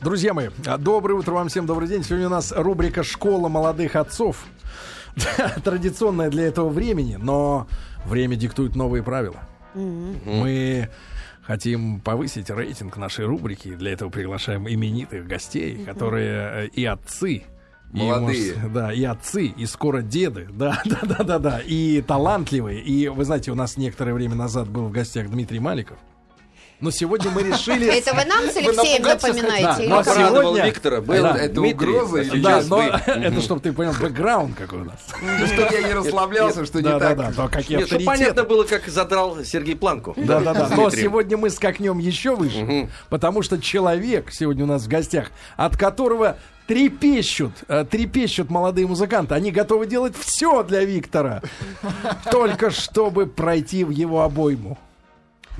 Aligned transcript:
Друзья 0.00 0.34
мои, 0.34 0.48
доброе 0.78 1.14
утро 1.14 1.32
вам 1.32 1.48
всем, 1.48 1.66
добрый 1.66 1.88
день. 1.88 2.02
Сегодня 2.02 2.26
у 2.26 2.30
нас 2.30 2.52
рубрика 2.52 3.02
«Школа 3.02 3.48
молодых 3.48 3.96
отцов». 3.96 4.44
Традиционная 5.64 6.30
для 6.30 6.44
этого 6.44 6.68
времени, 6.68 7.16
но 7.20 7.66
время 8.04 8.36
диктует 8.36 8.74
новые 8.76 9.02
правила. 9.02 9.40
Мы 9.74 10.88
хотим 11.42 12.00
повысить 12.00 12.50
рейтинг 12.50 12.96
нашей 12.96 13.26
рубрики. 13.26 13.74
Для 13.74 13.92
этого 13.92 14.10
приглашаем 14.10 14.68
именитых 14.68 15.26
гостей, 15.26 15.84
которые 15.84 16.64
э, 16.64 16.66
и 16.68 16.84
отцы, 16.84 17.44
Молодые. 17.92 18.48
И, 18.48 18.54
может, 18.54 18.72
да, 18.72 18.92
и 18.92 19.04
отцы, 19.04 19.46
и 19.46 19.66
скоро 19.66 20.02
деды, 20.02 20.48
да, 20.52 20.82
да, 20.84 20.98
да, 21.02 21.24
да, 21.24 21.38
да, 21.38 21.60
и 21.64 22.02
талантливые. 22.02 22.82
И 22.82 23.08
вы 23.08 23.24
знаете, 23.24 23.52
у 23.52 23.54
нас 23.54 23.76
некоторое 23.76 24.14
время 24.14 24.34
назад 24.34 24.68
был 24.68 24.86
в 24.86 24.90
гостях 24.90 25.30
Дмитрий 25.30 25.60
Маликов. 25.60 25.98
Но 26.80 26.90
сегодня 26.90 27.30
мы 27.30 27.42
решили... 27.42 27.86
Это 27.86 28.14
вы 28.14 28.24
нам 28.24 28.50
с 28.50 28.56
Алексеем 28.56 29.02
напоминаете? 29.02 29.88
Да, 29.88 29.96
но 29.96 30.02
сегодня- 30.02 30.66
Виктора. 30.66 31.00
Был 31.00 31.22
Да, 31.22 31.36
это 31.36 31.54
Дмитрий, 31.54 31.88
угроза 31.88 32.20
или 32.20 32.40
Да, 32.40 32.60
сейчас 32.60 32.68
но 32.68 32.82
это 33.06 33.40
чтобы 33.40 33.60
ты 33.60 33.72
понял, 33.72 33.94
бэкграунд 33.98 34.56
какой 34.56 34.80
у 34.80 34.84
нас. 34.84 34.98
Ну, 35.22 35.46
что 35.46 35.62
я 35.72 35.82
не 35.82 35.92
расслаблялся, 35.92 36.66
что 36.66 36.78
не 36.78 36.84
Да, 36.84 36.98
да, 36.98 37.14
так. 37.14 37.34
да, 37.36 37.62
Нет, 37.68 37.86
чтобы 37.86 38.04
понятно 38.04 38.44
было, 38.44 38.64
как 38.64 38.86
задрал 38.88 39.44
Сергей 39.44 39.76
Планку. 39.76 40.14
Да, 40.16 40.40
да, 40.40 40.52
да. 40.54 40.68
С 40.68 40.70
Но 40.76 40.90
сегодня 40.90 41.36
мы 41.36 41.50
скакнем 41.50 41.98
еще 41.98 42.34
выше, 42.34 42.88
потому 43.08 43.42
что 43.42 43.60
человек 43.60 44.30
сегодня 44.32 44.64
у 44.64 44.68
нас 44.68 44.82
в 44.82 44.88
гостях, 44.88 45.30
от 45.56 45.76
которого 45.76 46.36
трепещут, 46.66 47.52
э, 47.68 47.84
трепещут 47.84 48.50
молодые 48.50 48.86
музыканты. 48.86 49.34
Они 49.34 49.50
готовы 49.50 49.86
делать 49.86 50.14
все 50.18 50.62
для 50.62 50.84
Виктора, 50.84 51.42
только 52.30 52.70
чтобы 52.70 53.26
пройти 53.26 53.84
в 53.84 53.90
его 53.90 54.22
обойму. 54.22 54.78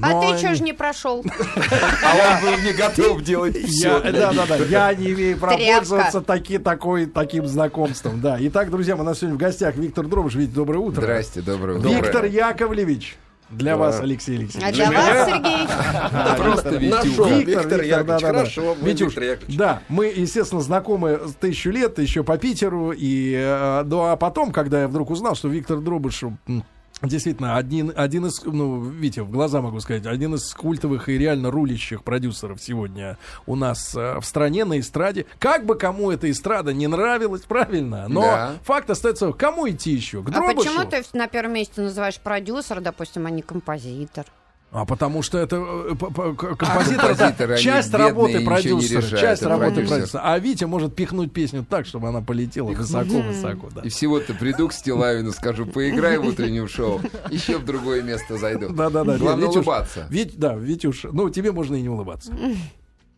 А 0.02 0.10
Но 0.10 0.20
ты 0.20 0.26
они- 0.28 0.38
что 0.38 0.54
ж 0.54 0.60
не 0.60 0.72
прошел? 0.72 1.24
А 1.24 2.40
он 2.42 2.42
был 2.50 2.58
не 2.64 2.72
готов 2.72 3.22
делать 3.22 3.56
все. 3.56 4.00
да, 4.00 4.32
да, 4.32 4.46
да. 4.46 4.56
Я 4.56 4.92
не 4.94 5.12
имею 5.12 5.38
права 5.38 5.56
пользоваться 5.56 6.20
таким 6.20 7.46
знакомством. 7.46 8.20
Да. 8.20 8.36
Итак, 8.40 8.70
друзья, 8.70 8.96
мы 8.96 9.02
у 9.02 9.04
нас 9.06 9.18
сегодня 9.18 9.36
в 9.36 9.38
гостях 9.38 9.76
Виктор 9.76 10.06
Дробыш. 10.06 10.34
Витя, 10.34 10.50
доброе 10.52 10.78
утро. 10.78 11.00
Здрасте, 11.02 11.40
доброе 11.42 11.78
утро. 11.78 11.88
Виктор 11.88 12.24
Яковлевич. 12.24 13.16
Для 13.50 13.76
вас, 13.76 14.00
Алексей 14.00 14.36
Алексеевич. 14.38 14.68
А 14.68 14.72
для 14.72 14.90
вас, 14.90 15.28
Сергей? 15.28 15.66
Да, 15.68 16.34
просто. 16.36 16.80
Нашел 16.80 17.26
Виктор, 17.26 17.82
Яковлевич. 17.82 17.90
да, 17.90 18.02
да, 18.02 18.18
да. 18.18 18.26
Хорошо, 18.26 18.76
Витюш, 18.82 19.08
Виктор 19.08 19.22
Яковлевич. 19.24 19.56
Да, 19.58 19.80
мы, 19.88 20.06
естественно, 20.06 20.60
знакомы 20.60 21.20
с 21.28 21.34
тысячу 21.34 21.70
лет, 21.70 21.98
еще 22.00 22.24
по 22.24 22.36
Питеру. 22.38 22.90
И, 22.96 23.32
э, 23.36 23.82
ну, 23.84 24.06
а 24.06 24.16
потом, 24.16 24.50
когда 24.50 24.80
я 24.80 24.88
вдруг 24.88 25.10
узнал, 25.10 25.36
что 25.36 25.48
Виктор 25.48 25.78
Дробыш 25.78 26.22
м, 26.24 26.64
Действительно, 27.06 27.56
один, 27.56 27.92
один 27.94 28.26
из, 28.26 28.42
ну, 28.44 28.80
Витя, 28.82 29.20
в 29.20 29.30
глаза 29.30 29.60
могу 29.60 29.80
сказать, 29.80 30.06
один 30.06 30.34
из 30.34 30.52
культовых 30.54 31.08
и 31.08 31.18
реально 31.18 31.50
рулящих 31.50 32.02
продюсеров 32.02 32.60
сегодня 32.62 33.18
у 33.46 33.56
нас 33.56 33.94
э, 33.94 34.18
в 34.20 34.24
стране, 34.24 34.64
на 34.64 34.78
эстраде. 34.80 35.26
Как 35.38 35.66
бы 35.66 35.76
кому 35.76 36.10
эта 36.10 36.30
эстрада 36.30 36.72
не 36.72 36.86
нравилась, 36.86 37.42
правильно, 37.42 38.06
но 38.08 38.22
Да. 38.22 38.52
факт 38.64 38.90
остается, 38.90 39.32
кому 39.32 39.68
идти 39.68 39.92
еще? 39.92 40.22
К 40.22 40.28
А 40.34 40.42
почему 40.54 40.84
ты 40.84 41.02
на 41.12 41.28
первом 41.28 41.54
месте 41.54 41.80
называешь 41.80 42.18
продюсер, 42.18 42.80
допустим, 42.80 43.26
а 43.26 43.30
не 43.30 43.42
композитор? 43.42 44.26
А 44.74 44.84
потому 44.84 45.22
что 45.22 45.38
это 45.38 45.56
э, 45.56 45.94
композитор, 45.94 46.42
это 46.42 46.56
композиторы, 46.56 47.54
они 47.54 47.62
часть 47.62 47.92
бедные, 47.92 48.08
работы 48.08 48.44
продюсера, 48.44 49.00
решают, 49.02 49.20
часть 49.20 49.42
это 49.42 49.48
работы 49.48 49.74
продюсер. 49.74 49.96
продюсера. 49.96 50.22
А 50.24 50.38
Витя 50.40 50.64
может 50.64 50.96
пихнуть 50.96 51.32
песню 51.32 51.64
так, 51.64 51.86
чтобы 51.86 52.08
она 52.08 52.22
полетела 52.22 52.72
высоко-высоко. 52.72 53.68
Да. 53.72 53.82
И 53.82 53.88
всего-то 53.88 54.34
приду 54.34 54.66
к 54.66 54.72
Стилавину, 54.72 55.30
скажу, 55.30 55.66
поиграй 55.66 56.18
в 56.18 56.26
утреннем 56.26 56.66
шоу, 56.66 57.00
еще 57.30 57.58
в 57.58 57.64
другое 57.64 58.02
место 58.02 58.36
зайду. 58.36 58.70
Да, 58.70 58.90
да, 58.90 59.04
да. 59.04 59.16
Главное 59.16 59.46
Витюш, 59.46 59.56
улыбаться. 59.58 60.06
Вить, 60.10 60.38
да, 60.38 60.54
Витюш, 60.56 61.04
ну 61.04 61.30
тебе 61.30 61.52
можно 61.52 61.76
и 61.76 61.80
не 61.80 61.88
улыбаться. 61.88 62.32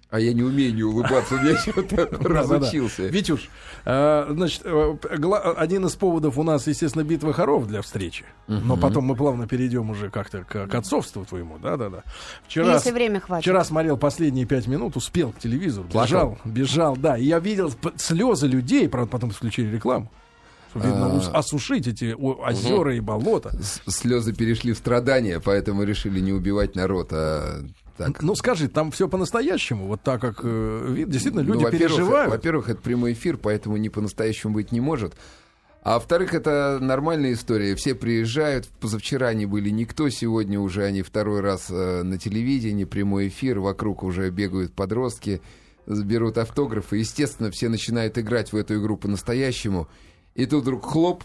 А 0.09 0.21
я 0.21 0.33
не 0.33 0.43
умею 0.45 0.73
не 0.73 0.85
улыбаться, 0.85 1.35
меня 1.35 1.59
что-то 1.61 2.07
разучился. 2.21 3.07
Витюш, 3.09 3.49
э, 3.85 4.27
значит, 4.31 4.63
э, 4.65 4.97
один 5.57 5.87
из 5.87 5.97
поводов 5.97 6.39
у 6.39 6.45
нас, 6.45 6.69
естественно, 6.69 7.03
битва 7.03 7.33
хоров 7.33 7.67
для 7.67 7.83
встречи. 7.83 8.25
Но 8.47 8.77
потом 8.77 9.05
мы 9.05 9.17
плавно 9.17 9.49
перейдем 9.49 9.91
уже 9.91 10.09
как-то 10.11 10.45
к, 10.45 10.73
отцовству 10.73 11.25
твоему, 11.25 11.59
да, 11.59 11.77
да, 11.77 11.89
да. 11.91 12.03
Вчера, 12.47 12.75
Если 12.75 12.93
время 12.93 13.21
хватит. 13.21 13.43
Вчера 13.43 13.65
смотрел 13.65 13.97
последние 13.97 14.47
пять 14.47 14.69
минут, 14.69 14.97
успел 14.97 15.33
к 15.33 15.39
телевизору, 15.41 15.89
бежал, 15.93 16.39
бежал, 16.45 16.97
да. 16.97 17.19
И 17.19 17.25
я 17.25 17.41
видел 17.41 17.73
слезы 17.97 18.47
людей, 18.47 18.89
правда, 18.89 19.11
потом 19.11 19.31
включили 19.31 19.75
рекламу. 19.75 20.11
Видно, 20.75 21.17
ус- 21.17 21.31
осушить 21.33 21.89
эти 21.89 22.13
озера 22.13 22.95
и 22.95 23.01
болота. 23.01 23.51
Слезы 23.89 24.33
перешли 24.35 24.73
в 24.73 24.79
страдания, 24.79 25.41
поэтому 25.41 25.83
решили 25.85 26.21
не 26.21 26.33
убивать 26.33 26.77
народ, 26.77 27.09
а 27.13 27.65
так. 27.97 28.23
Ну 28.23 28.35
скажи, 28.35 28.69
там 28.69 28.91
все 28.91 29.09
по-настоящему, 29.09 29.87
вот 29.87 30.03
так 30.03 30.21
как 30.21 30.41
э, 30.43 30.87
вид- 30.91 31.09
действительно 31.11 31.43
Ну, 31.43 31.55
люди 31.55 31.65
во-первых, 31.65 31.97
переживают. 31.97 32.31
Во-первых, 32.31 32.69
это 32.69 32.81
прямой 32.81 33.13
эфир, 33.13 33.37
поэтому 33.37 33.77
не 33.77 33.89
по-настоящему 33.89 34.55
быть 34.55 34.73
не 34.73 34.81
может. 34.81 35.15
А 35.83 35.95
во-вторых, 35.95 36.35
это 36.35 36.79
нормальная 36.81 37.33
история. 37.33 37.77
Все 37.77 37.95
приезжают. 37.95 38.67
Позавчера 38.81 39.29
они 39.29 39.47
были 39.47 39.71
никто, 39.71 40.09
сегодня 40.09 40.59
уже 40.59 40.83
они 40.85 41.03
второй 41.03 41.41
раз 41.41 41.67
э, 41.71 42.03
на 42.03 42.19
телевидении, 42.19 42.85
прямой 42.85 43.29
эфир, 43.29 43.61
вокруг 43.61 44.03
уже 44.03 44.31
бегают 44.31 44.73
подростки, 44.75 45.41
берут 45.87 46.39
автографы. 46.39 46.97
Естественно, 46.97 47.53
все 47.53 47.69
начинают 47.69 48.19
играть 48.19 48.53
в 48.53 48.57
эту 48.57 48.81
игру 48.81 48.97
по-настоящему. 48.97 49.89
И 50.35 50.45
тут 50.47 50.63
вдруг 50.63 50.85
хлоп, 50.85 51.23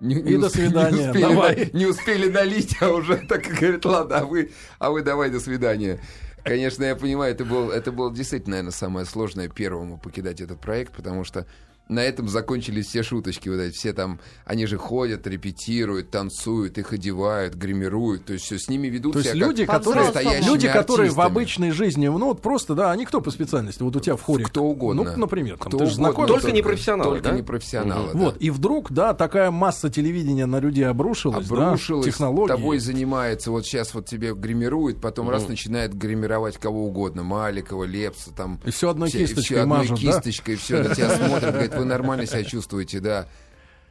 не, 0.00 0.14
И 0.16 0.36
до 0.36 0.48
свидания, 0.48 0.96
Не 0.96 1.08
успели, 1.08 1.22
давай. 1.22 1.70
не 1.72 1.86
успели 1.86 2.30
налить, 2.30 2.76
а 2.80 2.90
уже 2.90 3.16
так 3.18 3.46
и 3.48 3.52
говорит, 3.52 3.84
ладно, 3.84 4.18
а 4.18 4.24
вы, 4.24 4.50
а 4.78 4.90
вы 4.90 5.02
давай 5.02 5.30
до 5.30 5.40
свидания. 5.40 6.00
Конечно, 6.42 6.84
я 6.84 6.96
понимаю, 6.96 7.34
это 7.34 7.44
был, 7.44 7.70
это 7.70 7.92
было 7.92 8.12
действительно, 8.14 8.52
наверное, 8.56 8.72
самое 8.72 9.04
сложное 9.04 9.48
первому 9.48 9.98
покидать 9.98 10.40
этот 10.40 10.58
проект, 10.60 10.92
потому 10.94 11.24
что 11.24 11.46
на 11.90 12.00
этом 12.00 12.28
закончились 12.28 12.86
все 12.86 13.02
шуточки, 13.02 13.48
вот 13.48 13.56
эти 13.58 13.74
все 13.74 13.92
там, 13.92 14.20
они 14.44 14.66
же 14.66 14.78
ходят, 14.78 15.26
репетируют, 15.26 16.10
танцуют, 16.10 16.78
их 16.78 16.92
одевают, 16.92 17.54
гримируют, 17.54 18.24
то 18.26 18.32
есть 18.32 18.44
все 18.46 18.58
с 18.58 18.68
ними 18.68 18.86
ведут 18.88 19.14
То 19.14 19.18
есть 19.18 19.32
себя 19.32 19.40
как 19.40 19.48
люди, 19.48 19.66
которые, 19.66 20.04
настоящими 20.04 20.46
люди, 20.46 20.68
которые 20.68 21.10
в 21.10 21.20
артистами. 21.20 21.26
обычной 21.26 21.70
жизни, 21.72 22.08
ну 22.08 22.26
вот 22.26 22.42
просто, 22.42 22.74
да, 22.74 22.90
они 22.92 23.04
кто 23.04 23.20
по 23.20 23.30
специальности? 23.30 23.82
Вот 23.82 23.96
у 23.96 24.00
тебя 24.00 24.16
в 24.16 24.22
хоре. 24.22 24.44
Кто 24.44 24.62
угодно. 24.64 25.02
Ну, 25.04 25.16
например, 25.16 25.58
там, 25.58 25.68
Кто 25.68 25.78
ты 25.78 25.86
же 25.86 25.92
угодно, 25.92 26.04
знакомый. 26.06 26.28
Только 26.28 26.52
не 26.52 26.62
профессионалы, 26.62 27.10
Только 27.16 27.28
да? 27.30 27.34
не 27.36 27.42
профессионалы, 27.42 28.12
да. 28.12 28.18
Вот, 28.18 28.36
и 28.40 28.50
вдруг, 28.50 28.92
да, 28.92 29.12
такая 29.14 29.50
масса 29.50 29.90
телевидения 29.90 30.46
на 30.46 30.60
людей 30.60 30.86
обрушилась, 30.86 31.46
обрушилась, 31.46 32.06
да, 32.06 32.10
технологии. 32.12 32.48
тобой 32.48 32.78
занимается, 32.78 33.50
вот 33.50 33.66
сейчас 33.66 33.94
вот 33.94 34.06
тебе 34.06 34.32
гримирует, 34.34 35.00
потом 35.00 35.28
раз 35.28 35.48
начинает 35.48 35.94
гримировать 35.94 36.56
кого 36.58 36.86
угодно, 36.86 37.22
Маликова, 37.24 37.84
Лепса, 37.84 38.30
там... 38.36 38.60
И 38.64 38.70
всё 38.70 38.90
одной 38.90 39.08
все- 39.08 39.18
кисточкой 39.18 39.42
всё 39.44 39.62
одной 39.62 39.78
мажут, 39.78 40.00
да? 40.00 40.12
кисточкой, 40.12 40.56
все 40.56 40.82
на 40.82 40.94
тебя 40.94 41.10
смотрят, 41.16 41.52
говорят, 41.52 41.74
вы 41.80 41.84
нормально 41.86 42.26
себя 42.26 42.44
чувствуете, 42.44 43.00
да. 43.00 43.28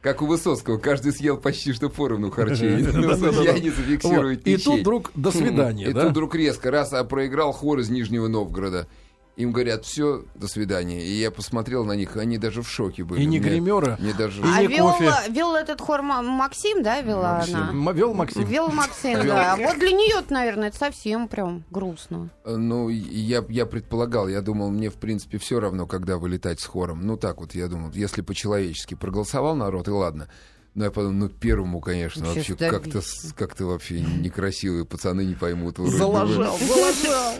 Как 0.00 0.22
у 0.22 0.26
Высоцкого, 0.26 0.78
каждый 0.78 1.12
съел 1.12 1.36
почти 1.36 1.74
что 1.74 1.90
поровну 1.90 2.30
харчей. 2.30 2.82
Ну, 2.82 3.14
судья 3.16 3.58
не 3.58 3.68
Вот. 3.68 3.78
зафиксирует 3.78 4.46
И 4.46 4.56
тут 4.56 4.80
вдруг 4.80 5.10
до 5.14 5.30
свидания, 5.30 5.90
И 5.90 5.92
да? 5.92 6.02
тут 6.02 6.12
вдруг 6.12 6.34
резко, 6.34 6.70
раз, 6.70 6.92
а 6.94 7.04
проиграл 7.04 7.52
хор 7.52 7.80
из 7.80 7.90
Нижнего 7.90 8.26
Новгорода. 8.26 8.88
Им 9.36 9.52
говорят, 9.52 9.86
все, 9.86 10.24
до 10.34 10.48
свидания. 10.48 11.02
И 11.06 11.12
я 11.12 11.30
посмотрел 11.30 11.84
на 11.84 11.92
них, 11.92 12.16
они 12.16 12.36
даже 12.36 12.60
в 12.62 12.68
шоке 12.68 13.04
были. 13.04 13.22
И 13.22 13.24
не 13.26 13.38
гримера, 13.38 13.96
Мне 13.98 14.12
даже... 14.12 14.42
И 14.42 14.44
А 14.44 14.60
не 14.60 14.66
вел, 14.66 14.90
кофе. 14.90 15.12
вел 15.30 15.54
этот 15.54 15.80
хор 15.80 16.02
Ма- 16.02 16.20
Максим, 16.20 16.82
да, 16.82 17.00
вела 17.00 17.38
Максим. 17.38 17.56
она? 17.56 17.70
М- 17.70 17.92
Вел 17.96 18.12
Максим. 18.12 18.44
Вел 18.44 18.68
Максим, 18.68 19.26
да. 19.26 19.54
А 19.54 19.56
вот 19.56 19.78
для 19.78 19.92
нее, 19.92 20.16
наверное, 20.28 20.68
это 20.68 20.76
совсем 20.76 21.26
прям 21.26 21.64
грустно. 21.70 22.28
Ну, 22.44 22.88
я, 22.90 23.42
я 23.48 23.64
предполагал, 23.66 24.28
я 24.28 24.42
думал, 24.42 24.70
мне, 24.70 24.90
в 24.90 24.96
принципе, 24.96 25.38
все 25.38 25.58
равно, 25.58 25.86
когда 25.86 26.18
вылетать 26.18 26.60
с 26.60 26.66
хором. 26.66 27.06
Ну, 27.06 27.16
так 27.16 27.40
вот, 27.40 27.54
я 27.54 27.68
думал, 27.68 27.92
если 27.94 28.20
по-человечески 28.20 28.94
проголосовал 28.94 29.56
народ, 29.56 29.88
и 29.88 29.90
ладно. 29.90 30.28
Но 30.80 30.86
я 30.86 30.90
подумал, 30.90 31.12
ну, 31.18 31.28
первому, 31.28 31.78
конечно, 31.78 32.24
Вообще 32.24 32.54
вообще 32.54 32.70
как-то, 32.70 33.02
как-то 33.36 33.66
вообще 33.66 34.00
некрасивые 34.00 34.86
пацаны 34.86 35.26
не 35.26 35.34
поймут. 35.34 35.76
Заложал, 35.76 36.58
заложал. 36.58 37.34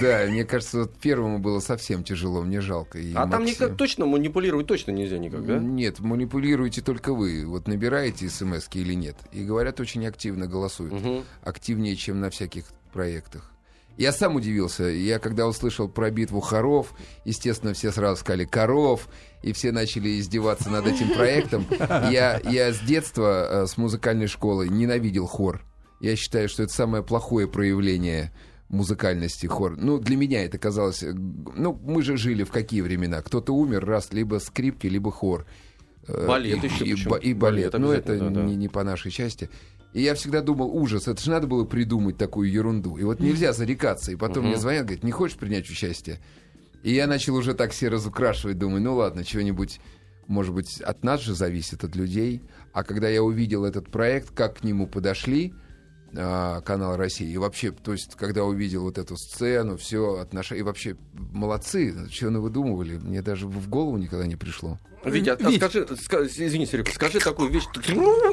Да, 0.00 0.26
мне 0.28 0.44
кажется, 0.44 0.80
вот 0.80 0.96
первому 0.96 1.38
было 1.38 1.60
совсем 1.60 2.02
тяжело, 2.02 2.42
мне 2.42 2.60
жалко. 2.60 2.98
И 2.98 3.12
А 3.14 3.28
там 3.28 3.42
Максим- 3.42 3.46
никак 3.66 3.76
точно 3.76 4.06
манипулировать 4.06 4.66
точно 4.66 4.90
нельзя 4.90 5.18
никак, 5.18 5.46
да? 5.46 5.58
Нет, 5.58 6.00
манипулируете 6.00 6.82
только 6.82 7.14
вы. 7.14 7.46
Вот 7.46 7.68
набираете 7.68 8.28
смс 8.28 8.68
или 8.72 8.94
нет. 8.94 9.14
И 9.30 9.44
говорят, 9.44 9.78
очень 9.78 10.04
активно 10.04 10.48
голосуют. 10.48 10.92
Мгм. 10.94 11.22
Активнее, 11.44 11.94
чем 11.94 12.18
на 12.18 12.30
всяких 12.30 12.64
проектах. 12.92 13.51
Я 13.98 14.12
сам 14.12 14.36
удивился. 14.36 14.84
Я 14.84 15.18
когда 15.18 15.46
услышал 15.46 15.88
про 15.88 16.10
битву 16.10 16.40
хоров, 16.40 16.94
естественно, 17.24 17.74
все 17.74 17.92
сразу 17.92 18.20
сказали 18.20 18.44
«коров», 18.44 19.08
и 19.42 19.52
все 19.52 19.72
начали 19.72 20.18
издеваться 20.20 20.70
над 20.70 20.86
этим 20.86 21.12
проектом. 21.14 21.66
Я, 21.70 22.40
я 22.44 22.72
с 22.72 22.78
детства, 22.80 23.62
э, 23.64 23.66
с 23.66 23.76
музыкальной 23.76 24.28
школы, 24.28 24.68
ненавидел 24.68 25.26
хор. 25.26 25.62
Я 26.00 26.16
считаю, 26.16 26.48
что 26.48 26.62
это 26.62 26.72
самое 26.72 27.02
плохое 27.02 27.46
проявление 27.48 28.32
музыкальности 28.68 29.46
хор. 29.46 29.76
Ну, 29.76 29.98
для 29.98 30.16
меня 30.16 30.44
это 30.44 30.58
казалось... 30.58 31.02
э, 31.02 31.12
Ну, 31.12 31.78
мы 31.84 32.02
же 32.02 32.16
жили 32.16 32.44
в 32.44 32.50
какие 32.50 32.80
времена? 32.80 33.20
Кто-то 33.20 33.52
умер 33.54 33.84
раз, 33.84 34.12
либо 34.12 34.38
скрипки, 34.38 34.86
либо 34.86 35.10
хор. 35.10 35.44
Э, 36.08 36.26
Балет 36.26 36.64
и, 36.64 36.66
еще 36.68 36.84
и, 36.84 36.92
почему? 36.92 37.14
и 37.16 37.34
балет. 37.34 37.72
Балет 37.72 37.78
Ну, 37.78 37.92
это 37.92 38.16
да. 38.30 38.42
не, 38.42 38.56
не 38.56 38.68
по 38.68 38.82
нашей 38.84 39.10
части. 39.10 39.50
И 39.92 40.00
я 40.00 40.14
всегда 40.14 40.40
думал, 40.40 40.74
ужас, 40.74 41.06
это 41.06 41.22
же 41.22 41.30
надо 41.30 41.46
было 41.46 41.64
придумать 41.64 42.16
такую 42.16 42.50
ерунду. 42.50 42.96
И 42.96 43.04
вот 43.04 43.20
нельзя 43.20 43.52
зарекаться. 43.52 44.10
И 44.12 44.16
потом 44.16 44.46
мне 44.46 44.56
звонят, 44.56 44.86
говорят, 44.86 45.04
не 45.04 45.10
хочешь 45.10 45.36
принять 45.36 45.68
участие? 45.68 46.18
И 46.82 46.92
я 46.94 47.06
начал 47.06 47.36
уже 47.36 47.54
так 47.54 47.72
все 47.72 47.88
разукрашивать, 47.88 48.58
думаю, 48.58 48.82
ну 48.82 48.96
ладно, 48.96 49.22
чего-нибудь, 49.22 49.80
может 50.26 50.54
быть, 50.54 50.80
от 50.80 51.04
нас 51.04 51.20
же 51.20 51.34
зависит, 51.34 51.84
от 51.84 51.94
людей. 51.94 52.42
А 52.72 52.84
когда 52.84 53.08
я 53.08 53.22
увидел 53.22 53.64
этот 53.64 53.90
проект, 53.90 54.30
как 54.30 54.58
к 54.58 54.64
нему 54.64 54.86
подошли, 54.86 55.52
канал 56.12 56.96
России. 56.96 57.28
И 57.30 57.36
вообще, 57.38 57.72
то 57.72 57.92
есть, 57.92 58.14
когда 58.16 58.44
увидел 58.44 58.82
вот 58.82 58.98
эту 58.98 59.16
сцену, 59.16 59.76
все 59.76 60.16
отношения, 60.18 60.60
и 60.60 60.64
вообще 60.64 60.96
молодцы, 61.14 61.94
что 62.10 62.26
вы 62.30 62.40
выдумывали, 62.40 62.96
мне 62.98 63.22
даже 63.22 63.46
в 63.46 63.68
голову 63.68 63.96
никогда 63.96 64.26
не 64.26 64.36
пришло. 64.36 64.78
Витя, 65.04 65.30
а- 65.30 65.38
а 65.40 65.50
Вить. 65.50 65.56
скажи, 65.56 65.80
ска- 65.80 66.26
извини, 66.26 66.64
Серега, 66.64 66.92
скажи 66.92 67.18
такую 67.18 67.50
вещь, 67.50 67.64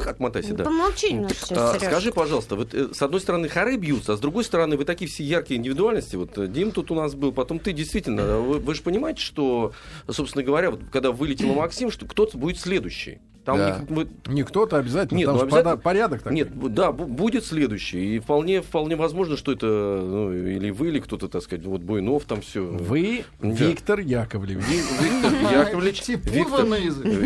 отмотайся, 0.05 0.53
да. 0.53 0.65
Помолчи 0.65 1.13
немножко, 1.13 1.71
А, 1.73 1.79
скажи, 1.79 2.11
пожалуйста, 2.11 2.55
вот 2.55 2.73
э, 2.75 2.93
с 2.93 3.01
одной 3.01 3.21
стороны 3.21 3.49
хоры 3.49 3.77
бьются, 3.77 4.13
а 4.13 4.17
с 4.17 4.19
другой 4.19 4.43
стороны 4.43 4.77
вы 4.77 4.85
такие 4.85 5.09
все 5.09 5.23
яркие 5.23 5.57
индивидуальности. 5.59 6.15
Вот 6.15 6.37
э, 6.37 6.47
Дим 6.47 6.71
тут 6.71 6.91
у 6.91 6.95
нас 6.95 7.15
был, 7.15 7.31
потом 7.31 7.59
ты 7.59 7.73
действительно. 7.73 8.39
Вы, 8.39 8.59
вы 8.59 8.75
же 8.75 8.83
понимаете, 8.83 9.21
что, 9.21 9.73
собственно 10.07 10.43
говоря, 10.43 10.69
вот 10.71 10.81
когда 10.91 11.11
вылетел 11.11 11.53
Максим, 11.53 11.89
что 11.89 12.05
кто-то 12.05 12.37
будет 12.37 12.59
следующий. 12.59 13.19
Там 13.45 13.57
Да. 13.57 13.79
не- 13.87 13.95
вы- 13.95 14.07
Не 14.27 14.43
кто-то 14.43 14.77
обязательно, 14.77 15.17
Нет, 15.17 15.25
там 15.25 15.35
ну, 15.35 15.39
же 15.39 15.45
обязательно- 15.47 15.77
порядок 15.77 16.21
такой. 16.21 16.35
Нет, 16.35 16.73
да, 16.73 16.89
бу- 16.89 17.05
будет 17.07 17.45
следующий. 17.45 18.15
И 18.17 18.19
вполне, 18.19 18.61
вполне 18.61 18.95
возможно, 18.95 19.37
что 19.37 19.51
это 19.53 19.65
ну, 19.65 20.31
или 20.33 20.69
вы, 20.71 20.89
или 20.89 20.99
кто-то, 20.99 21.29
так 21.29 21.41
сказать, 21.41 21.65
вот 21.65 21.81
Буйнов 21.81 22.25
там 22.25 22.41
все. 22.41 22.63
Вы 22.65 23.23
Да. 23.41 23.47
Виктор 23.49 23.99
Яковлевич. 24.01 24.63
Виктор 24.67 25.33
Яковлевич. 25.51 26.01
Типун 26.01 26.33
Виктор, 26.33 26.65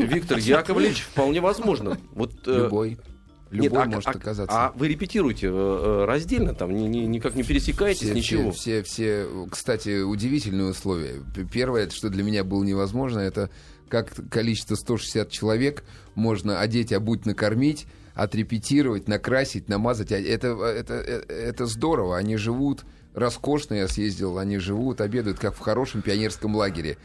Виктор 0.08 0.38
Яковлевич, 0.38 1.02
вполне 1.02 1.42
возможно. 1.42 1.98
Вот, 2.14 2.32
э, 2.48 2.58
Любой. 2.64 2.98
Любой 3.52 3.70
нет, 3.70 3.74
а- 3.78 3.86
может 3.86 4.08
а- 4.08 4.12
оказаться. 4.12 4.56
А 4.56 4.72
вы 4.76 4.88
репетируете 4.88 5.48
э, 5.48 5.52
э, 5.52 6.06
раздельно, 6.06 6.56
там 6.56 6.74
ни- 6.76 6.88
ни- 6.88 7.06
никак 7.06 7.36
не 7.36 7.44
пересекаетесь, 7.44 8.02
все, 8.08 8.14
ничего. 8.16 8.52
Все, 8.52 8.82
все, 8.82 9.26
все, 9.26 9.48
кстати, 9.52 10.02
удивительные 10.02 10.70
условия. 10.72 11.22
Первое, 11.52 11.88
что 11.92 12.10
для 12.10 12.24
меня 12.24 12.44
было 12.44 12.64
невозможно, 12.64 13.20
это 13.20 13.52
как 13.94 14.12
количество 14.32 14.74
160 14.74 15.30
человек 15.30 15.84
можно 16.16 16.60
одеть, 16.60 16.92
обуть, 16.92 17.28
накормить, 17.28 17.86
отрепетировать, 18.16 19.08
накрасить, 19.08 19.70
намазать. 19.70 20.12
А 20.12 20.18
Это, 20.18 20.48
это, 20.48 20.94
это, 20.96 21.32
это 21.32 21.66
здорово. 21.68 22.18
Они 22.18 22.36
живут 22.36 22.86
роскошно, 23.14 23.76
я 23.76 23.88
съездил, 23.88 24.40
они 24.40 24.58
живут, 24.58 25.00
обедают, 25.00 25.38
как 25.38 25.54
в 25.54 25.60
хорошем 25.60 26.02
пионерском 26.02 26.56
лагере. 26.56 26.98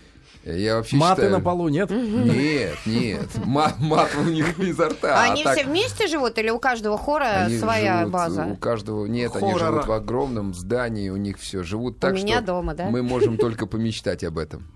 Я 0.57 0.77
вообще 0.77 0.97
Маты 0.97 1.23
считаю- 1.23 1.33
на 1.33 1.41
полу 1.41 1.69
нет? 1.69 1.91
Нет, 1.91 2.77
нет. 2.87 3.29
Ма- 3.45 3.75
Мат 3.79 4.11
у 4.19 4.25
них 4.29 4.59
изо 4.59 4.89
рта. 4.89 5.15
А 5.21 5.33
они 5.33 5.45
так- 5.45 5.57
все 5.59 5.67
вместе 5.67 6.07
живут 6.07 6.39
или 6.39 6.51
у 6.51 6.59
каждого 6.59 6.97
хора 6.97 7.25
они 7.47 7.59
своя 7.59 7.99
живут, 7.99 8.09
У 8.09 8.13
база? 8.13 8.57
каждого 8.61 9.07
нет, 9.07 9.35
они 9.37 9.59
живут 9.59 9.87
в 9.87 9.93
огромном 9.93 10.55
здании, 10.55 11.11
у 11.11 11.17
них 11.17 11.39
все 11.39 11.63
живут 11.63 11.99
так, 12.01 12.15
меня 12.15 12.37
что 12.39 12.47
дома, 12.47 12.75
да? 12.75 12.87
мы 12.87 13.03
можем 13.03 13.37
только 13.37 13.67
помечтать 13.67 14.25
об 14.25 14.39
этом. 14.39 14.67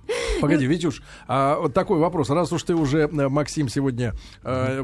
Погоди, 0.40 0.66
Витюш, 0.66 1.02
а 1.28 1.58
вот 1.60 1.72
такой 1.72 1.98
вопрос. 1.98 2.28
Раз 2.30 2.52
уж 2.52 2.62
ты 2.64 2.74
уже, 2.74 3.02
э, 3.02 3.28
Максим, 3.28 3.68
сегодня, 3.68 4.12
а, 4.42 4.82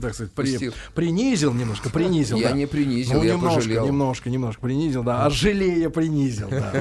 так 0.00 0.14
сказать, 0.14 0.32
при- 0.32 0.70
принизил 0.94 1.52
немножко, 1.52 1.90
принизил, 1.90 2.36
Я 2.36 2.50
да. 2.50 2.54
не 2.54 2.66
принизил, 2.66 3.18
Ну, 3.18 3.24
я 3.24 3.32
немножко, 3.34 3.56
пожалел. 3.60 3.86
немножко, 3.86 4.30
немножко 4.30 4.60
принизил, 4.62 5.02
да. 5.02 5.24
А 5.24 5.30
жалея 5.30 5.90
принизил, 5.90 6.48
да. 6.48 6.72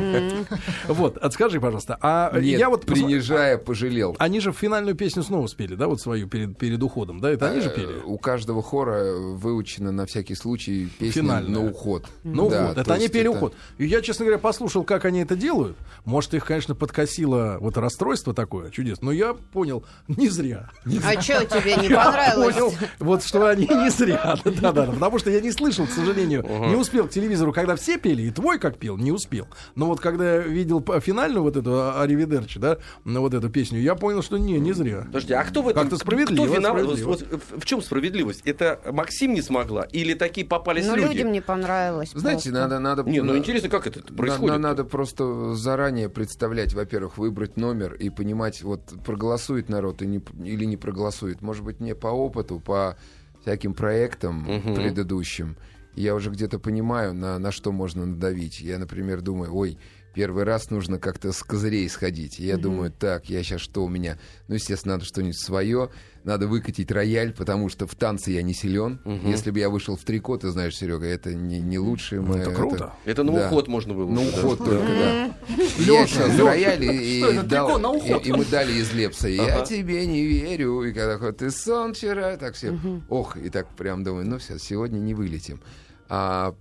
Вот, 0.87 1.17
а 1.17 1.31
скажи, 1.31 1.59
пожалуйста, 1.59 1.97
а 2.01 2.31
Нет, 2.39 2.59
я 2.59 2.69
вот... 2.69 2.85
принижая, 2.85 3.48
пожалел. 3.57 4.15
Они 4.19 4.39
же 4.39 4.51
финальную 4.51 4.95
песню 4.95 5.23
снова 5.23 5.47
спели, 5.47 5.75
да, 5.75 5.87
вот 5.87 5.99
свою 6.01 6.27
перед, 6.27 6.57
перед 6.57 6.81
уходом, 6.83 7.19
да? 7.19 7.29
Это 7.31 7.49
они 7.49 7.61
же 7.61 7.69
Э, 7.69 7.75
пели? 7.75 7.99
У 8.05 8.17
каждого 8.17 8.61
хора 8.61 9.13
выучена 9.13 9.91
на 9.91 10.05
всякий 10.05 10.35
случай 10.35 10.89
песня 10.99 11.21
Финальная. 11.23 11.51
на 11.61 11.65
уход. 11.69 12.07
Ну 12.23 12.49
Да, 12.49 12.67
вот, 12.67 12.71
это 12.77 12.83
то 12.85 12.93
они 12.93 13.07
пели 13.07 13.29
это- 13.29 13.37
уход. 13.37 13.53
И 13.77 13.85
я, 13.85 14.01
честно 14.01 14.25
говоря, 14.25 14.39
послушал, 14.39 14.83
как 14.83 15.05
они 15.05 15.19
это 15.21 15.35
делают. 15.35 15.77
Может, 16.05 16.33
их, 16.33 16.45
конечно, 16.45 16.75
подкосило 16.75 17.57
вот 17.59 17.77
расстройство 17.77 18.33
такое 18.33 18.69
чудес, 18.71 19.01
но 19.01 19.11
я 19.11 19.33
понял, 19.33 19.83
не 20.07 20.29
зря. 20.29 20.69
А 20.85 21.21
что 21.21 21.45
тебе 21.45 21.75
не 21.77 21.87
Я 21.89 22.03
понравилось? 22.05 22.55
понял, 22.55 22.73
вот 22.99 23.23
что 23.23 23.45
они 23.47 23.67
не 23.67 23.89
зря. 23.89 24.37
Да, 24.43 24.71
да, 24.71 24.85
да, 24.85 24.91
потому 24.91 25.19
что 25.19 25.29
я 25.29 25.39
не 25.41 25.51
слышал, 25.51 25.85
к 25.85 25.91
сожалению, 25.91 26.43
не 26.69 26.75
успел 26.75 27.07
к 27.07 27.11
телевизору, 27.11 27.53
когда 27.53 27.75
все 27.75 27.97
пели, 27.97 28.23
и 28.23 28.31
твой 28.31 28.59
как 28.59 28.77
пел, 28.77 28.97
не 28.97 29.11
успел. 29.11 29.47
Но 29.75 29.85
вот 29.87 29.99
когда 29.99 30.35
я 30.35 30.39
видел 30.41 30.83
финальную 31.01 31.43
вот 31.43 31.55
эту 31.55 31.99
Аривидерчи, 31.99 32.59
да, 32.59 32.77
ну, 33.05 33.21
вот 33.21 33.28
эту 33.33 33.49
песню, 33.49 33.79
я 33.79 33.95
понял, 33.95 34.21
что 34.21 34.37
не, 34.37 34.59
не 34.59 34.73
зря. 34.73 35.03
Подожди, 35.05 35.33
а 35.33 35.43
кто 35.43 35.61
в 35.61 35.67
этом? 35.69 35.83
Как-то 35.83 35.97
справедливо, 35.97 36.45
Кто 36.45 36.55
виноват? 36.55 36.81
справедливо. 36.83 37.07
Вот 37.09 37.21
в, 37.21 37.59
в 37.61 37.65
чем 37.65 37.81
справедливость? 37.81 38.41
Это 38.45 38.79
Максим 38.91 39.33
не 39.33 39.41
смогла 39.41 39.83
или 39.83 40.13
такие 40.13 40.45
попались 40.45 40.87
Ну, 40.87 40.95
люди? 40.95 41.13
людям 41.13 41.31
не 41.31 41.41
понравилось. 41.41 42.11
Знаете, 42.13 42.49
просто. 42.51 42.61
надо, 42.69 42.79
надо. 42.79 43.03
Не, 43.03 43.21
ну 43.21 43.33
на- 43.33 43.37
интересно, 43.37 43.69
как 43.69 43.87
это 43.87 44.01
происходит? 44.13 44.53
на- 44.53 44.57
надо 44.59 44.83
просто 44.85 45.53
заранее 45.55 46.09
представлять, 46.09 46.73
во-первых, 46.73 47.17
выбрать 47.17 47.57
номер 47.57 47.93
и 47.93 48.09
понимать, 48.09 48.61
вот 48.63 48.81
проголосует 49.05 49.69
народ 49.69 50.01
и 50.01 50.07
не, 50.07 50.21
или 50.43 50.65
не 50.65 50.77
проголосует. 50.77 51.41
Может 51.41 51.63
быть, 51.63 51.79
не 51.79 51.95
по 51.95 52.07
опыту, 52.07 52.59
по 52.59 52.97
всяким 53.41 53.73
проектам 53.73 54.43
Мгм. 54.43 54.75
предыдущим. 54.75 55.55
Я 55.95 56.15
уже 56.15 56.29
где-то 56.29 56.59
понимаю, 56.59 57.13
на, 57.13 57.39
на 57.39 57.51
что 57.51 57.71
можно 57.71 58.05
надавить. 58.05 58.61
Я, 58.61 58.77
например, 58.79 59.21
думаю, 59.21 59.53
ой, 59.55 59.77
первый 60.13 60.43
раз 60.43 60.69
нужно 60.69 60.99
как-то 60.99 61.31
с 61.31 61.43
козырей 61.43 61.87
сходить. 61.89 62.39
И 62.39 62.45
я 62.45 62.57
думаю, 62.57 62.91
так, 62.91 63.29
я 63.29 63.43
сейчас 63.43 63.61
что 63.61 63.83
у 63.85 63.89
меня? 63.89 64.17
Ну, 64.47 64.55
естественно, 64.55 64.95
надо 64.95 65.05
что-нибудь 65.05 65.39
свое. 65.39 65.89
Надо 66.25 66.47
выкатить 66.47 66.91
рояль, 66.91 67.31
потому 67.33 67.69
что 67.69 67.87
в 67.87 67.95
танце 67.95 68.31
я 68.31 68.41
не 68.41 68.53
силен. 68.53 68.99
Если 69.25 69.51
бы 69.51 69.59
я 69.59 69.69
вышел 69.69 69.95
в 69.95 70.03
трико, 70.03 70.37
ты 70.37 70.49
знаешь, 70.49 70.75
Серега, 70.77 71.05
это 71.05 71.33
не, 71.33 71.59
не 71.61 71.79
лучшее 71.79 72.21
мое. 72.21 72.41
это 72.41 72.51
круто. 72.51 72.93
Это 73.05 73.23
на 73.23 73.31
Да. 73.31 73.47
уход 73.47 73.67
можно 73.69 73.93
было. 73.93 74.09
На 74.09 74.19
уже, 74.21 74.31
да? 74.31 74.37
уход 74.39 74.57
только, 74.59 74.85
да. 74.85 75.33
Я 75.77 76.05
сейчас 76.07 76.37
рояль 76.37 76.83
и, 76.83 77.19
и 77.19 77.21
это, 77.21 77.43
дал- 77.43 77.95
уход? 77.95 78.25
и- 78.25 78.29
и 78.29 78.33
мы 78.33 78.43
дали 78.45 78.73
из 78.73 78.93
Лепса. 78.93 79.29
Я 79.29 79.61
тебе 79.65 80.05
не 80.05 80.25
верю. 80.25 80.83
И 80.83 80.91
когда 80.91 81.31
ты 81.31 81.49
сон 81.51 81.93
вчера, 81.93 82.35
так 82.35 82.55
все. 82.55 82.77
Ох, 83.09 83.37
и 83.37 83.49
так 83.49 83.67
прям 83.69 84.03
думаю, 84.03 84.27
ну 84.27 84.37
все, 84.39 84.59
сегодня 84.59 84.99
не 84.99 85.13
вылетим. 85.13 85.61
А 86.09 86.53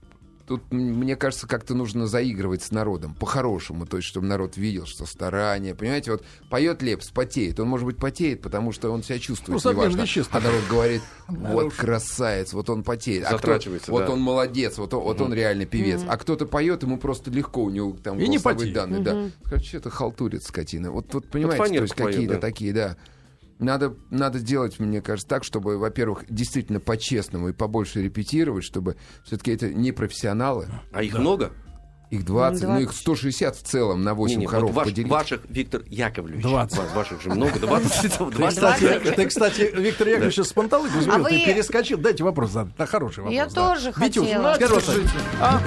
тут, 0.48 0.72
мне 0.72 1.14
кажется, 1.14 1.46
как-то 1.46 1.74
нужно 1.74 2.06
заигрывать 2.06 2.62
с 2.62 2.70
народом, 2.72 3.14
по-хорошему, 3.14 3.86
то 3.86 3.98
есть, 3.98 4.08
чтобы 4.08 4.26
народ 4.26 4.56
видел, 4.56 4.86
что 4.86 5.04
старание, 5.04 5.74
понимаете, 5.74 6.12
вот 6.12 6.24
поет 6.48 6.82
Лепс, 6.82 7.10
потеет, 7.10 7.60
он, 7.60 7.68
может 7.68 7.84
быть, 7.86 7.98
потеет, 7.98 8.40
потому 8.40 8.72
что 8.72 8.90
он 8.90 9.02
себя 9.02 9.18
чувствует 9.18 9.62
Ну, 9.62 9.70
неважно. 9.70 10.02
веществ. 10.02 10.34
а 10.34 10.40
народ 10.40 10.62
говорит, 10.70 11.02
вот 11.28 11.74
красавец, 11.74 12.54
вот 12.54 12.70
он 12.70 12.82
потеет, 12.82 13.24
а 13.24 13.28
кто- 13.28 13.36
Затрачивается, 13.36 13.90
вот 13.90 14.06
да. 14.06 14.12
он 14.12 14.20
молодец, 14.20 14.78
вот 14.78 14.94
он, 14.94 15.02
вот 15.02 15.20
он 15.20 15.34
реально 15.34 15.66
певец, 15.66 16.00
а 16.08 16.16
кто-то 16.16 16.46
поет, 16.46 16.82
ему 16.82 16.96
просто 16.96 17.30
легко, 17.30 17.64
у 17.64 17.70
него 17.70 17.96
там 18.02 18.18
И 18.18 18.26
не 18.26 18.38
данные, 18.38 19.00
да. 19.00 19.58
Что 19.58 19.76
это 19.76 19.90
халтурит 19.90 20.42
скотина. 20.42 20.90
Вот, 20.90 21.12
вот 21.12 21.28
понимаете, 21.28 21.76
то 21.76 21.82
есть 21.82 21.94
поет, 21.94 22.14
какие-то 22.14 22.34
да. 22.34 22.40
такие, 22.40 22.72
да. 22.72 22.96
Надо, 23.58 23.96
надо 24.10 24.38
делать, 24.40 24.78
мне 24.78 25.02
кажется, 25.02 25.28
так, 25.28 25.44
чтобы, 25.44 25.78
во-первых, 25.78 26.24
действительно 26.28 26.78
по-честному 26.78 27.48
и 27.48 27.52
побольше 27.52 28.02
репетировать, 28.02 28.64
чтобы 28.64 28.96
все-таки 29.24 29.50
это 29.50 29.72
не 29.72 29.90
профессионалы. 29.90 30.68
А 30.92 31.02
их 31.02 31.18
много? 31.18 31.52
Их 32.10 32.24
20, 32.24 32.62
ну 32.62 32.78
их 32.78 32.84
20. 32.86 33.00
160 33.00 33.56
в 33.56 33.62
целом 33.62 34.02
на 34.02 34.14
8 34.14 34.34
Не, 34.34 34.40
не, 34.40 34.46
вот 34.46 34.54
хоров 34.54 34.70
ваш- 34.72 34.88
поделить. 34.88 35.10
ваших, 35.10 35.40
Виктор 35.48 35.82
Яковлевич. 35.88 36.42
20. 36.42 36.78
Вас- 36.78 36.94
Ваших 36.94 37.22
же 37.22 37.30
много, 37.30 37.58
20. 37.58 38.12
Ты, 38.18 38.24
20. 38.30 38.48
кстати, 38.48 39.10
ты, 39.14 39.26
кстати, 39.26 39.70
Виктор 39.76 40.08
Яковлевич 40.08 40.34
сейчас 40.34 40.48
с 40.48 40.52
панталыку 40.54 40.94
А 41.08 41.14
ты 41.16 41.20
вы- 41.20 41.30
перескочил. 41.44 41.98
Дайте 41.98 42.24
вопрос 42.24 42.50
задать. 42.52 42.74
Да, 42.78 42.86
хороший 42.86 43.18
вопрос. 43.20 43.34
Я 43.34 43.46
да. 43.46 43.52
тоже 43.52 43.92
Витюш, 43.96 44.24
хотела. 44.26 44.56
А. 45.40 45.60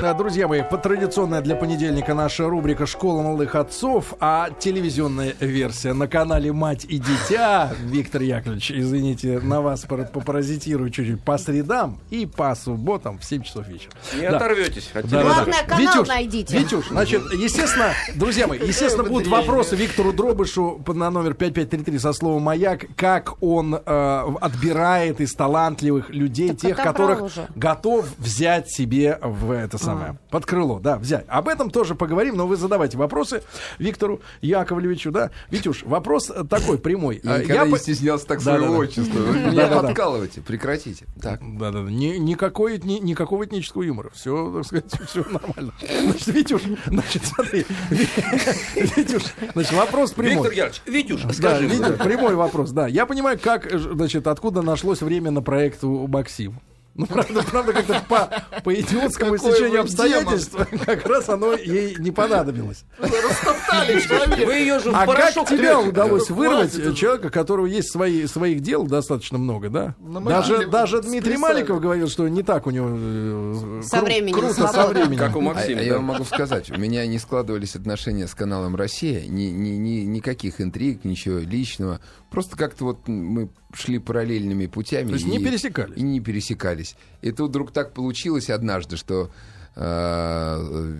Да, 0.00 0.14
Друзья 0.14 0.48
мои, 0.48 0.62
по- 0.62 0.76
традиционная 0.78 1.40
для 1.40 1.54
понедельника 1.56 2.14
наша 2.14 2.48
рубрика 2.48 2.86
«Школа 2.86 3.22
молодых 3.22 3.54
отцов», 3.54 4.14
а 4.20 4.50
телевизионная 4.58 5.34
версия 5.40 5.92
на 5.92 6.08
канале 6.08 6.52
«Мать 6.52 6.84
и 6.88 6.98
дитя». 6.98 7.72
Виктор 7.84 8.22
Яковлевич, 8.22 8.72
извините, 8.72 9.38
на 9.40 9.60
вас 9.60 9.82
пара- 9.88 10.04
попаразитирую 10.12 10.90
чуть-чуть 10.90 11.22
по 11.22 11.38
средам 11.38 12.00
и 12.10 12.26
по 12.26 12.54
субботам 12.54 13.18
в 13.18 13.24
7 13.24 13.42
часов 13.42 13.66
вечера. 13.68 13.92
Не 14.14 14.28
Да. 14.30 14.36
оторветесь 14.36 14.90
да, 14.94 15.22
Главное, 15.34 15.64
да. 15.68 15.76
канал 15.76 16.04
найдите. 16.06 16.58
Витюш, 16.58 16.88
значит, 16.88 17.22
естественно, 17.32 17.92
друзья 18.14 18.46
мои, 18.46 18.58
естественно, 18.58 19.04
будут 19.04 19.28
вопросы 19.28 19.76
Виктору 19.76 20.12
Дробышу 20.12 20.82
на 20.86 21.10
номер 21.10 21.34
5533 21.34 21.98
со 21.98 22.12
словом 22.12 22.42
«Маяк», 22.42 22.86
как 22.96 23.42
он 23.42 23.74
э, 23.74 24.24
отбирает 24.40 25.20
из 25.20 25.34
талантливых 25.34 26.10
людей 26.10 26.50
Так 26.50 26.58
тех, 26.60 26.76
которых 26.76 27.22
уже. 27.22 27.48
готов 27.54 28.06
взять 28.18 28.70
себе 28.70 29.18
в 29.22 29.50
это 29.50 29.78
самое, 29.78 30.18
под 30.30 30.46
крыло, 30.46 30.78
да, 30.80 30.96
взять. 30.98 31.24
Об 31.28 31.48
этом 31.48 31.70
тоже 31.70 31.94
поговорим, 31.94 32.36
но 32.36 32.46
вы 32.46 32.56
задавайте 32.56 32.96
вопросы 32.98 33.42
Виктору 33.78 34.20
Яковлевичу, 34.40 35.10
да. 35.10 35.30
Витюш, 35.50 35.82
вопрос 35.84 36.30
такой 36.48 36.78
прямой. 36.78 37.20
Я 37.22 37.36
Э, 37.38 37.42
никогда 37.42 37.64
не 37.66 37.72
по- 37.72 37.78
стеснялся 37.78 38.26
так 38.26 38.38
Да, 38.38 38.44
своего 38.56 38.66
да, 38.66 38.72
да. 38.72 38.78
отчества. 38.78 39.18
Вы 39.18 39.32
меня 39.38 39.50
Да-да-да. 39.68 39.82
подкалываете, 39.88 40.40
прекратите. 40.40 41.06
Так. 41.20 41.40
Да, 41.58 41.70
да, 41.70 41.82
да. 41.82 41.90
Ни- 41.90 42.16
никакой, 42.18 42.78
ни- 42.82 42.98
никакого 42.98 43.44
этнического 43.44 43.82
юмора. 43.82 44.10
Все, 44.14 44.52
так 44.52 44.64
сказать, 44.66 44.84
все 45.08 45.17
нормально. 45.26 45.72
Значит, 46.02 46.26
Витюш, 46.28 46.62
значит, 46.86 47.24
смотри. 47.24 47.64
Витюш, 47.90 49.22
значит, 49.54 49.72
вопрос 49.72 50.12
прямой. 50.12 50.34
Виктор 50.34 50.52
Яковлевич, 50.52 50.82
Витюш, 50.86 51.22
Да, 51.22 51.32
скажи. 51.32 51.66
Витюш, 51.66 51.96
прямой 51.98 52.34
вопрос, 52.34 52.70
да. 52.70 52.86
Я 52.86 53.06
понимаю, 53.06 53.38
как, 53.38 53.70
значит, 53.70 54.26
откуда 54.26 54.62
нашлось 54.62 55.00
время 55.02 55.30
на 55.30 55.42
проект 55.42 55.82
у 55.84 56.06
Максим. 56.06 56.60
Ну, 56.98 57.06
правда, 57.06 57.44
правда 57.48 57.72
как-то 57.72 58.02
по, 58.08 58.60
по 58.62 58.74
идиотскому 58.74 59.36
Какой 59.36 59.52
стечению 59.52 59.82
обстоятельств 59.82 60.56
как 60.84 61.06
раз 61.06 61.28
оно 61.28 61.52
ей 61.54 61.94
не 62.00 62.10
понадобилось. 62.10 62.84
Растоптали 62.98 64.00
человека. 64.00 64.44
Вы 64.44 64.54
ее 64.54 64.78
же 64.80 64.90
в 64.90 64.94
А 64.96 65.06
как 65.06 65.32
тебе 65.48 65.76
удалось 65.76 66.28
вырвать 66.28 66.72
человека, 66.96 67.26
у 67.26 67.30
которого 67.30 67.66
есть 67.66 67.92
свои, 67.92 68.26
своих 68.26 68.60
дел 68.62 68.84
достаточно 68.84 69.38
много, 69.38 69.70
да? 69.70 69.94
Даже, 70.00 70.66
даже 70.66 71.00
Дмитрий. 71.00 71.36
Маликов 71.36 71.80
говорил, 71.80 72.08
что 72.08 72.26
не 72.26 72.42
так 72.42 72.66
у 72.66 72.70
него 72.70 72.88
э, 72.90 73.82
Со 73.84 74.00
временем 74.00 74.34
круто 74.34 74.66
со 74.66 74.88
временем. 74.88 75.18
Как 75.18 75.36
у 75.36 75.38
А, 75.38 75.42
Максима. 75.42 75.80
я 75.80 75.94
вам 75.94 76.04
могу 76.04 76.24
сказать, 76.24 76.68
у 76.70 76.78
меня 76.78 77.06
не 77.06 77.20
складывались 77.20 77.76
отношения 77.76 78.26
с 78.26 78.34
каналом 78.34 78.74
Россия, 78.74 79.24
ни, 79.24 79.44
ни, 79.44 79.68
ни- 79.76 80.04
никаких 80.04 80.60
интриг, 80.60 81.04
ничего 81.04 81.38
личного. 81.38 82.00
Просто 82.30 82.56
как-то 82.56 82.84
вот 82.84 83.08
мы 83.08 83.48
шли 83.72 83.98
параллельными 83.98 84.66
путями. 84.66 85.08
То 85.08 85.14
есть 85.14 85.26
не 85.26 85.38
и- 85.38 85.44
пересекались? 85.44 85.96
И 85.96 86.02
не 86.02 86.20
пересекались. 86.20 86.94
И 87.22 87.32
тут 87.32 87.50
вдруг 87.50 87.72
так 87.72 87.94
получилось 87.94 88.50
однажды, 88.50 88.96
что 88.96 89.30
э, 89.76 90.96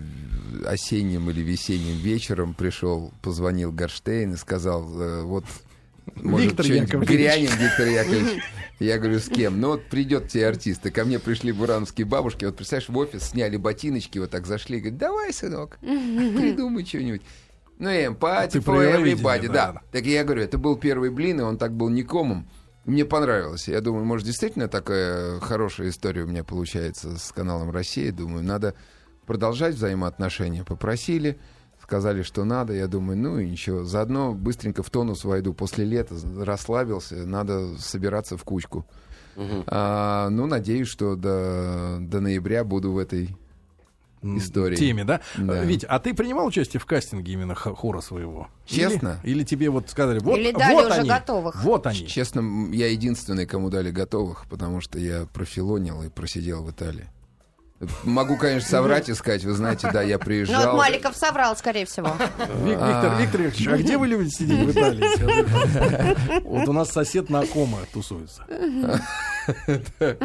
осенним 0.65 1.29
или 1.29 1.41
весенним 1.41 1.97
вечером 1.97 2.53
пришел, 2.53 3.11
позвонил 3.21 3.71
Горштейн 3.71 4.33
и 4.33 4.37
сказал, 4.37 4.83
э, 5.01 5.21
вот 5.23 5.45
может, 6.15 6.47
Виктор 6.47 6.65
Яковлевич. 6.65 7.09
грянем, 7.09 7.51
Виктор 7.59 7.87
Яковлевич. 7.87 8.41
Я 8.79 8.97
говорю, 8.97 9.19
с 9.19 9.27
кем? 9.27 9.59
Ну 9.59 9.69
вот 9.69 9.85
придет 9.89 10.29
те 10.29 10.47
артисты. 10.47 10.89
Ко 10.89 11.05
мне 11.05 11.19
пришли 11.19 11.51
бурановские 11.51 12.05
бабушки. 12.05 12.45
Вот 12.45 12.55
представляешь, 12.55 12.89
в 12.89 12.97
офис 12.97 13.23
сняли 13.23 13.57
ботиночки, 13.57 14.17
вот 14.17 14.31
так 14.31 14.47
зашли. 14.47 14.77
и 14.77 14.79
Говорят, 14.79 14.97
давай, 14.99 15.33
сынок, 15.33 15.77
придумай 15.81 16.85
что-нибудь. 16.85 17.21
Ну, 17.79 17.89
эмпати, 17.89 18.59
Ты 18.59 18.61
про 18.61 18.83
for 18.83 19.01
everybody, 19.01 19.47
да. 19.47 19.71
да. 19.71 19.81
Так 19.91 20.05
я 20.05 20.23
говорю, 20.23 20.43
это 20.43 20.57
был 20.57 20.75
первый 20.75 21.09
блин, 21.09 21.39
и 21.39 21.43
он 21.43 21.57
так 21.57 21.73
был 21.73 21.89
никомом. 21.89 22.47
Мне 22.85 23.05
понравилось. 23.05 23.67
Я 23.67 23.81
думаю, 23.81 24.05
может, 24.05 24.25
действительно 24.25 24.67
такая 24.67 25.39
хорошая 25.39 25.89
история 25.89 26.23
у 26.23 26.27
меня 26.27 26.43
получается 26.43 27.17
с 27.17 27.31
каналом 27.31 27.71
Россия. 27.71 28.11
Думаю, 28.11 28.43
надо 28.43 28.73
продолжать 29.25 29.75
взаимоотношения. 29.75 30.63
Попросили, 30.65 31.39
сказали, 31.81 32.21
что 32.21 32.43
надо. 32.43 32.73
Я 32.73 32.87
думаю, 32.87 33.17
ну 33.17 33.39
и 33.39 33.49
ничего. 33.49 33.83
Заодно 33.85 34.33
быстренько 34.33 34.83
в 34.83 34.89
тонус 34.89 35.23
войду 35.23 35.53
после 35.53 35.85
лета. 35.85 36.15
Расслабился, 36.37 37.15
надо 37.25 37.77
собираться 37.77 38.37
в 38.37 38.43
кучку. 38.43 38.85
А, 39.67 40.27
ну, 40.29 40.47
надеюсь, 40.47 40.89
что 40.89 41.15
до, 41.15 41.99
до 42.01 42.19
ноября 42.19 42.65
буду 42.65 42.91
в 42.91 42.97
этой 42.97 43.37
истории. 44.21 44.75
теме, 44.75 45.03
да? 45.03 45.21
Да. 45.37 45.63
Вить, 45.63 45.83
а 45.83 45.99
ты 45.99 46.13
принимал 46.13 46.47
участие 46.47 46.79
в 46.79 46.85
кастинге 46.85 47.33
именно 47.33 47.55
хора 47.55 48.01
своего? 48.01 48.47
Честно? 48.65 49.19
Или, 49.23 49.35
или 49.35 49.43
тебе 49.43 49.69
вот 49.69 49.89
сказали, 49.89 50.19
вот, 50.19 50.37
Или 50.37 50.51
дали 50.51 50.73
вот 50.73 50.85
уже 50.87 50.99
они, 51.01 51.09
готовых? 51.09 51.55
вот 51.63 51.87
они. 51.87 52.07
Честно, 52.07 52.69
я 52.73 52.87
единственный, 52.87 53.45
кому 53.45 53.69
дали 53.69 53.91
готовых, 53.91 54.45
потому 54.49 54.81
что 54.81 54.99
я 54.99 55.25
профилонил 55.33 56.03
и 56.03 56.09
просидел 56.09 56.63
в 56.63 56.71
Италии. 56.71 57.07
Могу, 58.03 58.35
конечно, 58.35 58.67
соврать 58.69 59.07
и 59.07 59.13
сказать, 59.13 59.45
вы 59.45 59.53
знаете, 59.53 59.89
да, 59.93 60.01
я 60.01 60.17
Ну 60.17 60.23
приезжал. 60.25 60.73
вот 60.73 60.79
Маликов 60.79 61.15
соврал, 61.15 61.55
скорее 61.55 61.85
всего. 61.85 62.07
Вик- 62.65 62.77
Виктор 62.77 63.15
Виктор 63.17 63.41
Викторович, 63.41 63.67
а 63.67 63.77
где 63.77 63.97
вы 63.97 64.07
любите 64.07 64.31
сидеть 64.35 64.59
в 64.65 64.71
Италии? 64.71 66.41
Вот 66.43 66.67
у 66.67 66.73
нас 66.73 66.91
сосед 66.91 67.29
на 67.29 67.45
Кома 67.45 67.77
тусуется. 67.93 68.43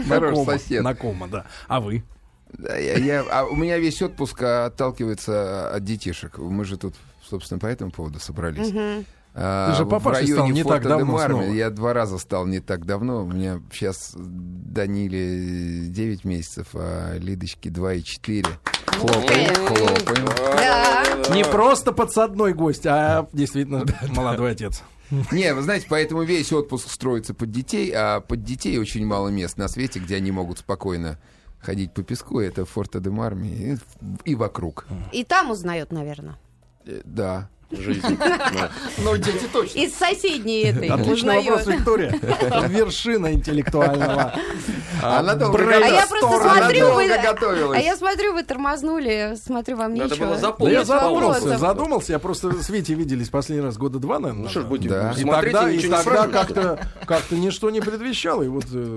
Хороший 0.08 0.44
сосед. 0.44 0.82
На 0.82 0.94
Кома, 0.96 1.28
да. 1.28 1.44
А 1.68 1.80
вы? 1.80 2.02
Да, 2.58 2.76
я- 2.76 2.99
я- 2.99 3.25
а 3.30 3.44
у 3.44 3.54
меня 3.56 3.78
весь 3.78 4.00
отпуск 4.02 4.42
а, 4.42 4.66
отталкивается 4.66 5.75
от 5.75 5.84
детишек. 5.84 6.38
Мы 6.38 6.64
же 6.64 6.76
тут, 6.76 6.94
собственно, 7.23 7.58
по 7.58 7.66
этому 7.66 7.90
поводу 7.90 8.18
собрались. 8.20 8.73
А, 9.37 9.73
Ты 9.73 9.78
же 9.78 9.84
в 9.84 9.88
папашей 9.88 10.28
стал 10.28 10.49
не 10.49 10.62
так 10.62 10.82
давно 10.84 11.18
снова. 11.18 11.42
Я 11.42 11.70
два 11.70 11.92
раза 11.92 12.18
стал 12.18 12.46
не 12.46 12.61
так 12.61 12.87
давно. 12.87 13.25
У 13.25 13.26
меня 13.26 13.61
сейчас 13.73 14.12
Даниле 14.14 15.87
9 15.88 16.25
месяцев, 16.25 16.68
а 16.75 17.16
Лидочке 17.18 17.70
2 17.70 17.94
и 17.94 18.02
4. 18.02 18.44
Хлопаем, 18.87 19.54
хлопаем. 19.66 20.26
Да. 20.56 21.34
Не 21.34 21.44
просто 21.44 21.92
подсадной 21.92 22.54
гость, 22.54 22.87
а 22.87 23.26
действительно 23.32 23.84
молодой 24.14 24.52
отец. 24.52 24.82
Не, 25.32 25.52
вы 25.54 25.62
знаете, 25.62 25.87
поэтому 25.88 26.23
весь 26.23 26.52
отпуск 26.52 26.90
строится 26.90 27.34
под 27.34 27.50
детей, 27.50 27.92
а 27.94 28.20
под 28.20 28.42
детей 28.44 28.78
очень 28.78 29.04
мало 29.06 29.28
мест 29.28 29.58
на 29.58 29.68
свете, 29.68 29.99
где 30.00 30.16
они 30.16 30.30
могут 30.30 30.61
спокойно 30.61 31.18
ходить 31.64 31.92
по 31.94 32.02
песку. 32.02 32.40
Это 32.40 32.64
Форта 32.64 33.00
де 33.00 33.11
Марми 33.11 33.49
и, 33.49 33.76
и 34.30 34.35
вокруг. 34.35 34.87
И 35.12 35.25
там 35.25 35.50
узнает, 35.50 35.92
наверное. 35.92 36.37
Э, 36.87 37.00
Да. 37.04 37.49
Жизнь. 37.71 38.16
Да. 38.18 38.71
Ну, 38.99 39.16
дети 39.16 39.47
точно. 39.52 39.78
Из 39.78 39.94
соседней 39.94 40.64
этой 40.64 40.88
Отличный 40.88 41.37
вопрос, 41.42 41.66
Виктория. 41.66 42.11
Вершина 42.68 43.33
интеллектуального. 43.33 44.35
а, 45.02 45.18
Она 45.21 45.35
долго 45.35 45.59
А 45.59 45.87
я 45.87 46.06
просто 46.06 46.28
смотрю, 46.40 46.92
вы, 46.94 47.11
а 47.75 47.78
я 47.80 47.97
смотрю, 47.97 48.33
вы 48.35 48.42
тормознули, 48.42 49.35
смотрю, 49.42 49.76
вам 49.76 49.94
Надо 49.94 50.14
ничего. 50.14 50.26
было 50.26 50.35
Да 50.37 50.40
запомнить. 50.40 50.75
я 50.75 51.59
задумался. 51.59 52.12
Я 52.12 52.18
просто 52.18 52.52
с 52.62 52.68
Витей 52.68 52.94
виделись 52.94 53.28
последний 53.28 53.64
раз 53.64 53.76
года 53.76 53.99
два, 53.99 54.18
наверное. 54.18 54.44
Ну 54.44 54.50
что 54.50 54.62
ж, 54.62 54.64
будем. 54.64 54.90
И 54.90 55.25
тогда, 55.25 55.71
и 55.71 55.88
тогда 55.88 56.28
как-то, 56.28 56.78
как-то 57.06 57.35
ничто 57.37 57.71
не 57.71 57.80
предвещало. 57.80 58.42
И 58.42 58.49
вот 58.49 58.64
э, 58.73 58.97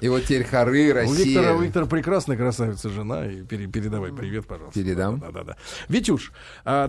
И 0.00 0.08
вот 0.08 0.24
теперь 0.24 0.44
хоры, 0.44 0.70
у 1.06 1.12
Виктора, 1.12 1.46
Россия. 1.46 1.52
у 1.54 1.58
Виктора 1.60 1.86
прекрасная 1.86 2.36
красавица 2.36 2.88
жена. 2.88 3.26
И 3.26 3.42
пере- 3.42 3.66
передавай 3.66 4.12
привет, 4.12 4.46
пожалуйста. 4.46 4.78
Передам. 4.80 5.18
Да, 5.18 5.30
да, 5.32 5.42
да. 5.44 5.56
Витюш, 5.88 6.32
а, 6.64 6.88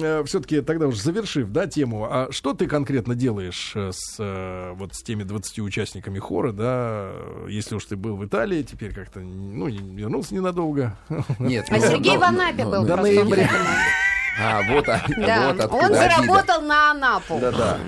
так 0.00 0.26
все-таки 0.26 0.60
тогда 0.60 0.86
уже 0.86 1.00
завершив, 1.02 1.48
да, 1.50 1.66
тему, 1.66 2.06
а 2.10 2.28
что 2.30 2.54
ты 2.54 2.66
конкретно 2.66 3.14
делаешь 3.14 3.72
э, 3.74 3.90
с 3.92 4.16
э, 4.18 4.72
вот 4.74 4.94
с 4.94 5.02
теми 5.02 5.22
20 5.22 5.58
участниками 5.60 6.18
хора, 6.18 6.52
да, 6.52 7.10
если 7.48 7.74
уж 7.74 7.84
ты 7.84 7.96
был 7.96 8.16
в 8.16 8.24
Италии, 8.24 8.62
теперь 8.62 8.94
как-то, 8.94 9.20
ну, 9.20 9.66
вернулся 9.68 10.34
ненадолго. 10.34 10.96
Нет, 11.38 11.66
А 11.70 11.76
ну, 11.76 11.80
Сергей 11.80 12.14
ну, 12.14 12.20
в 12.20 12.22
Анапе 12.24 12.64
ну, 12.64 12.70
был 12.70 12.80
ну, 12.82 12.86
до 12.86 12.94
просто. 12.94 13.14
ноября. 13.14 13.50
А, 14.40 14.62
вот, 14.72 14.88
а, 14.88 15.02
Да, 15.18 15.48
вот 15.52 15.60
откуда 15.60 15.84
он 15.86 15.94
обида. 15.94 16.00
заработал 16.00 16.62
на 16.62 16.90
Анапу. 16.92 17.38
Да-да. 17.40 17.78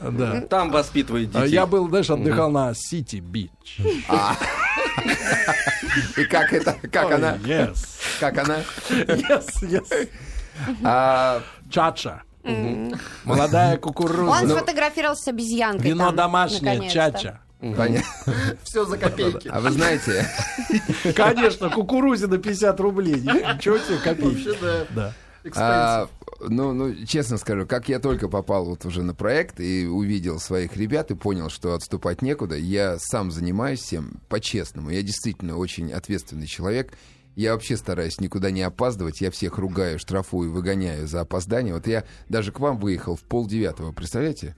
Да. 0.00 0.40
Там 0.42 0.70
воспитывает 0.70 1.34
А 1.34 1.42
детей. 1.42 1.54
Я 1.54 1.66
был, 1.66 1.88
знаешь, 1.88 2.10
отдыхал 2.10 2.50
на 2.50 2.72
Сити 2.74 3.16
Бич. 3.16 3.80
И 6.16 6.24
как 6.24 6.52
это, 6.52 6.76
как 6.92 7.10
она, 7.12 7.36
Yes. 7.36 7.78
как 8.20 8.38
она? 8.38 8.58
Yes, 8.90 9.46
yes. 9.62 10.08
А, 10.84 11.42
Чача. 11.70 12.22
Молодая 13.24 13.76
кукуруза. 13.76 14.30
Он 14.30 14.48
Ну, 14.48 14.56
сфотографировался 14.56 15.24
с 15.24 15.28
обезьянкой 15.28 15.90
Вино 15.90 16.06
там, 16.06 16.16
домашнее, 16.16 16.62
наконец-то. 16.74 16.94
чача. 16.94 17.40
понятно. 17.60 18.34
Все 18.62 18.84
за 18.84 18.96
копейки. 18.96 19.48
А 19.48 19.60
вы 19.60 19.70
знаете, 19.70 20.26
Конечно, 21.14 21.68
кукурузина 21.68 22.38
50 22.38 22.80
рублей. 22.80 23.20
Ничего 23.20 23.78
себе, 23.78 23.98
копейки. 24.04 24.48
Вообще, 24.48 24.56
да. 24.62 24.86
Да. 24.94 25.12
а, 25.56 26.08
ну, 26.40 26.72
ну, 26.72 26.94
честно 27.06 27.36
скажу, 27.38 27.66
как 27.66 27.88
я 27.88 27.98
только 27.98 28.28
попал 28.28 28.64
вот 28.66 28.84
уже 28.86 29.02
на 29.02 29.14
проект 29.14 29.60
и 29.60 29.86
увидел 29.86 30.40
своих 30.40 30.76
ребят 30.76 31.10
и 31.10 31.14
понял, 31.14 31.50
что 31.50 31.74
отступать 31.74 32.22
некуда, 32.22 32.56
я 32.56 32.96
сам 32.98 33.30
занимаюсь 33.30 33.80
всем 33.80 34.20
по-честному. 34.28 34.90
Я 34.90 35.02
действительно 35.02 35.56
очень 35.56 35.92
ответственный 35.92 36.46
человек. 36.46 36.92
Я 37.38 37.52
вообще 37.52 37.76
стараюсь 37.76 38.18
никуда 38.20 38.50
не 38.50 38.62
опаздывать. 38.62 39.20
Я 39.20 39.30
всех 39.30 39.58
ругаю, 39.58 40.00
штрафую, 40.00 40.50
выгоняю 40.50 41.06
за 41.06 41.20
опоздание. 41.20 41.72
Вот 41.72 41.86
я 41.86 42.02
даже 42.28 42.50
к 42.50 42.58
вам 42.58 42.78
выехал 42.78 43.14
в 43.14 43.22
полдевятого, 43.22 43.92
представляете? 43.92 44.56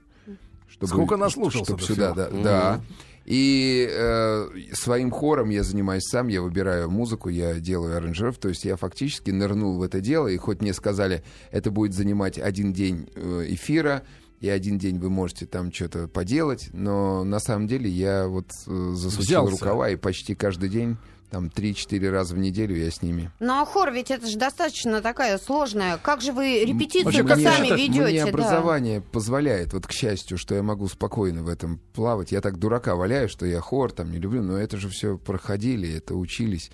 Чтобы, 0.66 0.86
Сколько 0.86 1.18
наслушался 1.18 1.76
чтоб 1.76 1.80
до 1.80 1.86
сюда, 1.86 2.12
всего. 2.14 2.42
да, 2.42 2.42
да. 2.42 2.80
И 3.26 3.86
э, 3.86 4.48
своим 4.72 5.10
хором 5.10 5.50
я 5.50 5.62
занимаюсь 5.62 6.04
сам, 6.04 6.28
я 6.28 6.40
выбираю 6.40 6.90
музыку, 6.90 7.28
я 7.28 7.60
делаю 7.60 7.98
аранжиров, 7.98 8.38
то 8.38 8.48
есть 8.48 8.64
я 8.64 8.76
фактически 8.76 9.30
нырнул 9.30 9.76
в 9.76 9.82
это 9.82 10.00
дело, 10.00 10.28
и 10.28 10.38
хоть 10.38 10.62
мне 10.62 10.72
сказали, 10.72 11.22
это 11.50 11.70
будет 11.70 11.92
занимать 11.92 12.38
один 12.38 12.72
день 12.72 13.10
э, 13.14 13.44
эфира, 13.48 14.04
и 14.40 14.48
один 14.48 14.78
день 14.78 14.98
вы 14.98 15.10
можете 15.10 15.44
там 15.44 15.70
что-то 15.70 16.08
поделать, 16.08 16.70
но 16.72 17.24
на 17.24 17.40
самом 17.40 17.66
деле 17.66 17.90
я 17.90 18.26
вот 18.26 18.46
э, 18.66 18.92
засучил 18.94 19.20
Взялся. 19.22 19.50
рукава, 19.52 19.90
и 19.90 19.96
почти 19.96 20.34
каждый 20.34 20.70
день, 20.70 20.96
там 21.30 21.46
3-4 21.46 22.10
раза 22.10 22.34
в 22.34 22.38
неделю 22.38 22.76
я 22.76 22.90
с 22.90 23.02
ними. 23.02 23.30
Ну 23.40 23.52
а 23.60 23.64
хор 23.64 23.92
ведь 23.92 24.10
это 24.10 24.26
же 24.26 24.36
достаточно 24.36 25.00
такая 25.00 25.38
сложная. 25.38 25.96
Как 25.98 26.20
же 26.20 26.32
вы 26.32 26.64
репетицию 26.64 27.24
Вообще, 27.26 27.44
сами 27.44 27.66
это- 27.66 27.74
ведете? 27.76 28.00
Мне 28.02 28.24
да? 28.24 28.28
образование 28.30 29.00
позволяет, 29.00 29.72
вот 29.72 29.86
к 29.86 29.92
счастью, 29.92 30.38
что 30.38 30.54
я 30.54 30.62
могу 30.62 30.88
спокойно 30.88 31.42
в 31.42 31.48
этом 31.48 31.80
плавать. 31.94 32.32
Я 32.32 32.40
так 32.40 32.58
дурака 32.58 32.96
валяю, 32.96 33.28
что 33.28 33.46
я 33.46 33.60
хор 33.60 33.92
там 33.92 34.10
не 34.10 34.18
люблю, 34.18 34.42
но 34.42 34.58
это 34.58 34.76
же 34.76 34.88
все 34.88 35.16
проходили, 35.16 35.96
это 35.96 36.14
учились 36.14 36.70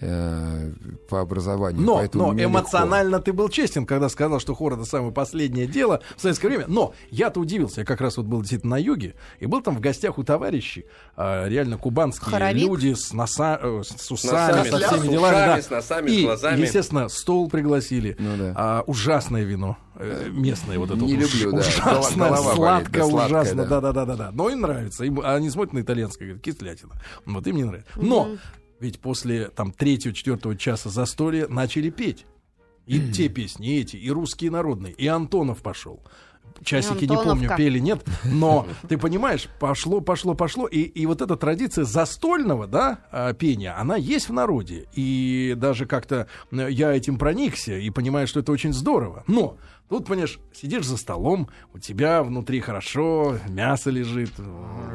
э, 0.00 0.72
по 1.08 1.20
образованию. 1.20 1.82
Но, 1.82 2.04
но 2.12 2.32
мне 2.32 2.44
легко. 2.44 2.58
эмоционально 2.60 3.20
ты 3.20 3.32
был 3.32 3.48
честен, 3.48 3.86
когда 3.86 4.08
сказал, 4.08 4.40
что 4.40 4.54
хор 4.54 4.74
это 4.74 4.84
самое 4.84 5.12
последнее 5.12 5.66
дело 5.66 6.00
в 6.16 6.20
советское 6.20 6.48
время. 6.48 6.64
Но 6.68 6.94
я-то 7.10 7.40
удивился, 7.40 7.80
я 7.80 7.84
как 7.84 8.00
раз 8.00 8.16
вот 8.16 8.26
был 8.26 8.40
действительно 8.40 8.76
на 8.76 8.80
юге, 8.80 9.14
и 9.40 9.46
был 9.46 9.62
там 9.62 9.76
в 9.76 9.80
гостях 9.80 10.18
у 10.18 10.24
товарищей, 10.24 10.86
а, 11.16 11.46
реально 11.48 11.78
кубанские 11.78 12.30
Хоровик? 12.30 12.62
люди 12.62 12.94
с, 12.94 13.12
носа, 13.12 13.58
э, 13.62 13.82
с 13.84 14.10
усами, 14.10 14.56
носами, 14.58 14.70
со 14.70 14.78
с 14.78 14.82
всеми 14.82 14.98
ушами, 15.00 15.10
делами. 15.10 15.32
да. 15.34 15.62
с 15.62 15.70
носами, 15.70 16.08
с 16.08 16.12
и, 16.12 16.24
глазами. 16.24 16.60
естественно, 16.60 17.08
стол 17.08 17.48
пригласили. 17.48 18.16
Ну 18.18 18.36
да. 18.36 18.52
А, 18.56 18.84
ужасное 18.86 19.44
вино. 19.44 19.76
э, 19.96 20.28
местное 20.30 20.78
вот 20.78 20.90
это 20.90 21.00
Не 21.00 21.14
вот 21.16 21.24
уж- 21.24 21.34
люблю, 21.34 21.52
да. 21.52 21.58
ужасное, 21.58 22.28
Голова 22.28 22.42
болит, 22.42 22.56
сладко, 22.56 22.92
да, 22.92 23.04
сладкое, 23.04 23.26
ужасно, 23.26 23.64
да. 23.66 23.80
да-да-да-да. 23.80 24.30
Но 24.32 24.48
им 24.50 24.60
нравится. 24.60 25.04
Им, 25.04 25.20
они 25.24 25.50
смотрят 25.50 25.72
на 25.72 25.80
итальянское, 25.80 26.24
говорят, 26.26 26.42
кислятина. 26.44 26.92
Вот 27.26 27.46
им 27.46 27.56
не 27.56 27.64
нравится. 27.64 27.90
Но 27.96 28.28
ведь 28.80 29.00
после 29.00 29.48
там 29.48 29.72
третьего-четвертого 29.72 30.56
часа 30.56 30.88
застолья 30.88 31.48
начали 31.48 31.90
петь. 31.90 32.26
И 32.86 33.12
те 33.12 33.28
песни, 33.28 33.68
и 33.68 33.80
эти, 33.80 33.96
и 33.96 34.10
русские 34.10 34.50
народные, 34.50 34.94
и 34.94 35.06
Антонов 35.06 35.60
пошел. 35.60 36.02
Часики 36.64 37.04
не 37.04 37.16
помню, 37.16 37.54
пели, 37.56 37.78
нет, 37.78 38.04
но 38.24 38.66
ты 38.88 38.98
понимаешь, 38.98 39.48
пошло, 39.60 40.00
пошло, 40.00 40.34
пошло, 40.34 40.66
и, 40.66 40.80
и 40.80 41.06
вот 41.06 41.22
эта 41.22 41.36
традиция 41.36 41.84
застольного, 41.84 42.66
да, 42.66 43.00
а, 43.12 43.32
пения, 43.32 43.78
она 43.78 43.96
есть 43.96 44.28
в 44.28 44.32
народе, 44.32 44.88
и 44.94 45.54
даже 45.56 45.86
как-то 45.86 46.26
э, 46.50 46.68
я 46.70 46.92
этим 46.92 47.18
проникся 47.18 47.76
и 47.76 47.90
понимаю, 47.90 48.26
что 48.26 48.40
это 48.40 48.50
очень 48.50 48.72
здорово, 48.72 49.22
но 49.26 49.56
тут, 49.88 50.06
понимаешь, 50.06 50.40
сидишь 50.52 50.86
за 50.86 50.96
столом, 50.96 51.48
у 51.74 51.78
тебя 51.78 52.22
внутри 52.22 52.60
хорошо, 52.60 53.38
мясо 53.48 53.90
лежит, 53.90 54.32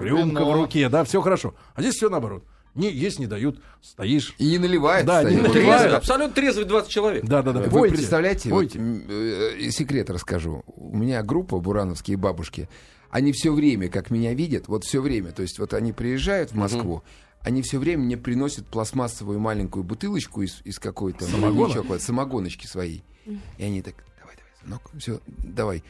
рюмка 0.02 0.44
в 0.44 0.52
руке, 0.54 0.90
да, 0.90 1.04
все 1.04 1.22
хорошо, 1.22 1.56
а 1.76 1.82
здесь 1.82 1.96
все 1.96 2.10
наоборот, 2.10 2.44
не, 2.76 2.92
есть 2.92 3.20
не 3.20 3.28
дают, 3.28 3.62
стоишь, 3.82 4.34
И 4.38 4.50
не 4.50 4.58
наливает. 4.58 5.06
Да, 5.06 5.24
не 5.24 5.36
наливает. 5.38 5.54
Трезвый, 5.54 5.98
абсолютно 5.98 6.34
трезвый 6.34 6.66
20 6.66 6.90
человек. 6.90 7.26
да-да-да, 7.26 7.62
Вы 7.62 7.70
пойте, 7.70 7.96
представляете, 7.96 8.50
вот, 8.50 8.58
пойте. 8.60 8.80
м, 8.80 9.06
э, 9.08 9.70
секрет 9.72 10.10
расскажу. 10.10 10.64
У 10.68 10.96
меня 10.98 11.22
группа 11.24 11.60
бурановские 11.60 12.18
бабушки. 12.18 12.68
Они 13.10 13.32
все 13.32 13.54
время, 13.54 13.90
как 13.90 14.10
меня 14.10 14.34
видят, 14.34 14.68
вот 14.68 14.84
все 14.86 15.02
время. 15.02 15.32
То 15.32 15.44
есть 15.44 15.60
вот 15.60 15.74
они 15.76 15.94
приезжают 15.94 16.52
в 16.52 16.56
Москву, 16.56 17.04
они 17.42 17.62
все 17.62 17.78
время 17.78 18.04
мне 18.04 18.18
приносят 18.18 18.66
пластмассовую 18.68 19.40
маленькую 19.40 19.84
бутылочку 19.84 20.42
из, 20.42 20.62
из 20.64 20.80
какой-то 20.80 21.26
Самогона? 21.26 21.52
маньячок, 21.54 21.86
вот, 21.86 22.02
самогоночки 22.02 22.66
своей. 22.66 23.04
И 23.58 23.64
они 23.64 23.82
так, 23.84 23.96
давай, 24.20 24.36
давай, 24.36 24.52
сынок, 24.64 24.82
все, 25.00 25.20
давай. 25.28 25.84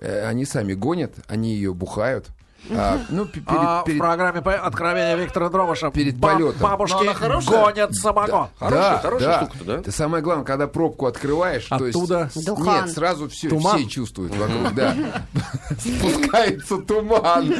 Э, 0.00 0.26
Они 0.26 0.44
сами 0.44 0.74
гонят, 0.74 1.14
они 1.28 1.54
ее 1.54 1.72
бухают. 1.74 2.28
А, 2.70 3.00
ну, 3.08 3.24
пе- 3.24 3.40
перед, 3.40 3.46
А 3.48 3.82
перед- 3.84 3.96
в 3.98 4.00
программе 4.00 4.40
«Откровения» 4.40 5.16
Виктора 5.16 5.48
Дровыша 5.48 5.90
Перед 5.90 6.16
ба- 6.16 6.32
полетом. 6.34 6.60
Бабушки 6.60 7.48
гонят 7.48 7.94
самогон. 7.94 8.48
Хорошая- 8.58 8.90
да, 8.90 8.98
хорошая 8.98 9.28
да. 9.28 9.36
штука-то, 9.42 9.64
да? 9.64 9.78
Это 9.78 9.92
самое 9.92 10.22
главное, 10.22 10.44
когда 10.44 10.66
пробку 10.66 11.06
открываешь, 11.06 11.64
то 11.66 11.84
есть 11.86 11.96
Оттуда 11.96 12.30
Духан. 12.34 12.84
Нет, 12.86 12.94
сразу 12.94 13.28
все, 13.28 13.48
Туман? 13.48 13.78
все 13.78 13.88
чувствуют 13.88 14.34
вокруг, 14.36 14.74
да. 14.74 14.94
Спускается 15.78 16.78
туман. 16.78 17.54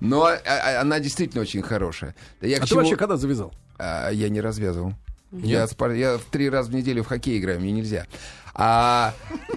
Но 0.00 0.24
а, 0.24 0.36
а, 0.46 0.80
она 0.80 0.98
действительно 0.98 1.42
очень 1.42 1.62
хорошая. 1.62 2.14
Да 2.40 2.46
я, 2.48 2.58
А 2.58 2.66
ты 2.66 2.74
вообще 2.74 2.96
когда 2.96 3.16
завязал? 3.16 3.52
А, 3.78 4.10
я 4.10 4.28
не 4.28 4.40
развязывал. 4.40 4.94
Я, 5.32 5.66
я 5.94 6.18
в 6.18 6.24
три 6.30 6.50
раза 6.50 6.70
в 6.70 6.74
неделю 6.74 7.04
в 7.04 7.06
хоккей 7.06 7.38
играю, 7.38 7.58
мне 7.60 7.72
нельзя. 7.72 8.06
А 8.54 9.14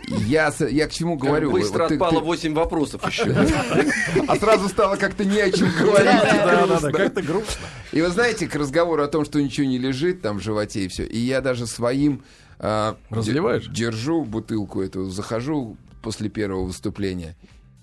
я, 0.07 0.53
я 0.69 0.87
к 0.87 0.91
чему 0.91 1.17
говорю? 1.17 1.51
Быстро 1.51 1.79
Вот 1.83 1.87
ты- 1.89 1.93
отпало 1.95 2.19
ты- 2.19 2.25
8 2.25 2.53
вопросов 2.53 3.05
еще. 3.07 3.25
а 4.27 4.35
сразу 4.37 4.69
стало 4.69 4.95
как-то 4.95 5.25
не 5.25 5.39
о 5.41 5.51
чем 5.51 5.69
говорить. 5.77 6.05
Да-да-да, 6.05 6.91
как-то 6.91 7.21
грустно. 7.21 7.65
И 7.91 8.01
вы 8.01 8.07
знаете, 8.09 8.47
к 8.47 8.55
разговору 8.55 9.03
о 9.03 9.07
том, 9.07 9.25
что 9.25 9.41
ничего 9.41 9.67
не 9.67 9.77
лежит 9.77 10.21
там 10.21 10.39
в 10.39 10.41
животе 10.41 10.85
и 10.85 10.87
все. 10.87 11.03
И 11.05 11.17
я 11.17 11.41
даже 11.41 11.67
своим 11.67 12.23
а, 12.59 12.95
Разливаешь? 13.09 13.65
де- 13.67 13.73
держу 13.85 14.23
бутылку 14.23 14.81
эту, 14.81 15.09
захожу 15.09 15.75
после 16.01 16.29
первого 16.29 16.63
выступления 16.65 17.35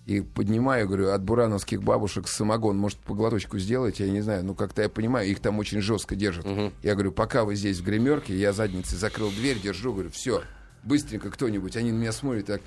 и 0.06 0.20
поднимаю, 0.20 0.88
говорю, 0.88 1.10
от 1.10 1.22
бурановских 1.22 1.82
бабушек 1.82 2.26
самогон, 2.26 2.76
может, 2.76 2.98
по 2.98 3.14
глоточку 3.14 3.58
сделать, 3.58 4.00
я 4.00 4.08
не 4.10 4.20
знаю, 4.20 4.44
ну, 4.44 4.54
как-то 4.54 4.82
я 4.82 4.88
понимаю, 4.88 5.28
их 5.28 5.38
там 5.40 5.58
очень 5.60 5.80
жестко 5.80 6.16
держат. 6.16 6.44
Я 6.82 6.94
говорю, 6.94 7.12
пока 7.12 7.44
вы 7.44 7.54
здесь 7.54 7.78
в 7.78 7.84
гримерке, 7.84 8.34
я 8.36 8.52
задницей 8.52 8.98
закрыл 8.98 9.30
дверь, 9.30 9.60
держу, 9.60 9.92
говорю, 9.92 10.10
все, 10.10 10.42
быстренько 10.82 11.30
кто-нибудь, 11.30 11.76
они 11.76 11.92
на 11.92 11.96
меня 11.98 12.12
смотрят 12.12 12.46
так. 12.46 12.60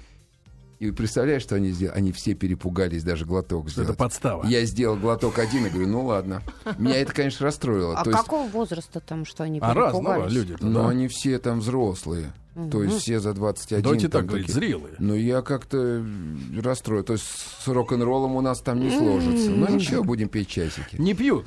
И 0.80 0.92
представляешь, 0.92 1.42
что 1.42 1.56
они 1.56 1.70
сделали? 1.70 1.98
Они 1.98 2.12
все 2.12 2.34
перепугались 2.34 3.02
даже 3.02 3.26
глоток 3.26 3.70
Что 3.70 3.84
это 3.84 3.94
подстава. 3.94 4.46
Я 4.46 4.66
сделал 4.66 4.98
глоток 4.98 5.40
один 5.40 5.66
и 5.66 5.70
говорю, 5.70 5.88
ну 5.88 6.06
ладно. 6.06 6.42
Меня 6.78 6.98
это, 6.98 7.14
конечно, 7.14 7.46
расстроило. 7.46 7.98
А 7.98 8.04
То 8.04 8.10
есть, 8.10 8.22
какого 8.24 8.48
возраста 8.50 9.00
там, 9.00 9.24
что 9.24 9.44
они 9.46 9.60
А 9.62 9.74
разного 9.74 10.16
перепугались? 10.26 10.34
люди. 10.34 10.56
но 10.60 10.88
они 10.90 11.08
все 11.08 11.40
там 11.40 11.60
взрослые. 11.62 12.34
То 12.72 12.84
есть 12.84 13.00
все 13.00 13.20
за 13.22 13.34
21. 13.34 13.84
Давайте 13.84 14.10
так 14.10 14.26
говорить, 14.26 14.50
зрелые. 14.50 14.96
Ну, 15.00 15.14
я 15.14 15.42
как-то 15.42 16.06
расстроен. 16.62 17.04
То 17.06 17.14
есть 17.14 17.26
с 17.26 17.68
рок-н-роллом 17.68 18.36
у 18.36 18.42
нас 18.42 18.60
там 18.60 18.80
не 18.82 18.90
сложится. 18.90 19.50
Ну, 19.50 19.70
ничего, 19.70 20.04
будем 20.04 20.28
петь 20.30 20.50
часики. 20.50 20.96
Не 20.98 21.14
пьют. 21.14 21.46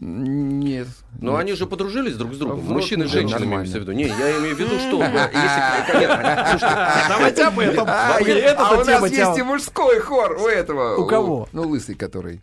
Нет. 0.00 0.88
Но 1.20 1.36
они 1.36 1.52
же 1.52 1.66
подружились 1.66 2.16
друг 2.16 2.32
с 2.32 2.38
другом. 2.38 2.60
В 2.60 2.68
рот 2.68 2.78
Мужчины 2.78 3.04
и 3.04 3.06
женщины, 3.06 3.44
имеется 3.44 3.78
в 3.78 3.82
виду. 3.82 3.92
Не, 3.92 4.04
я 4.04 4.38
имею 4.38 4.56
в 4.56 4.58
виду, 4.58 4.78
что 4.78 5.02
если... 5.02 6.00
Нет, 6.00 6.10
слушайте, 6.50 6.76
Давайте 7.08 7.44
об 7.44 7.58
этом. 7.58 7.86
А, 7.86 8.18
Это 8.18 8.66
а 8.66 8.80
у 8.80 8.84
нас 8.84 9.10
есть 9.10 9.38
и 9.38 9.42
мужской 9.42 10.00
хор 10.00 10.38
у 10.40 10.46
этого. 10.46 10.96
У 10.96 11.06
кого? 11.06 11.48
Ну, 11.52 11.68
лысый 11.68 11.96
который. 11.96 12.40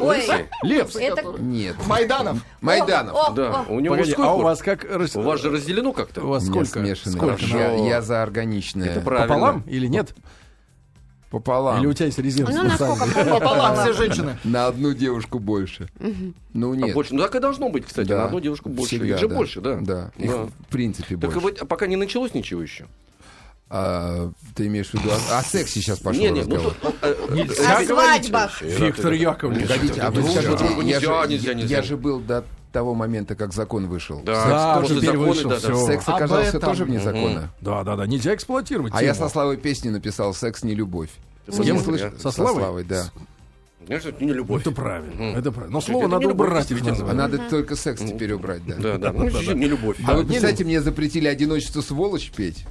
Ой, 0.00 0.24
Лепс. 0.62 0.96
Нет. 1.38 1.76
Майданов. 1.86 2.38
Майданов. 2.62 3.34
Да, 3.34 3.66
у 3.68 3.80
него 3.80 3.96
мужской 3.96 4.26
а 4.26 4.32
у 4.32 4.40
вас 4.40 4.60
как... 4.60 4.86
У 5.14 5.20
вас 5.20 5.42
же 5.42 5.50
разделено 5.50 5.92
как-то. 5.92 6.22
У 6.22 6.28
вас 6.28 6.46
сколько? 6.46 6.82
Сколько? 6.96 7.44
Я 7.86 8.00
за 8.00 8.22
органичное. 8.22 8.88
Это 8.88 9.00
правильно. 9.02 9.28
Пополам 9.28 9.64
или 9.66 9.86
нет? 9.88 10.14
Пополам. 11.34 11.80
Или 11.80 11.86
у 11.88 11.92
тебя 11.92 12.06
есть 12.06 12.18
резина 12.18 12.48
Ну, 12.52 12.62
насколько 12.62 13.06
Пополам 13.24 13.74
все 13.76 13.92
женщины. 13.92 14.38
На 14.44 14.68
одну 14.68 14.94
девушку 14.94 15.40
больше. 15.40 15.88
Ну, 16.52 16.72
А 16.72 16.76
нет. 16.76 16.94
больше. 16.94 17.12
Ну 17.14 17.22
так 17.22 17.34
и 17.34 17.40
должно 17.40 17.70
быть, 17.70 17.86
кстати, 17.86 18.06
Да. 18.08 18.18
на 18.18 18.24
одну 18.26 18.38
девушку 18.38 18.68
больше. 18.68 18.96
Всегда, 18.96 19.14
Их 19.14 19.18
же 19.18 19.28
да. 19.28 19.34
больше, 19.34 19.60
да. 19.60 19.78
Да. 19.80 20.10
Их, 20.16 20.30
Да. 20.30 20.44
в 20.46 20.66
принципе, 20.70 21.16
Так 21.16 21.32
больше. 21.32 21.40
вот, 21.40 21.58
а 21.60 21.64
пока 21.64 21.88
не 21.88 21.96
началось 21.96 22.34
ничего 22.34 22.62
еще. 22.62 22.86
А, 23.68 24.30
ты 24.54 24.66
имеешь 24.68 24.90
в 24.90 24.94
виду... 24.94 25.10
О, 25.10 25.38
о 25.38 25.42
сексе 25.42 25.80
сейчас 25.80 25.98
пошел 25.98 26.22
Не, 26.22 26.30
не, 26.30 26.42
ну 26.44 26.54
разговор. 26.56 26.74
то- 26.80 26.94
э, 27.02 27.14
э, 27.30 27.34
Нельзя 27.34 27.78
О 27.78 27.84
свадьбах. 27.84 28.62
Виктор 28.62 29.12
Яковлевич. 29.12 29.68
Погодите, 29.68 30.00
а 30.02 30.10
вы 30.12 30.20
Ну, 30.20 30.82
я, 30.82 31.00
же, 31.00 31.66
я 31.66 31.82
же 31.82 31.96
был 31.96 32.20
до 32.20 32.44
того 32.74 32.92
момента, 32.94 33.34
как 33.36 33.54
закон 33.54 33.86
вышел. 33.86 34.20
Да, 34.24 34.34
Секс, 34.34 34.48
Да, 34.50 34.80
после 34.80 34.96
теперь 34.96 35.10
закона, 35.12 35.28
вышел, 35.28 35.48
да, 35.50 35.60
да. 35.60 35.76
секс 35.86 36.08
Об 36.08 36.14
оказался 36.16 36.48
этом. 36.58 36.60
тоже 36.70 36.84
вне 36.84 37.00
закона. 37.00 37.50
Да, 37.62 37.82
да, 37.84 37.96
да, 37.96 38.06
нельзя 38.06 38.34
эксплуатировать 38.34 38.92
А 38.94 39.02
я 39.02 39.14
тему. 39.14 39.26
со 39.26 39.32
Славой 39.32 39.56
песни 39.56 39.88
написал 39.88 40.34
«Секс 40.34 40.62
не 40.64 40.74
любовь». 40.74 41.08
С 41.46 41.56
кем? 41.62 41.76
не 41.76 41.82
слышали? 41.82 42.12
Со 42.18 42.30
Славой? 42.30 42.84
да. 42.84 43.04
Знаешь, 43.86 44.04
это 44.06 44.24
не 44.24 44.32
любовь. 44.32 44.62
Это 44.62 44.72
правильно, 44.72 45.14
Мгм. 45.14 45.36
это 45.38 45.52
правильно. 45.52 45.72
Но 45.74 45.78
Это 45.78 45.86
слово 45.90 46.04
не 46.06 46.10
надо 46.10 46.22
любовь, 46.28 46.48
убрать. 46.48 46.72
А 46.72 46.74
названия. 46.84 47.12
надо 47.14 47.38
только 47.50 47.76
секс 47.76 48.00
теперь 48.00 48.32
убрать, 48.32 48.66
да. 48.66 48.76
Да, 48.76 48.98
да. 48.98 49.12
Ну, 49.12 49.30
зачем 49.30 49.58
не 49.60 49.66
любовь. 49.66 49.96
А 50.06 50.14
вы 50.14 50.24
представляете, 50.24 50.64
мне 50.64 50.80
запретили 50.80 51.28
«Одиночество 51.28 51.80
сволочь» 51.82 52.30
петь? 52.34 52.64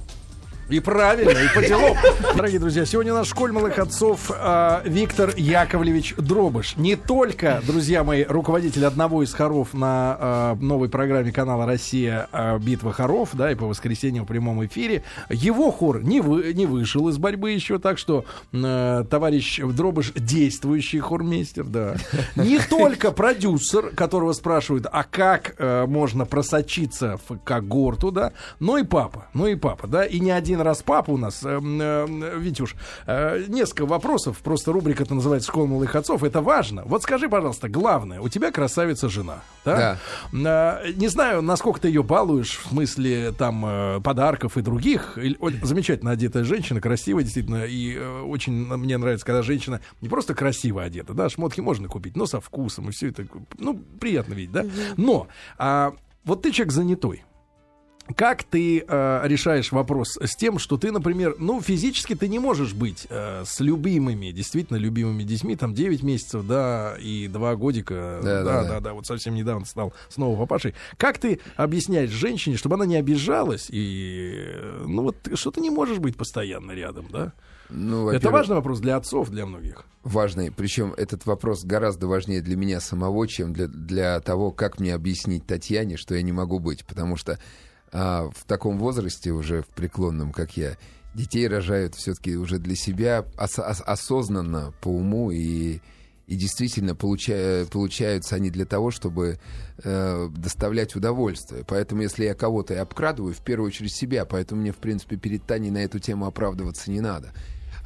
И 0.70 0.80
правильно, 0.80 1.38
и 1.38 1.54
по 1.54 1.60
делам. 1.60 1.94
Дорогие 2.34 2.58
друзья, 2.58 2.86
сегодня 2.86 3.12
наш 3.12 3.28
школь 3.28 3.52
малых 3.52 3.78
отцов 3.78 4.30
а, 4.34 4.82
Виктор 4.86 5.34
Яковлевич 5.36 6.14
Дробыш. 6.16 6.76
Не 6.78 6.96
только, 6.96 7.60
друзья 7.66 8.02
мои, 8.02 8.24
руководитель 8.24 8.86
одного 8.86 9.22
из 9.22 9.34
хоров 9.34 9.74
на 9.74 10.16
а, 10.18 10.54
новой 10.54 10.88
программе 10.88 11.32
канала 11.32 11.66
«Россия. 11.66 12.28
а, 12.32 12.58
Битва 12.58 12.94
хоров», 12.94 13.30
да, 13.34 13.52
и 13.52 13.54
по 13.54 13.66
воскресеньям 13.66 14.24
в 14.24 14.28
прямом 14.28 14.64
эфире. 14.64 15.02
Его 15.28 15.70
хор 15.70 16.02
не, 16.02 16.22
вы, 16.22 16.54
не 16.54 16.64
вышел 16.64 17.10
из 17.10 17.18
борьбы 17.18 17.50
еще, 17.50 17.78
так 17.78 17.98
что 17.98 18.24
э, 18.52 19.04
товарищ 19.10 19.60
Дробыш 19.62 20.12
действующий 20.16 21.00
хормейстер, 21.00 21.64
да. 21.64 21.96
Не 22.36 22.58
только 22.58 23.10
продюсер, 23.10 23.90
которого 23.90 24.32
спрашивают, 24.32 24.86
а 24.90 25.04
как 25.04 25.56
э, 25.58 25.84
можно 25.86 26.24
просочиться 26.24 27.20
в 27.28 27.38
когорту, 27.44 28.10
да, 28.10 28.32
но 28.60 28.78
и 28.78 28.84
папа, 28.84 29.26
ну 29.34 29.46
и 29.46 29.56
папа, 29.56 29.86
да, 29.86 30.06
и 30.06 30.20
не 30.20 30.30
один 30.30 30.53
раз 30.62 30.82
папа 30.82 31.10
у 31.10 31.16
нас, 31.16 31.40
э, 31.44 31.60
э, 31.60 32.38
Витюш, 32.38 32.74
э, 33.06 33.44
несколько 33.48 33.86
вопросов, 33.86 34.38
просто 34.38 34.72
рубрика 34.72 35.02
это 35.02 35.14
называется 35.14 35.48
«Школа 35.48 35.66
малых 35.66 35.94
отцов», 35.94 36.22
это 36.22 36.40
важно. 36.40 36.82
Вот 36.84 37.02
скажи, 37.02 37.28
пожалуйста, 37.28 37.68
главное, 37.68 38.20
у 38.20 38.28
тебя 38.28 38.50
красавица 38.50 39.08
жена, 39.08 39.42
да? 39.64 39.98
Э, 40.32 40.92
не 40.94 41.08
знаю, 41.08 41.42
насколько 41.42 41.80
ты 41.80 41.88
ее 41.88 42.02
балуешь, 42.02 42.58
в 42.58 42.68
смысле 42.68 43.32
там 43.32 43.64
э, 43.66 44.00
подарков 44.00 44.56
и 44.56 44.62
других. 44.62 45.18
Замечательно 45.62 46.12
одетая 46.12 46.44
женщина, 46.44 46.80
красивая 46.80 47.22
действительно, 47.22 47.64
и 47.64 47.94
э, 47.96 48.20
очень 48.22 48.52
мне 48.52 48.96
нравится, 48.98 49.26
когда 49.26 49.42
женщина 49.42 49.80
не 50.00 50.08
просто 50.08 50.34
красиво 50.34 50.82
одета, 50.82 51.14
да, 51.14 51.28
шмотки 51.28 51.60
можно 51.60 51.88
купить, 51.88 52.16
но 52.16 52.26
со 52.26 52.40
вкусом, 52.40 52.88
и 52.88 52.92
все 52.92 53.08
это, 53.08 53.26
ну, 53.58 53.78
приятно 54.00 54.34
видеть, 54.34 54.52
да? 54.52 54.64
Но 54.96 55.28
а, 55.58 55.94
вот 56.24 56.42
ты 56.42 56.52
человек 56.52 56.72
занятой. 56.72 57.24
Как 58.16 58.44
ты 58.44 58.84
э, 58.86 59.20
решаешь 59.24 59.72
вопрос 59.72 60.18
с 60.20 60.36
тем, 60.36 60.58
что 60.58 60.76
ты, 60.76 60.92
например, 60.92 61.36
ну, 61.38 61.62
физически 61.62 62.14
ты 62.14 62.28
не 62.28 62.38
можешь 62.38 62.74
быть 62.74 63.06
э, 63.08 63.44
с 63.46 63.60
любимыми, 63.60 64.30
действительно 64.30 64.76
любимыми 64.76 65.22
детьми, 65.22 65.56
там 65.56 65.72
9 65.72 66.02
месяцев, 66.02 66.46
да, 66.46 66.96
и 67.00 67.28
2 67.28 67.56
годика, 67.56 68.20
Да, 68.22 68.44
да, 68.44 68.62
да, 68.62 68.68
да, 68.68 68.80
да. 68.80 68.92
вот 68.92 69.06
совсем 69.06 69.34
недавно 69.34 69.64
стал 69.64 69.94
снова 70.10 70.38
папашей. 70.38 70.74
Как 70.98 71.16
ты 71.18 71.40
объясняешь 71.56 72.10
женщине, 72.10 72.58
чтобы 72.58 72.74
она 72.74 72.84
не 72.84 72.96
обижалась, 72.96 73.68
и, 73.70 74.54
ну, 74.86 75.04
вот, 75.04 75.16
что 75.32 75.50
ты 75.50 75.62
не 75.62 75.70
можешь 75.70 75.98
быть 75.98 76.16
постоянно 76.16 76.72
рядом, 76.72 77.06
да? 77.10 77.32
Ну, 77.70 78.10
Это 78.10 78.28
важный 78.30 78.56
вопрос 78.56 78.80
для 78.80 78.96
отцов, 78.96 79.30
для 79.30 79.46
многих. 79.46 79.86
важный. 80.02 80.52
Причем 80.52 80.92
этот 80.98 81.24
вопрос 81.24 81.64
гораздо 81.64 82.06
важнее 82.06 82.42
для 82.42 82.56
меня 82.56 82.80
самого, 82.80 83.26
чем 83.26 83.54
для, 83.54 83.66
для 83.66 84.20
того, 84.20 84.50
как 84.52 84.78
мне 84.78 84.94
объяснить 84.94 85.46
Татьяне, 85.46 85.96
что 85.96 86.14
я 86.14 86.20
не 86.20 86.32
могу 86.32 86.58
быть. 86.58 86.84
Потому 86.84 87.16
что 87.16 87.38
а, 87.94 88.28
в 88.34 88.44
таком 88.44 88.78
возрасте, 88.78 89.30
уже 89.30 89.62
в 89.62 89.68
преклонном, 89.68 90.32
как 90.32 90.56
я, 90.56 90.76
детей 91.14 91.46
рожают 91.46 91.94
все-таки 91.94 92.36
уже 92.36 92.58
для 92.58 92.74
себя 92.74 93.24
ос- 93.38 93.58
ос- 93.58 93.82
осознанно, 93.86 94.74
по 94.80 94.88
уму 94.88 95.30
и 95.30 95.80
и 96.26 96.36
действительно 96.36 96.94
получая, 96.94 97.66
получаются 97.66 98.36
они 98.36 98.50
для 98.50 98.64
того, 98.64 98.90
чтобы 98.90 99.38
э, 99.82 100.28
доставлять 100.34 100.96
удовольствие. 100.96 101.64
Поэтому, 101.68 102.00
если 102.00 102.24
я 102.24 102.34
кого-то 102.34 102.72
и 102.72 102.78
обкрадываю, 102.78 103.34
в 103.34 103.42
первую 103.42 103.68
очередь 103.68 103.94
себя. 103.94 104.24
Поэтому 104.24 104.62
мне, 104.62 104.72
в 104.72 104.78
принципе, 104.78 105.16
перед 105.16 105.44
Таней 105.44 105.70
на 105.70 105.84
эту 105.84 105.98
тему 105.98 106.24
оправдываться 106.26 106.90
не 106.90 107.00
надо. 107.00 107.32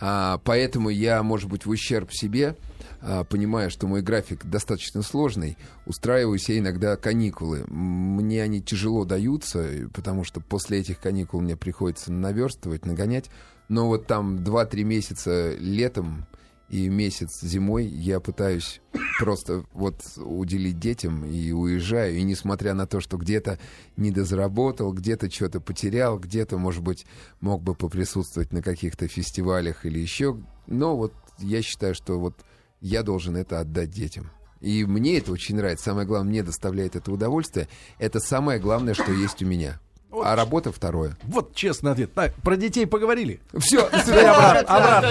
А, 0.00 0.38
поэтому 0.44 0.90
я, 0.90 1.22
может 1.22 1.48
быть, 1.48 1.66
в 1.66 1.70
ущерб 1.70 2.12
себе, 2.12 2.56
а, 3.00 3.24
понимая, 3.24 3.68
что 3.68 3.86
мой 3.86 4.02
график 4.02 4.44
достаточно 4.44 5.02
сложный, 5.02 5.56
устраиваю 5.86 6.38
себе 6.38 6.58
иногда 6.58 6.96
каникулы. 6.96 7.64
Мне 7.68 8.42
они 8.42 8.62
тяжело 8.62 9.04
даются, 9.04 9.88
потому 9.92 10.24
что 10.24 10.40
после 10.40 10.80
этих 10.80 11.00
каникул 11.00 11.40
мне 11.40 11.56
приходится 11.56 12.12
наверстывать, 12.12 12.86
нагонять. 12.86 13.30
Но 13.68 13.86
вот 13.86 14.06
там 14.06 14.36
2-3 14.36 14.82
месяца 14.84 15.54
летом 15.58 16.26
и 16.68 16.88
месяц 16.88 17.40
зимой 17.42 17.86
я 17.86 18.20
пытаюсь 18.20 18.80
просто 19.18 19.64
вот 19.72 19.96
уделить 20.16 20.78
детям 20.78 21.24
и 21.24 21.50
уезжаю. 21.52 22.16
И 22.16 22.22
несмотря 22.22 22.74
на 22.74 22.86
то, 22.86 23.00
что 23.00 23.16
где-то 23.16 23.58
недозаработал, 23.96 24.92
где-то 24.92 25.30
что-то 25.30 25.60
потерял, 25.60 26.18
где-то, 26.18 26.58
может 26.58 26.82
быть, 26.82 27.06
мог 27.40 27.62
бы 27.62 27.74
поприсутствовать 27.74 28.52
на 28.52 28.62
каких-то 28.62 29.08
фестивалях 29.08 29.86
или 29.86 29.98
еще. 29.98 30.38
Но 30.66 30.96
вот 30.96 31.14
я 31.38 31.62
считаю, 31.62 31.94
что 31.94 32.18
вот 32.18 32.34
я 32.80 33.02
должен 33.02 33.36
это 33.36 33.60
отдать 33.60 33.90
детям. 33.90 34.30
И 34.60 34.84
мне 34.84 35.18
это 35.18 35.32
очень 35.32 35.56
нравится. 35.56 35.86
Самое 35.86 36.06
главное, 36.06 36.30
мне 36.30 36.42
доставляет 36.42 36.96
это 36.96 37.12
удовольствие. 37.12 37.68
Это 37.98 38.20
самое 38.20 38.58
главное, 38.58 38.94
что 38.94 39.12
есть 39.12 39.42
у 39.42 39.46
меня. 39.46 39.80
А 40.10 40.34
работа 40.36 40.72
второе. 40.72 41.16
Вот 41.24 41.54
честный 41.54 41.92
ответ. 41.92 42.12
Так, 42.14 42.34
про 42.36 42.56
детей 42.56 42.86
поговорили. 42.86 43.40
Все, 43.58 43.80
обратно, 43.86 44.60
обратно 44.62 45.08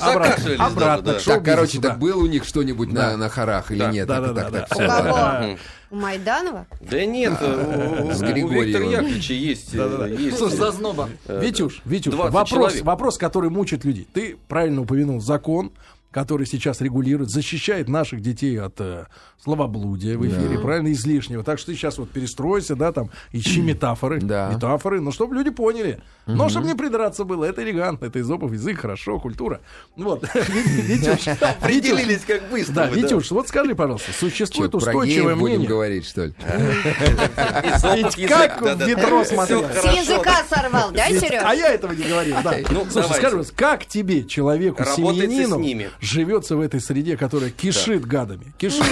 Обратно, 0.00 0.64
обратно. 0.66 1.14
Так, 1.24 1.44
короче, 1.44 1.78
да. 1.78 1.90
так 1.90 1.98
был 1.98 2.20
у 2.20 2.26
них 2.26 2.44
что-нибудь 2.44 2.92
на, 2.92 3.16
на 3.16 3.28
хорах 3.28 3.70
или 3.72 3.84
нет? 3.92 4.06
да, 4.06 4.20
да, 4.20 4.50
да, 4.50 5.56
У. 5.90 5.94
У 5.94 5.96
Майданова? 5.98 6.66
Да 6.80 7.04
нет, 7.04 7.34
э, 7.38 8.02
у- 8.08 8.12
С 8.12 8.22
у 8.22 8.24
Григорьевым. 8.24 8.64
Виктора 8.64 8.84
Яковлевича 8.86 9.34
есть... 9.34 9.74
э, 9.74 10.30
Слушай, 10.34 10.54
э, 10.54 10.56
зазноба. 10.56 11.10
Витюш, 11.28 11.82
Витюш, 11.84 12.14
20 12.14 12.82
вопрос, 12.82 13.18
который 13.18 13.50
мучает 13.50 13.84
людей. 13.84 14.08
Ты 14.10 14.38
правильно 14.48 14.80
упомянул 14.80 15.20
закон, 15.20 15.70
который 16.12 16.46
сейчас 16.46 16.80
регулирует, 16.80 17.30
защищает 17.30 17.88
наших 17.88 18.20
детей 18.20 18.60
от 18.60 18.74
э, 18.80 19.06
словоблудия 19.42 20.16
в 20.16 20.26
эфире, 20.26 20.58
правильно, 20.58 20.92
излишнего. 20.92 21.42
Так 21.42 21.58
что 21.58 21.72
ты 21.72 21.74
сейчас 21.76 21.98
вот 21.98 22.10
перестройся, 22.10 22.76
да, 22.76 22.92
там, 22.92 23.10
ищи 23.32 23.60
метафоры, 23.60 24.20
Да. 24.20 24.50
метафоры, 24.54 25.00
но 25.00 25.10
чтобы 25.10 25.34
люди 25.34 25.50
поняли. 25.50 26.00
Но 26.26 26.48
чтобы 26.48 26.66
не 26.66 26.74
придраться 26.74 27.24
было, 27.24 27.44
это 27.44 27.64
элегантно, 27.64 28.06
это 28.06 28.20
эзопов 28.20 28.52
язык, 28.52 28.78
хорошо, 28.80 29.18
культура. 29.18 29.60
Вот, 29.96 30.22
Витюш, 30.34 31.26
Определились 31.40 32.20
как 32.26 32.48
быстро. 32.50 32.74
Да, 32.74 32.86
Витюш, 32.88 33.30
вот 33.30 33.48
скажи, 33.48 33.74
пожалуйста, 33.74 34.12
существует 34.12 34.74
устойчивое 34.74 35.34
геев 35.34 35.38
будем 35.38 35.54
мнение. 35.56 35.68
говорить, 35.68 36.06
что 36.06 36.26
ли? 36.26 36.34
Как 38.28 38.60
в 38.60 38.86
ведро 38.86 39.24
смотрел. 39.24 39.64
С 39.64 39.84
языка 39.84 40.44
сорвал, 40.48 40.90
да, 40.92 41.08
Сереж? 41.08 41.42
А 41.44 41.54
я 41.54 41.68
этого 41.72 41.92
не 41.92 42.04
говорил, 42.04 42.36
да. 42.44 42.56
Ну, 42.70 42.86
Слушай, 42.90 43.14
скажи, 43.14 43.42
как 43.56 43.86
тебе, 43.86 44.24
человеку, 44.24 44.84
семьянину, 44.84 45.56
с 45.56 45.58
ними. 45.58 45.90
Живется 46.02 46.56
в 46.56 46.60
этой 46.60 46.80
среде, 46.80 47.16
которая 47.16 47.50
кишит 47.50 48.04
гадами? 48.04 48.52
Кишит. 48.58 48.84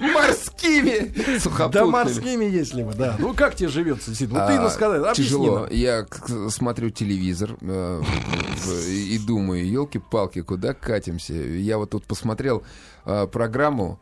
Морскими! 0.00 1.12
Да 1.70 1.84
морскими, 1.86 2.44
если 2.46 2.82
бы, 2.82 2.94
да. 2.94 3.16
Ну, 3.18 3.34
как 3.34 3.54
тебе 3.54 3.68
живется, 3.68 4.08
действительно? 4.08 4.40
Ну, 4.42 4.46
ты 4.48 4.54
А, 4.54 4.62
ну, 4.62 4.70
сказал, 4.70 5.04
объясни 5.04 5.24
Тяжело. 5.24 5.58
нам. 5.60 5.68
Я 5.70 6.02
к- 6.04 6.50
смотрю 6.50 6.90
телевизор 6.90 7.56
э, 7.60 8.02
и 8.88 9.18
думаю, 9.18 9.66
елки-палки, 9.68 10.42
куда 10.42 10.74
катимся? 10.74 11.34
Я 11.34 11.78
вот 11.78 11.90
тут 11.90 12.04
посмотрел 12.06 12.62
э, 13.04 13.26
программу 13.26 14.00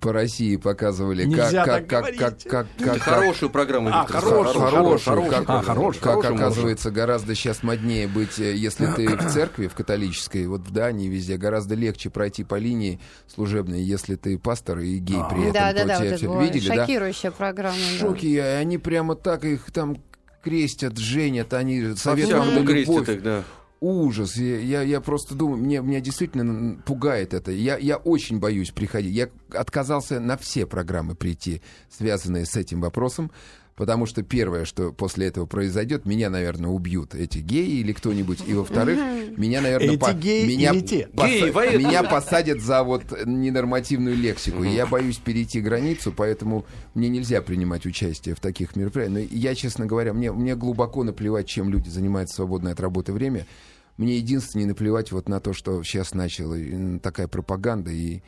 по 0.00 0.12
России 0.12 0.56
показывали, 0.56 1.24
Нельзя 1.24 1.64
как, 1.64 1.86
так 1.86 1.86
как, 1.86 2.04
как, 2.04 2.16
как, 2.16 2.48
как, 2.48 2.66
как, 2.78 2.98
Хорошую 3.02 3.50
программу, 3.50 3.90
А, 3.92 4.06
хорошую, 4.06 4.44
хорошую, 4.44 4.70
хорошую, 4.70 5.30
как, 5.30 5.44
А, 5.50 5.62
хорошую, 5.62 6.02
как 6.02 6.14
хорошую, 6.14 6.34
оказывается, 6.34 6.90
гораздо 6.90 7.34
сейчас 7.34 7.62
моднее 7.62 8.08
быть, 8.08 8.38
э, 8.38 8.54
если 8.54 8.86
ты 8.96 9.16
в 9.16 9.30
церкви, 9.30 9.66
в 9.66 9.74
католической, 9.74 10.46
вот 10.46 10.62
в 10.62 10.70
Дании 10.70 11.08
везде, 11.08 11.36
гораздо 11.36 11.74
легче 11.74 12.10
пройти 12.10 12.44
по 12.44 12.56
линии 12.56 13.00
служебной, 13.32 13.82
если 13.82 14.16
ты 14.16 14.38
пастор 14.38 14.78
и 14.78 14.98
гей 14.98 15.18
А. 15.20 15.24
при 15.24 15.40
этом. 15.40 15.52
Да, 15.52 15.72
да, 15.72 15.80
то 15.82 15.88
да, 15.88 15.98
вот 15.98 16.06
это 16.06 16.44
видели, 16.44 16.68
да? 16.68 16.74
шокирующая 16.86 17.30
программа. 17.30 17.76
В 17.76 18.00
да. 18.00 18.58
они 18.58 18.78
прямо 18.78 19.14
так 19.14 19.44
их 19.44 19.70
там 19.72 19.96
крестят, 20.42 20.98
женят, 20.98 21.52
они 21.54 21.94
советуют 21.96 22.68
любовь. 22.68 23.08
их, 23.08 23.22
да. 23.22 23.44
Ужас. 23.82 24.36
Я, 24.36 24.58
я, 24.60 24.82
я 24.82 25.00
просто 25.00 25.34
думаю, 25.34 25.56
мне, 25.60 25.80
меня 25.80 26.00
действительно 26.00 26.80
пугает 26.84 27.34
это. 27.34 27.50
Я, 27.50 27.76
я 27.78 27.96
очень 27.96 28.38
боюсь 28.38 28.70
приходить. 28.70 29.12
Я 29.12 29.28
отказался 29.52 30.20
на 30.20 30.36
все 30.36 30.66
программы 30.66 31.16
прийти, 31.16 31.62
связанные 31.90 32.46
с 32.46 32.54
этим 32.56 32.80
вопросом. 32.80 33.32
Потому 33.74 34.04
что 34.04 34.22
первое, 34.22 34.66
что 34.66 34.92
после 34.92 35.26
этого 35.28 35.46
произойдет, 35.46 36.04
меня, 36.04 36.28
наверное, 36.30 36.68
убьют 36.70 37.14
эти 37.14 37.38
геи 37.38 37.80
или 37.80 37.92
кто-нибудь. 37.92 38.40
И 38.46 38.52
во-вторых, 38.54 38.98
меня, 39.36 39.62
наверное, 39.62 39.94
Эти 39.94 40.14
геи 40.20 40.46
меня, 40.46 40.72
или 40.72 40.80
те? 40.80 41.08
поса- 41.08 41.26
Геи, 41.28 41.76
меня 41.78 42.02
посадят 42.04 42.60
за 42.60 42.84
вот 42.84 43.02
ненормативную 43.26 44.14
лексику. 44.14 44.62
Я 44.62 44.86
боюсь 44.86 45.16
перейти 45.16 45.60
границу, 45.60 46.12
поэтому 46.16 46.66
мне 46.94 47.08
нельзя 47.08 47.40
принимать 47.42 47.86
участие 47.86 48.34
в 48.36 48.40
таких 48.40 48.76
мероприятиях. 48.76 49.28
Но 49.30 49.36
я, 49.36 49.54
честно 49.54 49.86
говоря, 49.86 50.12
мне, 50.12 50.30
мне 50.32 50.54
глубоко 50.54 51.02
наплевать, 51.02 51.48
чем 51.48 51.70
люди 51.70 51.88
занимаются 51.88 52.34
в 52.34 52.36
свободное 52.36 52.72
от 52.74 52.80
работы 52.80 53.12
время. 53.12 53.46
Мне 53.96 54.16
единственное 54.16 54.66
наплевать 54.66 55.12
вот 55.12 55.28
на 55.28 55.40
то, 55.40 55.52
что 55.52 55.82
сейчас 55.82 56.14
начала 56.14 56.56
такая 57.00 57.28
пропаганда, 57.28 57.90
и, 57.90 58.22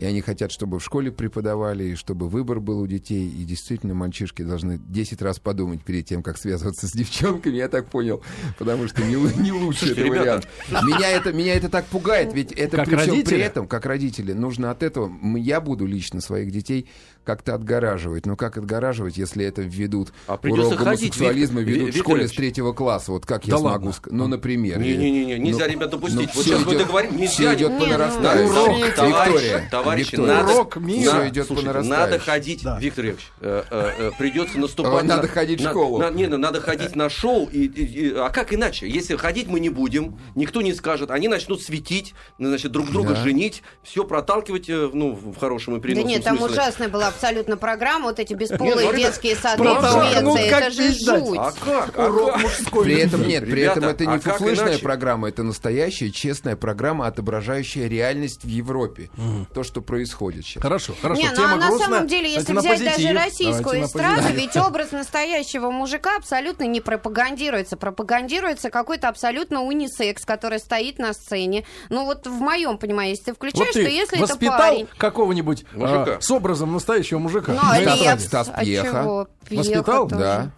и 0.00 0.04
они 0.06 0.22
хотят, 0.22 0.50
чтобы 0.50 0.78
в 0.78 0.84
школе 0.84 1.12
преподавали, 1.12 1.84
и 1.84 1.94
чтобы 1.94 2.28
выбор 2.28 2.58
был 2.58 2.80
у 2.80 2.86
детей, 2.86 3.28
и 3.28 3.44
действительно 3.44 3.94
мальчишки 3.94 4.42
должны 4.42 4.78
10 4.88 5.20
раз 5.22 5.38
подумать 5.38 5.82
перед 5.82 6.06
тем, 6.06 6.22
как 6.22 6.38
связываться 6.38 6.86
с 6.88 6.92
девчонками, 6.92 7.56
я 7.56 7.68
так 7.68 7.86
понял, 7.88 8.22
потому 8.58 8.88
что 8.88 9.02
не, 9.02 9.14
не 9.42 9.52
лучший 9.52 9.92
это 9.92 10.06
вариант. 10.06 10.48
Меня 10.70 11.10
это, 11.10 11.32
меня 11.32 11.54
это 11.54 11.68
так 11.68 11.84
пугает, 11.86 12.32
ведь 12.32 12.52
это 12.52 12.78
Как 12.78 12.86
при 12.88 12.96
всем 12.96 13.22
при 13.24 13.38
этом, 13.40 13.68
как 13.68 13.84
родители, 13.86 14.32
нужно 14.32 14.70
от 14.70 14.82
этого, 14.82 15.10
я 15.36 15.60
буду 15.60 15.84
лично 15.86 16.20
своих 16.20 16.50
детей 16.50 16.88
как-то 17.24 17.54
отгораживать. 17.54 18.24
Но 18.24 18.34
как 18.34 18.56
отгораживать, 18.56 19.18
если 19.18 19.44
это 19.44 19.60
введут 19.62 20.12
А 20.26 20.34
урок 20.42 20.56
ходить, 20.70 20.78
гомосексуализма 20.78 21.60
Виктор- 21.60 21.74
ведут 21.74 21.82
в 21.92 21.96
Виктор 21.96 22.02
школе 22.02 22.22
с 22.22 22.30
Ильич. 22.30 22.36
третьего 22.38 22.72
класса? 22.72 23.12
Вот 23.12 23.26
как 23.26 23.42
Да 23.42 23.48
я 23.52 23.58
смогу 23.58 23.66
ладно. 23.74 23.92
сказать? 23.92 24.18
Ну, 24.18 24.26
например. 24.26 24.78
Не-не-не, 24.80 25.38
нельзя, 25.38 25.66
Ну, 25.66 25.70
ребят, 25.72 25.90
допустить. 25.90 26.18
ну, 26.20 26.28
вот 26.34 26.44
сейчас 26.44 26.64
мы 26.64 26.70
идет- 26.72 26.78
договорим, 26.82 27.16
нельзя. 27.16 27.30
всё 27.32 27.54
идет 27.54 27.70
Не, 27.72 27.78
по 27.78 27.84
ну, 27.84 27.90
нарастающей. 27.92 28.44
урок, 28.50 28.94
Товарищи, 28.96 29.30
Виктория, 29.30 29.68
товарищи, 29.90 30.10
Виктория. 30.12 30.34
надо, 30.34 30.52
Урок 30.54 30.76
мира. 30.76 31.10
Всё 31.10 31.28
идет 31.28 31.48
по 31.48 31.54
слушайте, 31.54 31.80
надо 31.88 32.18
ходить, 32.18 32.62
Да. 32.62 32.78
Виктор 32.78 33.04
Ильич, 33.04 33.18
э, 33.40 33.62
э, 33.70 33.90
э, 33.98 34.10
придется 34.18 34.58
наступать. 34.58 34.92
Ой, 34.94 35.02
надо 35.04 35.22
на- 35.22 35.28
ходить 35.28 35.60
в 35.60 35.64
на- 35.64 35.70
школу. 35.70 35.98
на- 35.98 36.10
не, 36.10 36.26
ну, 36.26 36.36
надо 36.38 36.60
ходить 36.60 36.96
на 36.96 37.08
шоу. 37.10 37.48
И, 37.52 37.64
и- 37.64 37.84
и- 38.08 38.14
а 38.14 38.30
как 38.30 38.52
иначе? 38.52 38.88
Если 38.88 39.16
ходить 39.16 39.46
мы 39.48 39.60
не 39.60 39.68
будем, 39.68 40.18
никто 40.34 40.62
не 40.62 40.74
скажет, 40.74 41.10
они 41.10 41.28
начнут 41.28 41.62
светить, 41.62 42.14
значит, 42.38 42.72
друг 42.72 42.90
друга 42.90 43.10
Да. 43.14 43.22
женить, 43.22 43.62
все 43.82 44.04
проталкивать, 44.04 44.68
э, 44.68 44.90
ну, 44.92 45.12
в 45.14 45.36
хорошем 45.38 45.76
и 45.76 45.76
Да 45.78 45.82
переносном 45.82 46.08
нет, 46.10 46.24
там 46.24 46.38
смысле. 46.38 46.54
ужасная 46.54 46.88
была 46.88 47.08
абсолютно 47.08 47.56
программа, 47.56 48.06
вот 48.06 48.18
эти 48.18 48.32
Не, 48.32 48.38
бесполые 48.38 48.74
ну, 48.86 48.92
ребят, 48.92 48.96
детские 48.96 49.36
сады 49.36 49.62
в 49.62 49.66
протолкнут, 49.66 50.38
Швеции, 50.38 50.48
это 50.50 50.70
же 50.70 50.82
жуть. 50.92 51.38
А 51.38 51.52
как? 51.64 51.98
А 51.98 52.06
Урок 52.06 52.32
как? 52.34 52.42
мужской 52.42 52.84
При 52.84 53.00
этом 53.00 53.26
нет, 53.26 53.44
при 53.48 53.62
этом 53.62 53.84
это 53.84 54.06
не 54.06 54.14
а 54.16 54.20
фуфлышная 54.20 54.78
программа, 54.78 55.28
это 55.28 55.42
настоящая, 55.42 56.10
честная 56.10 56.56
программа, 56.56 57.06
отображающая 57.06 57.88
реальность 57.88 58.44
в 58.44 58.48
Европе. 58.48 59.10
То, 59.54 59.62
что 59.62 59.79
происходит 59.82 60.44
сейчас. 60.44 60.62
Хорошо, 60.62 60.94
хорошо. 61.00 61.20
Не, 61.20 61.28
ну 61.30 61.34
Тема 61.36 61.52
а 61.52 61.56
на 61.56 61.66
грустная. 61.68 61.86
самом 61.88 62.06
деле, 62.06 62.32
если 62.32 62.52
Давайте 62.52 62.68
на 62.68 62.74
взять 62.74 62.94
позитив. 62.94 63.08
даже 63.14 63.24
российскую 63.24 63.62
Давайте 63.64 63.80
на 63.80 63.86
эстраду, 63.86 64.34
ведь 64.34 64.56
образ 64.56 64.92
настоящего 64.92 65.70
мужика 65.70 66.16
абсолютно 66.16 66.64
не 66.64 66.80
пропагандируется. 66.80 67.76
Пропагандируется 67.76 68.70
какой-то 68.70 69.08
абсолютно 69.08 69.62
унисекс, 69.62 70.24
который 70.24 70.58
стоит 70.58 70.98
на 70.98 71.12
сцене. 71.12 71.64
Ну 71.88 72.04
вот 72.04 72.26
в 72.26 72.40
моем 72.40 72.78
понимании, 72.78 73.10
если 73.10 73.24
ты 73.26 73.34
включаешь, 73.34 73.66
Вот 73.66 73.68
что 73.68 73.84
ты 73.84 73.90
если 73.90 74.22
это 74.24 74.36
парень... 74.36 74.88
какого-нибудь 74.96 75.64
Мужика. 75.72 76.16
а, 76.16 76.20
с 76.20 76.30
образом 76.30 76.72
настоящего 76.72 77.18
мужика? 77.18 77.52
Ну, 77.52 77.60
а 77.62 77.80
На 77.80 78.18
Стас 78.18 78.50
а 78.52 78.64
Пьеха. 78.64 79.26
Воспитал? 79.50 80.08
тоже. 80.08 80.20
Да. 80.20 80.50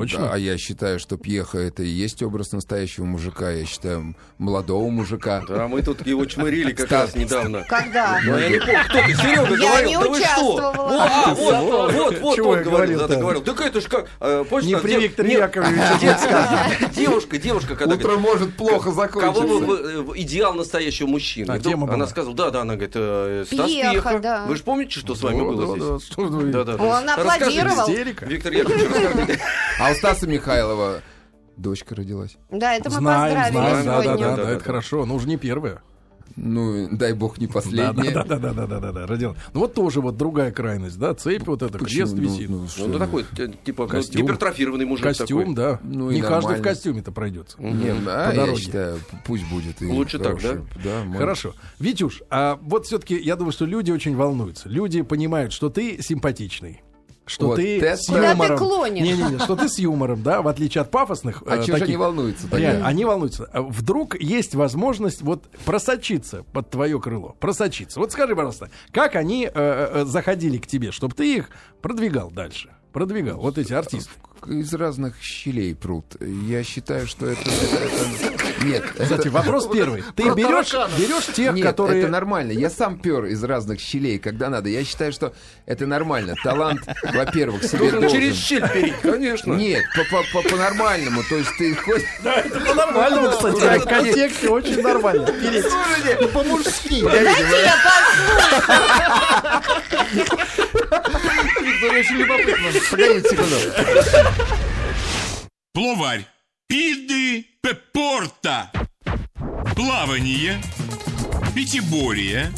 Точно? 0.00 0.20
Да, 0.20 0.34
а 0.34 0.38
я 0.38 0.58
считаю, 0.58 0.98
что 0.98 1.16
Пьеха 1.16 1.58
это 1.58 1.82
и 1.82 1.88
есть 1.88 2.22
образ 2.22 2.52
настоящего 2.52 3.04
мужика. 3.04 3.50
Я 3.50 3.64
считаю, 3.64 4.14
молодого 4.38 4.88
мужика. 4.90 5.42
Да, 5.48 5.68
мы 5.68 5.82
тут 5.82 6.06
его 6.06 6.24
чмырили 6.24 6.72
как 6.72 6.90
раз 6.90 7.14
недавно. 7.14 7.64
Когда? 7.68 8.20
Ну, 8.24 8.38
я 8.38 8.48
не 8.48 8.58
помню, 8.58 8.84
кто 8.88 8.98
ты, 8.98 9.14
Серега, 9.14 9.56
говорил, 9.56 10.00
да 10.00 10.08
вы 10.08 10.16
что? 10.16 10.26
участвовала. 10.26 10.74
Вот, 10.76 11.00
а, 11.00 11.34
вот, 11.34 11.94
вот, 11.94 12.20
вот, 12.20 12.38
он 12.40 12.58
я 12.58 12.64
говорил, 12.64 13.08
да, 13.08 13.16
говорил. 13.16 13.42
Так 13.42 13.60
это 13.60 13.80
ж 13.80 13.84
как, 13.84 14.08
э, 14.20 14.44
Не 14.62 14.76
при 14.76 14.96
Викторе 14.96 15.34
Яковлевиче. 15.34 16.16
Девушка, 16.96 17.38
девушка, 17.38 17.76
когда 17.76 17.94
Утро 17.94 18.16
может 18.16 18.54
плохо 18.56 18.90
закончиться. 18.90 19.42
Кого 19.42 19.60
бы 19.60 19.66
вы, 19.66 19.76
э, 19.76 20.20
идеал 20.20 20.54
настоящего 20.54 21.06
мужчины? 21.06 21.50
А, 21.52 21.92
она 21.92 22.06
сказала, 22.06 22.34
да, 22.34 22.50
да, 22.50 22.60
она 22.62 22.74
говорит, 22.74 22.92
э, 22.94 23.44
Стас 23.46 23.70
Пьеха. 23.70 24.44
Вы 24.46 24.56
же 24.56 24.62
помните, 24.62 24.98
что 25.00 25.14
с 25.14 25.22
вами 25.22 25.40
было 25.40 25.76
здесь? 25.76 26.10
да, 26.16 26.64
Да, 26.64 26.76
да. 26.76 26.84
Он 26.84 27.08
аплодировал. 27.08 27.88
Виктор 27.88 28.52
Яковлевич, 28.52 28.90
расскажите. 28.90 29.40
А 29.88 29.92
у 29.92 29.94
Стаса 29.94 30.26
Михайлова 30.26 31.00
дочка 31.56 31.94
родилась. 31.94 32.36
Да, 32.50 32.74
это 32.74 32.90
мы 32.90 32.96
Знаем, 32.96 33.34
поздравили 33.34 33.52
знаем, 33.52 33.86
да, 33.86 33.96
да, 33.96 34.02
сегодня. 34.02 34.18
да, 34.24 34.30
Да, 34.30 34.36
да, 34.36 34.42
да, 34.44 34.50
это 34.50 34.58
да. 34.58 34.64
хорошо. 34.64 35.06
Ну, 35.06 35.14
уже 35.14 35.28
не 35.28 35.36
первая. 35.36 35.80
Ну, 36.34 36.88
дай 36.92 37.14
бог 37.14 37.38
не 37.38 37.46
Да, 37.46 37.52
последняя. 37.54 38.10
да, 38.10 38.24
да, 38.24 38.38
да, 38.38 38.52
да, 38.52 38.66
да, 38.66 38.78
да, 38.80 38.92
да, 38.92 39.06
родила. 39.06 39.34
Ну 39.54 39.60
вот 39.60 39.72
тоже 39.72 40.02
вот 40.02 40.18
другая 40.18 40.50
крайность, 40.52 40.98
да, 40.98 41.14
цепь 41.14 41.46
вот 41.46 41.62
эта, 41.62 41.78
крест 41.78 42.12
Ну, 42.14 42.20
висит. 42.22 42.50
ну, 42.50 42.68
что 42.68 42.82
Ну, 42.88 42.92
ну, 42.94 42.98
такой, 42.98 43.24
т- 43.24 43.54
типа, 43.64 43.84
ну, 43.84 43.88
Костюм. 43.88 44.20
гипертрофированный 44.22 44.84
мужик 44.84 45.04
Костюм, 45.04 45.26
такой. 45.40 45.54
да. 45.54 45.80
Ну, 45.82 46.10
не 46.10 46.20
каждый 46.20 46.56
в 46.56 46.62
костюме-то 46.62 47.10
пройдется. 47.12 47.56
Не, 47.62 47.90
а, 48.06 48.32
По 48.32 48.34
я 48.50 48.56
считаю, 48.56 48.98
пусть 49.24 49.48
будет. 49.48 49.80
и 49.80 49.86
Лучше 49.86 50.18
так. 50.18 50.38
Да, 50.42 51.04
может. 51.04 51.20
Хорошо. 51.20 51.54
Витюш, 51.78 52.22
а 52.28 52.58
вот 52.60 52.84
все-таки 52.84 53.16
я 53.18 53.36
думаю, 53.36 53.52
что 53.52 53.64
люди 53.64 53.90
очень 53.90 54.14
волнуются. 54.14 54.68
Люди 54.68 55.00
понимают, 55.00 55.54
что 55.54 55.70
ты 55.70 56.02
симпатичный. 56.02 56.82
Что 57.26 57.48
Вот 57.48 57.56
ты 57.56 57.78
это- 57.78 57.96
с 58.00 58.06
Куда 58.06 58.20
ты 58.22 58.28
юмором. 58.28 58.58
клонишь? 58.58 59.02
Не-не-не, 59.04 59.38
что 59.40 59.56
ты 59.56 59.68
с 59.68 59.78
юмором, 59.80 60.22
да, 60.22 60.42
в 60.42 60.48
отличие 60.48 60.82
от 60.82 60.90
пафосных. 60.92 61.42
А 61.44 61.56
э, 61.56 61.64
чего 61.64 61.64
же 61.64 61.72
таких. 61.72 61.86
они 61.88 61.96
волнуются? 61.96 62.46
Реально, 62.56 62.86
они 62.86 63.04
волнуются. 63.04 63.50
Вдруг 63.52 64.18
есть 64.20 64.54
возможность 64.54 65.22
вот 65.22 65.44
просочиться 65.64 66.44
под 66.52 66.70
твое 66.70 67.00
крыло. 67.00 67.34
Просочиться. 67.40 67.98
Вот 67.98 68.12
скажи, 68.12 68.36
пожалуйста, 68.36 68.70
как 68.92 69.16
они 69.16 69.44
э, 69.46 69.50
э, 69.52 70.04
заходили 70.06 70.58
к 70.58 70.68
тебе, 70.68 70.92
чтобы 70.92 71.14
ты 71.14 71.34
их 71.36 71.50
продвигал 71.82 72.30
дальше? 72.30 72.70
Продвигал, 72.92 73.38
вот 73.40 73.58
эти 73.58 73.72
артисты. 73.72 74.10
Из 74.46 74.72
разных 74.72 75.20
щелей 75.20 75.74
прут. 75.74 76.16
Я 76.20 76.62
считаю, 76.62 77.06
что 77.08 77.26
это... 77.26 77.40
это- 77.40 78.26
это- 78.28 78.35
Нет, 78.62 78.84
Кстати, 78.98 79.28
вопрос 79.28 79.68
первый. 79.72 80.02
Ты 80.14 80.24
берешь, 80.30 80.72
берешь 80.98 81.26
тех, 81.34 81.54
Нет, 81.54 81.66
которые... 81.66 82.00
это 82.02 82.08
нормально. 82.10 82.52
Я 82.52 82.70
сам 82.70 82.98
пер 82.98 83.26
из 83.26 83.42
разных 83.44 83.80
щелей, 83.80 84.18
когда 84.18 84.48
надо. 84.48 84.68
Я 84.68 84.84
считаю, 84.84 85.12
что 85.12 85.32
это 85.66 85.86
нормально. 85.86 86.34
Талант, 86.42 86.80
во-первых, 87.12 87.62
себе 87.64 87.90
Должен 87.90 88.10
через 88.10 88.36
щель 88.36 88.68
переть, 88.68 88.96
конечно. 89.02 89.52
Нет, 89.54 89.84
по- 89.94 90.04
по- 90.16 90.42
по- 90.42 90.48
по-нормальному. 90.48 91.22
То 91.28 91.36
есть 91.36 91.50
ты 91.58 91.74
хоть... 91.74 92.04
Да, 92.22 92.34
это 92.40 92.60
по-нормальному, 92.60 93.30
кстати, 93.30 93.60
Да, 93.60 93.78
в 93.78 93.84
контексте 93.84 94.48
очень 94.48 94.82
нормально. 94.82 95.28
Ну, 96.20 96.28
по-мужски. 96.28 97.04
Виктор, 101.62 101.94
очень 101.96 102.16
любопытно. 102.16 102.68
Погодите 102.90 103.28
секунду. 103.30 103.56
Пловарь. 105.72 106.26
Пиды 106.68 107.46
пепорта. 107.60 108.70
Плавание. 109.74 110.60
Пятиборье. 111.54 112.50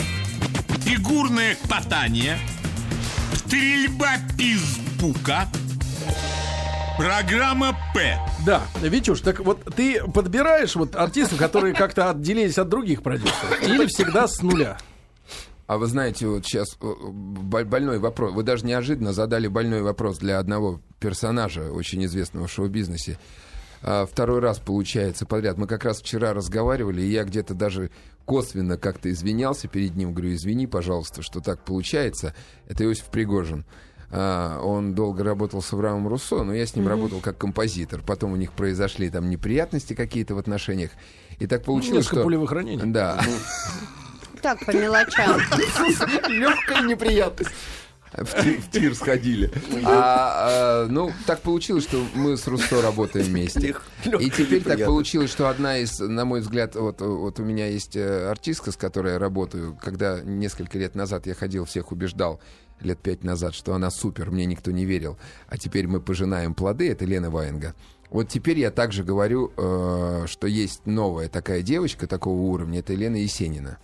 Фигурное 0.80 1.56
катание. 1.68 2.38
Стрельба 3.34 4.16
пизбука. 4.38 5.46
Программа 6.96 7.76
П. 7.94 8.18
Да, 8.44 8.62
Витюш, 8.80 9.20
так 9.20 9.40
вот 9.40 9.62
ты 9.76 10.02
подбираешь 10.04 10.74
вот 10.74 10.96
артистов, 10.96 11.38
которые 11.38 11.74
как-то 11.74 12.10
отделились 12.10 12.58
от 12.58 12.68
других 12.68 13.02
продюсеров, 13.02 13.62
или 13.62 13.86
всегда 13.86 14.26
с 14.26 14.42
нуля? 14.42 14.78
А 15.68 15.76
вы 15.76 15.86
знаете, 15.86 16.26
вот 16.26 16.44
сейчас 16.46 16.66
э, 16.80 16.94
бо- 17.10 17.64
больной 17.64 17.98
вопрос. 17.98 18.32
Вы 18.32 18.42
даже 18.42 18.64
неожиданно 18.64 19.12
задали 19.12 19.48
больной 19.48 19.82
вопрос 19.82 20.18
для 20.18 20.38
одного 20.38 20.80
персонажа, 20.98 21.70
очень 21.70 22.04
известного 22.06 22.46
в 22.46 22.52
шоу-бизнесе. 22.52 23.18
А 23.82 24.06
второй 24.06 24.40
раз 24.40 24.58
получается 24.58 25.26
подряд. 25.26 25.56
Мы 25.58 25.66
как 25.66 25.84
раз 25.84 26.00
вчера 26.00 26.32
разговаривали, 26.32 27.02
и 27.02 27.10
я 27.10 27.24
где-то 27.24 27.54
даже 27.54 27.90
косвенно 28.24 28.76
как-то 28.76 29.10
извинялся 29.10 29.68
перед 29.68 29.96
ним. 29.96 30.12
Говорю, 30.12 30.34
извини, 30.34 30.66
пожалуйста, 30.66 31.22
что 31.22 31.40
так 31.40 31.64
получается. 31.64 32.34
Это 32.68 32.84
Иосиф 32.84 33.06
Пригожин. 33.06 33.64
А, 34.10 34.60
он 34.62 34.94
долго 34.94 35.22
работал 35.22 35.62
с 35.62 35.72
Авраамом 35.72 36.08
Руссо, 36.08 36.42
но 36.42 36.54
я 36.54 36.66
с 36.66 36.74
ним 36.74 36.88
работал 36.88 37.20
как 37.20 37.38
композитор. 37.38 38.02
Потом 38.02 38.32
у 38.32 38.36
них 38.36 38.52
произошли 38.52 39.10
там 39.10 39.28
неприятности 39.28 39.94
какие-то 39.94 40.34
в 40.34 40.38
отношениях. 40.38 40.90
И 41.38 41.46
так 41.46 41.64
получилось, 41.64 42.04
Несколько 42.04 42.16
что... 42.16 42.24
пулевых 42.24 42.52
ранений. 42.52 42.82
Да. 42.84 43.20
Так, 44.42 44.64
по 44.64 44.70
мелочам. 44.70 45.40
Легкая 46.28 46.82
неприятность. 46.82 47.50
В, 48.12 48.42
ти- 48.42 48.56
в 48.56 48.70
тир 48.70 48.94
сходили. 48.94 49.50
А, 49.84 50.84
а, 50.84 50.86
ну, 50.88 51.12
так 51.26 51.40
получилось, 51.40 51.84
что 51.84 52.04
мы 52.14 52.36
с 52.36 52.46
Руссо 52.46 52.80
работаем 52.82 53.26
вместе. 53.26 53.74
И 54.18 54.30
теперь 54.30 54.62
так 54.62 54.78
получилось, 54.86 55.30
что 55.30 55.48
одна 55.48 55.78
из, 55.78 55.98
на 56.00 56.24
мой 56.24 56.40
взгляд, 56.40 56.74
вот, 56.74 57.00
вот 57.00 57.38
у 57.40 57.44
меня 57.44 57.66
есть 57.66 57.96
э, 57.96 58.28
артистка, 58.30 58.72
с 58.72 58.76
которой 58.76 59.14
я 59.14 59.18
работаю. 59.18 59.78
Когда 59.80 60.20
несколько 60.20 60.78
лет 60.78 60.94
назад 60.94 61.26
я 61.26 61.34
ходил, 61.34 61.64
всех 61.64 61.92
убеждал, 61.92 62.40
лет 62.80 62.98
пять 62.98 63.24
назад, 63.24 63.54
что 63.54 63.74
она 63.74 63.90
супер, 63.90 64.30
мне 64.30 64.46
никто 64.46 64.70
не 64.70 64.84
верил. 64.84 65.18
А 65.48 65.58
теперь 65.58 65.86
мы 65.86 66.00
пожинаем 66.00 66.54
плоды, 66.54 66.90
это 66.90 67.04
Лена 67.04 67.30
Ваенга. 67.30 67.74
Вот 68.10 68.28
теперь 68.28 68.58
я 68.58 68.70
также 68.70 69.04
говорю, 69.04 69.52
э, 69.56 70.24
что 70.26 70.46
есть 70.46 70.86
новая 70.86 71.28
такая 71.28 71.62
девочка 71.62 72.06
такого 72.06 72.40
уровня, 72.40 72.78
это 72.80 72.94
Елена 72.94 73.16
Есенина. 73.16 73.78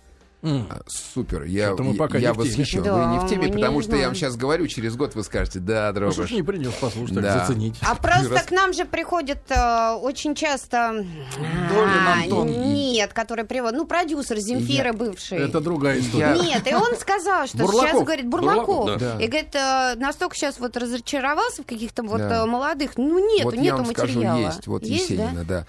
А, 0.69 0.81
Супер, 0.87 1.43
я, 1.43 1.67
Что-то 1.67 1.83
мы 1.83 1.91
я- 1.93 1.97
пока 1.97 2.17
я 2.19 2.29
не 2.29 2.33
в 2.33 2.37
теме. 2.37 2.49
восхищен. 2.49 2.83
Да, 2.83 2.93
Вы 2.93 3.13
не 3.13 3.19
в 3.19 3.29
теме, 3.29 3.45
не 3.47 3.53
потому 3.53 3.81
что 3.81 3.95
я 3.95 4.05
вам 4.05 4.15
сейчас 4.15 4.35
говорю, 4.35 4.67
через 4.67 4.95
год 4.95 5.15
вы 5.15 5.23
скажете, 5.23 5.59
да, 5.59 5.91
Ну, 5.95 6.11
что 6.11 6.15
Дробаш. 6.21 6.29
ж 6.29 6.33
не 6.33 6.43
принес 6.43 6.73
послушать, 6.73 7.15
Да. 7.21 7.39
заценить. 7.45 7.75
А 7.81 7.95
просто 7.95 8.43
к 8.45 8.51
нам 8.51 8.73
же 8.73 8.85
приходят 8.85 9.39
э, 9.49 9.91
очень 10.01 10.35
часто... 10.35 10.91
Долин 11.37 11.89
А, 12.07 12.13
Антон. 12.23 12.47
Нет, 12.47 13.13
который 13.13 13.45
приводит... 13.45 13.77
Ну, 13.77 13.85
продюсер 13.87 14.37
Земфира 14.37 14.93
бывший. 14.93 15.39
Это 15.39 15.59
другая 15.59 15.99
история. 15.99 16.35
Я- 16.35 16.43
Нет, 16.43 16.67
и 16.67 16.75
он 16.75 16.95
сказал, 16.97 17.47
что 17.47 17.57
Бурлаков. 17.57 17.89
сейчас, 17.89 18.03
говорит, 18.03 18.27
Бурлаков. 18.27 18.65
Бурлаков, 18.67 18.99
да. 18.99 19.19
И 19.23 19.27
говорит, 19.27 19.55
э, 19.55 19.95
настолько 19.97 20.35
сейчас 20.35 20.59
вот 20.59 20.77
разочаровался 20.77 21.63
в 21.63 21.65
каких-то 21.65 22.03
вот 22.03 22.19
Да. 22.19 22.43
э, 22.43 22.45
молодых. 22.45 22.97
Ну, 22.97 23.19
нету, 23.33 23.45
вот 23.45 23.55
я 23.55 23.61
нету 23.61 23.77
вам 23.77 23.85
скажу, 23.87 24.13
материала. 24.19 24.37
есть, 24.39 24.67
вот 24.67 24.83
Есть, 24.83 25.07
да? 25.15 25.23
Есенина, 25.23 25.43
да. 25.43 25.65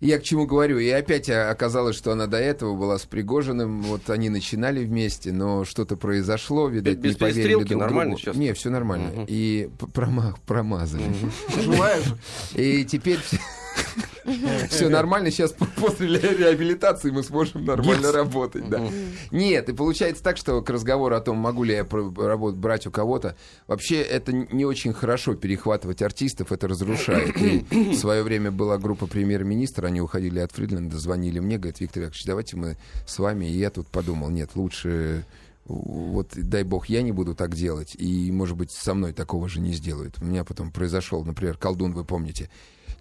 Я 0.00 0.18
к 0.18 0.22
чему 0.22 0.44
говорю, 0.46 0.78
и 0.78 0.88
опять 0.90 1.30
а, 1.30 1.50
оказалось, 1.50 1.96
что 1.96 2.12
она 2.12 2.26
до 2.26 2.36
этого 2.36 2.76
была 2.76 2.98
с 2.98 3.04
Пригожиным, 3.06 3.82
вот 3.82 4.10
они 4.10 4.28
начинали 4.28 4.84
вместе, 4.84 5.32
но 5.32 5.64
что-то 5.64 5.96
произошло, 5.96 6.68
видать, 6.68 6.98
Без 6.98 7.12
не 7.14 7.18
поверили 7.18 7.64
друг 7.64 7.80
нормально 7.80 8.10
другу. 8.10 8.20
сейчас? 8.20 8.36
Не, 8.36 8.52
все 8.52 8.70
нормально. 8.70 9.08
Мгм. 9.10 9.24
И 9.28 9.70
п- 9.78 9.86
прома- 9.86 10.34
промазали. 10.46 11.04
Желаешь? 11.58 12.04
И 12.54 12.84
теперь 12.84 13.18
все 14.70 14.88
нормально. 14.88 15.30
Сейчас 15.30 15.54
после 15.76 16.08
ре- 16.18 16.36
реабилитации 16.36 17.10
мы 17.10 17.22
сможем 17.22 17.64
нормально 17.64 18.12
работать. 18.12 18.68
Да. 18.68 18.82
Нет, 19.30 19.68
и 19.68 19.72
получается 19.72 20.22
так, 20.22 20.36
что 20.36 20.62
к 20.62 20.70
разговору 20.70 21.14
о 21.14 21.20
том, 21.20 21.36
могу 21.36 21.64
ли 21.64 21.74
я 21.74 21.84
работу 21.84 22.56
брать 22.56 22.86
у 22.86 22.90
кого-то, 22.90 23.36
вообще 23.66 24.00
это 24.00 24.32
не 24.32 24.64
очень 24.64 24.92
хорошо 24.92 25.34
перехватывать 25.34 26.02
артистов, 26.02 26.52
это 26.52 26.68
разрушает. 26.68 27.36
И 27.40 27.64
в 27.70 27.94
свое 27.94 28.22
время 28.22 28.50
была 28.50 28.78
группа 28.78 29.06
премьер-министра, 29.06 29.86
они 29.88 30.00
уходили 30.00 30.38
от 30.38 30.52
Фридленда, 30.52 30.98
звонили 30.98 31.38
мне, 31.38 31.58
говорят, 31.58 31.80
Виктор 31.80 32.04
Яковлевич, 32.04 32.24
давайте 32.26 32.56
мы 32.56 32.76
с 33.06 33.18
вами. 33.18 33.46
И 33.46 33.58
я 33.58 33.70
тут 33.70 33.88
подумал, 33.88 34.30
нет, 34.30 34.50
лучше 34.54 35.24
вот 35.66 36.32
дай 36.34 36.62
бог 36.62 36.86
я 36.86 37.02
не 37.02 37.12
буду 37.12 37.34
так 37.34 37.54
делать, 37.54 37.94
и, 37.96 38.30
может 38.30 38.56
быть, 38.56 38.70
со 38.70 38.94
мной 38.94 39.12
такого 39.12 39.48
же 39.48 39.60
не 39.60 39.72
сделают. 39.72 40.16
У 40.20 40.24
меня 40.24 40.44
потом 40.44 40.70
произошел, 40.70 41.24
например, 41.24 41.56
Колдун, 41.56 41.92
вы 41.92 42.04
помните, 42.04 42.50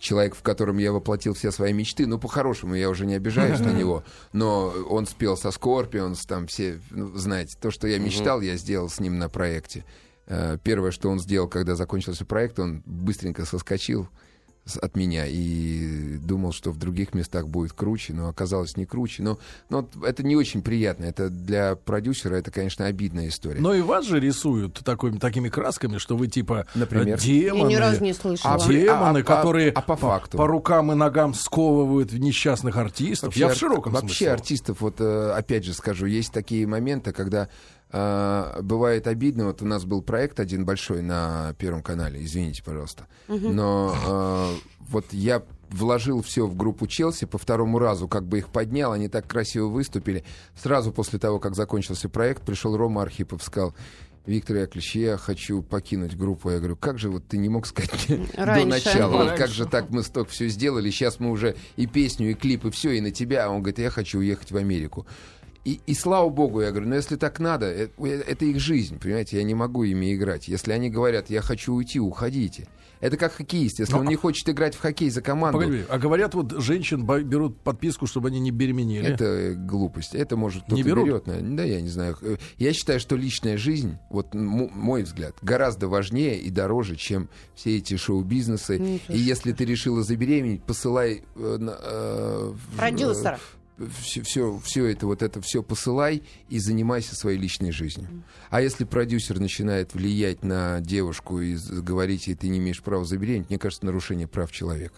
человек, 0.04 0.36
в 0.36 0.44
котором 0.44 0.78
я 0.78 0.92
воплотил 0.92 1.34
все 1.34 1.52
свои 1.52 1.74
мечты, 1.74 2.06
ну, 2.06 2.20
по-хорошему, 2.20 2.76
я 2.76 2.90
уже 2.90 3.06
не 3.06 3.16
обижаюсь 3.16 3.60
на 3.60 3.72
него, 3.72 4.04
но 4.34 4.68
он 4.90 5.08
спел 5.08 5.38
со 5.38 5.50
Скорпионс, 5.52 6.26
там 6.26 6.48
все, 6.48 6.80
ну, 6.92 7.16
знаете, 7.16 7.56
то, 7.60 7.72
что 7.72 7.88
я 7.88 7.98
мечтал, 8.00 8.42
я 8.42 8.58
сделал 8.58 8.90
с 8.90 9.00
ним 9.00 9.18
на 9.18 9.30
проекте. 9.30 9.86
Э, 10.28 10.58
Первое, 10.62 10.92
что 10.92 11.10
он 11.10 11.20
сделал, 11.20 11.48
когда 11.48 11.76
закончился 11.76 12.26
проект, 12.26 12.60
он 12.60 12.84
быстренько 12.86 13.46
соскочил 13.46 14.10
от 14.82 14.96
меня 14.96 15.26
и 15.28 16.18
думал, 16.20 16.54
что 16.54 16.72
в 16.72 16.78
других 16.78 17.14
местах 17.14 17.48
будет 17.48 17.74
круче, 17.74 18.14
но 18.14 18.30
оказалось 18.30 18.78
не 18.78 18.86
круче. 18.86 19.22
Но, 19.22 19.38
но 19.70 19.90
это 20.06 20.24
не 20.24 20.36
очень 20.38 20.62
приятно. 20.62 21.04
Это 21.06 21.30
для 21.30 21.76
продюсера 21.76 22.36
это, 22.36 22.50
конечно, 22.50 22.86
обидная 22.86 23.28
история. 23.28 23.60
Но 23.60 23.74
и 23.74 23.82
вас 23.82 24.06
же 24.06 24.20
рисуют 24.22 24.76
такой, 24.86 25.18
такими 25.20 25.50
красками, 25.50 25.98
что 25.98 26.16
вы 26.16 26.28
типа 26.28 26.66
Например? 26.76 27.18
э, 27.18 27.20
демоны. 27.22 27.72
Я 27.72 27.78
ни 27.78 27.82
разу 27.82 28.04
не 28.04 28.14
слышала. 28.14 28.56
А 28.56 28.60
Демоны, 28.68 29.18
а- 29.18 29.22
а- 29.22 29.24
которые 29.24 29.72
а 29.72 29.82
по 29.82 29.98
факту? 29.98 30.38
по 30.38 30.48
рукам 30.48 30.92
и 30.92 30.96
ногам 30.96 31.34
сковывают 31.34 32.14
несчастных 32.14 32.78
артистов. 32.78 33.36
Я 33.36 33.48
в 33.48 33.52
ар- 33.52 33.58
широком 33.58 33.94
вообще 33.94 34.08
смысле. 34.08 34.32
артистов, 34.32 34.82
вот 34.82 34.96
э, 35.02 35.32
опять 35.32 35.66
же 35.66 35.74
скажу, 35.74 36.06
есть 36.06 36.32
такие 36.32 36.66
моменты, 36.68 37.12
когда 37.12 37.50
э, 37.94 38.62
бывает 38.62 39.08
обидно. 39.08 39.46
Вот 39.46 39.62
у 39.62 39.66
нас 39.66 39.86
был 39.86 40.02
проект 40.02 40.40
один 40.40 40.66
большой 40.66 41.02
на 41.02 41.56
Первом 41.58 41.82
канале, 41.82 42.24
извините, 42.24 42.64
пожалуйста. 42.64 43.08
Но 43.28 43.96
э, 44.06 44.56
вот 44.90 45.06
я 45.12 45.44
вложил 45.70 46.22
все 46.22 46.46
в 46.46 46.56
группу 46.56 46.88
Челси 46.88 47.26
по 47.26 47.38
второму 47.38 47.80
разу, 47.80 48.08
как 48.08 48.26
бы 48.26 48.38
их 48.40 48.50
поднял, 48.50 48.92
они 48.92 49.08
так 49.08 49.28
красиво 49.28 49.68
выступили. 49.68 50.24
Сразу 50.56 50.92
после 50.92 51.20
того, 51.20 51.40
как 51.40 51.56
закончился 51.56 52.10
проект, 52.10 52.44
пришел 52.44 52.78
Рома 52.78 53.02
Архипов, 53.02 53.44
сказал, 53.44 53.74
Виктор 54.26 54.56
Яковлевич, 54.56 54.96
я 54.96 55.18
хочу 55.18 55.62
покинуть 55.62 56.16
группу. 56.16 56.50
Я 56.50 56.60
говорю, 56.60 56.78
как 56.78 56.98
же 56.98 57.10
вот 57.10 57.28
ты 57.28 57.38
не 57.38 57.50
мог 57.50 57.66
сказать 57.68 58.08
мне 58.08 58.26
до 58.36 58.46
Раньше. 58.46 58.68
начала? 58.68 59.26
Вот 59.26 59.34
как 59.34 59.50
же 59.50 59.66
так 59.66 59.90
мы 59.90 60.02
столько 60.02 60.32
все 60.32 60.48
сделали, 60.48 60.90
сейчас 60.92 61.20
мы 61.20 61.30
уже 61.30 61.58
и 61.76 61.88
песню, 61.88 62.32
и 62.32 62.34
клип, 62.34 62.66
и 62.66 62.72
все, 62.72 62.92
и 62.92 63.02
на 63.02 63.12
тебя. 63.12 63.46
А 63.46 63.50
он 63.50 63.62
говорит, 63.62 63.80
я 63.80 63.90
хочу 63.90 64.20
уехать 64.20 64.52
в 64.52 64.58
Америку. 64.58 65.06
И, 65.66 65.80
и 65.86 65.94
слава 65.94 66.30
богу, 66.30 66.62
я 66.62 66.72
говорю, 66.72 66.90
ну 66.90 66.96
если 66.96 67.16
так 67.16 67.40
надо, 67.40 67.68
это, 67.68 67.94
это 68.06 68.44
их 68.44 68.60
жизнь, 68.60 69.00
понимаете, 69.00 69.38
я 69.38 69.44
не 69.44 69.56
могу 69.56 69.84
ими 69.86 70.14
играть. 70.14 70.50
Если 70.50 70.74
они 70.74 70.90
говорят, 70.90 71.30
я 71.30 71.42
хочу 71.42 71.74
уйти, 71.74 72.00
уходите. 72.02 72.68
Это 73.00 73.18
как 73.18 73.34
хоккеист. 73.34 73.80
Если 73.80 73.92
Ну, 73.94 74.00
он 74.00 74.06
не 74.08 74.16
хочет 74.16 74.48
играть 74.50 74.76
в 74.76 74.80
хоккей 74.82 75.10
за 75.10 75.22
команду, 75.22 75.60
Погоди, 75.60 75.84
а 75.90 75.98
говорят, 75.98 76.36
вот 76.36 76.54
женщин 76.62 77.06
берут 77.06 77.60
подписку, 77.62 78.08
чтобы 78.08 78.30
они 78.30 78.40
не 78.40 78.52
беременели. 78.52 79.06
это 79.06 79.26
э, 79.26 79.54
глупость. 79.56 80.16
Это 80.16 80.38
может 80.38 80.64
кто-то 80.64 80.76
Не 80.76 80.84
берут? 80.84 81.06
берет. 81.06 81.28
наверное. 81.28 81.58
Да, 81.58 81.64
я 81.64 81.82
не 81.82 81.90
знаю. 81.90 82.18
Э, 82.22 82.38
Я 82.58 82.72
считаю, 82.74 83.02
что 83.02 83.16
личная 83.18 83.58
жизнь, 83.58 83.98
вот 84.10 84.34
м- 84.36 84.70
мой 84.74 85.04
взгляд, 85.04 85.36
гораздо 85.42 85.88
важнее 85.90 86.40
и 86.40 86.50
дороже, 86.50 86.96
чем 86.96 87.28
все 87.56 87.78
эти 87.78 87.96
шоу-бизнесы. 87.98 88.80
Ну, 88.80 89.00
и 89.14 89.18
если 89.18 89.52
ты 89.52 89.66
решила 89.66 90.02
забеременеть, 90.02 90.64
посылай 90.64 91.24
э, 91.36 91.58
на, 91.60 91.78
э, 91.82 92.54
Продюсера. 92.78 93.38
Все, 94.02 94.22
все, 94.22 94.60
все 94.64 94.86
это, 94.86 95.06
вот 95.06 95.22
это 95.22 95.42
все 95.42 95.64
посылай 95.64 96.24
и 96.50 96.60
занимайся 96.60 97.16
своей 97.16 97.38
личной 97.38 97.72
жизнью. 97.72 98.24
А 98.50 98.62
если 98.62 98.84
продюсер 98.84 99.40
начинает 99.40 99.94
влиять 99.94 100.44
на 100.44 100.80
девушку 100.80 101.40
и 101.40 101.56
говорить 101.56 102.28
ей, 102.28 102.36
ты 102.36 102.50
не 102.50 102.60
имеешь 102.60 102.82
права 102.82 103.06
забеременеть, 103.06 103.50
мне 103.50 103.58
кажется, 103.60 103.86
нарушение 103.86 104.28
прав 104.28 104.52
человека. 104.52 104.96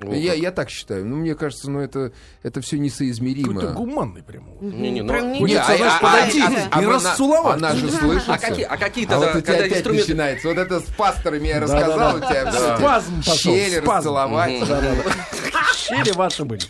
О, 0.00 0.14
я, 0.14 0.32
как. 0.32 0.42
я 0.42 0.52
так 0.52 0.70
считаю. 0.70 1.04
Ну, 1.04 1.16
мне 1.16 1.34
кажется, 1.34 1.68
ну, 1.68 1.80
это, 1.80 2.12
это 2.44 2.60
все 2.60 2.78
несоизмеримо. 2.78 3.54
Какой-то 3.54 3.72
гуманный 3.72 4.22
прямо. 4.22 4.46
Не-не, 4.60 5.02
ну, 5.02 5.08
Прям 5.08 5.32
не 5.32 5.40
Хочется, 5.40 5.72
видно. 5.72 5.76
знаешь, 5.76 5.92
А, 6.00 6.00
подойти 6.00 6.42
а, 6.70 6.80
и 6.80 6.84
а, 6.84 6.88
расцеловать. 6.88 7.56
Она 7.56 7.74
же 7.74 7.90
слышится. 7.90 8.34
А 8.34 8.38
какие, 8.38 8.64
а 8.64 8.76
какие 8.76 9.06
А 9.06 9.08
тогда, 9.08 9.26
вот 9.26 9.36
у 9.36 9.40
тебя 9.40 9.54
опять 9.54 9.72
инструменты... 9.72 10.08
начинается. 10.08 10.48
Вот 10.48 10.58
это 10.58 10.80
с 10.80 10.84
пасторами 10.96 11.48
я 11.48 11.58
рассказал, 11.58 12.16
у 12.16 12.20
тебя 12.20 12.44
Да. 12.44 12.76
Спазм 12.76 13.16
пошел, 13.16 13.34
щели 13.34 13.80
спазм. 13.80 13.90
расцеловать. 13.96 14.52
Щели 15.88 16.12
ваши 16.12 16.44
были. 16.44 16.60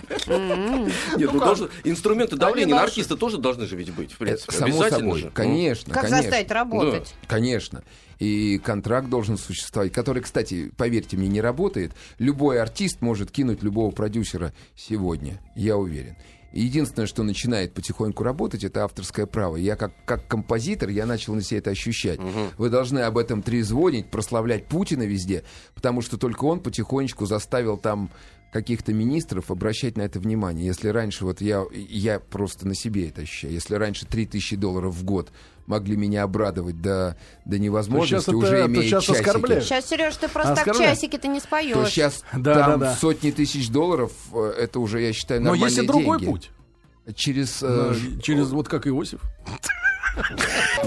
Нет, 1.17 1.33
ну, 1.33 1.39
должен- 1.41 1.71
инструменты 1.85 2.37
давления 2.37 2.75
на 2.75 2.83
артиста 2.83 3.17
тоже 3.17 3.39
должны 3.39 3.67
же 3.67 3.77
ведь 3.77 3.93
быть, 3.93 4.13
в 4.13 4.19
принципе. 4.19 4.53
Само 4.53 4.89
собой, 4.89 5.21
же. 5.21 5.27
Ну, 5.27 5.31
конечно, 5.33 5.95
Как 5.95 6.09
заставить 6.09 6.51
работать? 6.51 7.15
Конечно. 7.27 7.83
И 8.19 8.59
контракт 8.59 9.09
должен 9.09 9.39
существовать, 9.39 9.93
который, 9.93 10.23
кстати, 10.23 10.73
поверьте 10.77 11.17
мне, 11.17 11.29
не 11.29 11.41
работает. 11.41 11.93
Любой 12.19 12.61
артист 12.61 13.01
может 13.01 13.31
кинуть 13.31 13.63
любого 13.63 13.93
продюсера 13.93 14.53
сегодня, 14.75 15.41
я 15.55 15.77
уверен. 15.77 16.17
Единственное, 16.51 17.07
что 17.07 17.23
начинает 17.23 17.75
потихоньку 17.75 18.25
работать, 18.25 18.65
это 18.65 18.83
авторское 18.83 19.27
право. 19.27 19.57
Я 19.57 19.77
как, 19.77 19.93
как 20.07 20.27
композитор, 20.27 20.89
я 20.89 21.05
начал 21.05 21.35
на 21.35 21.43
себе 21.43 21.59
это 21.59 21.71
ощущать. 21.71 22.19
Вы 22.57 22.71
должны 22.71 23.01
об 23.01 23.19
этом 23.19 23.43
трезвонить, 23.43 24.11
прославлять 24.11 24.65
Путина 24.67 25.03
везде, 25.03 25.45
потому 25.75 26.01
что 26.01 26.17
только 26.17 26.45
он 26.45 26.61
потихонечку 26.61 27.27
заставил 27.27 27.77
там 27.77 28.11
каких-то 28.53 28.93
министров 28.95 29.51
обращать 29.51 29.97
на 29.97 30.03
это 30.03 30.19
внимание. 30.21 30.67
Если 30.67 30.89
раньше, 30.89 31.25
вот 31.25 31.41
я, 31.41 31.65
я 31.73 32.19
просто 32.19 32.67
на 32.67 32.75
себе 32.75 33.09
это 33.09 33.23
ощущаю, 33.23 33.53
если 33.53 33.75
раньше 33.75 34.07
3000 34.07 34.57
долларов 34.57 34.95
в 34.95 35.05
год 35.05 35.31
могли 35.67 35.97
меня 35.97 36.23
обрадовать 36.23 36.81
до, 36.81 37.19
до 37.45 37.59
невозможности, 37.59 38.25
То 38.25 38.33
это- 38.33 38.39
уже 38.39 38.63
то 38.63 38.67
имея 38.67 38.89
часики, 38.89 39.17
оскорбляют. 39.17 39.65
Сейчас, 39.65 39.87
Сереж, 39.87 40.17
ты 40.17 40.29
просто 40.29 40.55
так 40.55 40.67
Оскорбляю. 40.67 40.95
часики-то 40.97 41.29
не 41.29 41.41
то 41.41 41.47
споешь. 41.47 41.89
сейчас 41.91 42.25
Да, 42.33 42.55
там 42.55 42.81
да, 42.81 42.87
да. 42.87 42.97
сотни 42.97 43.31
тысяч 43.33 43.69
долларов, 43.69 44.13
э, 44.33 44.55
это 44.61 44.81
уже, 44.81 45.03
я 45.03 45.13
считаю, 45.13 45.41
Но 45.43 45.51
нормальные 45.51 45.69
есть 45.77 45.85
и 45.85 45.87
другой 45.87 46.19
деньги. 46.21 46.31
путь. 46.33 46.51
Через... 47.15 47.63
э, 47.63 47.95
Ну, 48.01 48.21
Через 48.23 48.49
вот 48.51 48.69
как 48.69 48.87
Иосиф. 48.87 49.21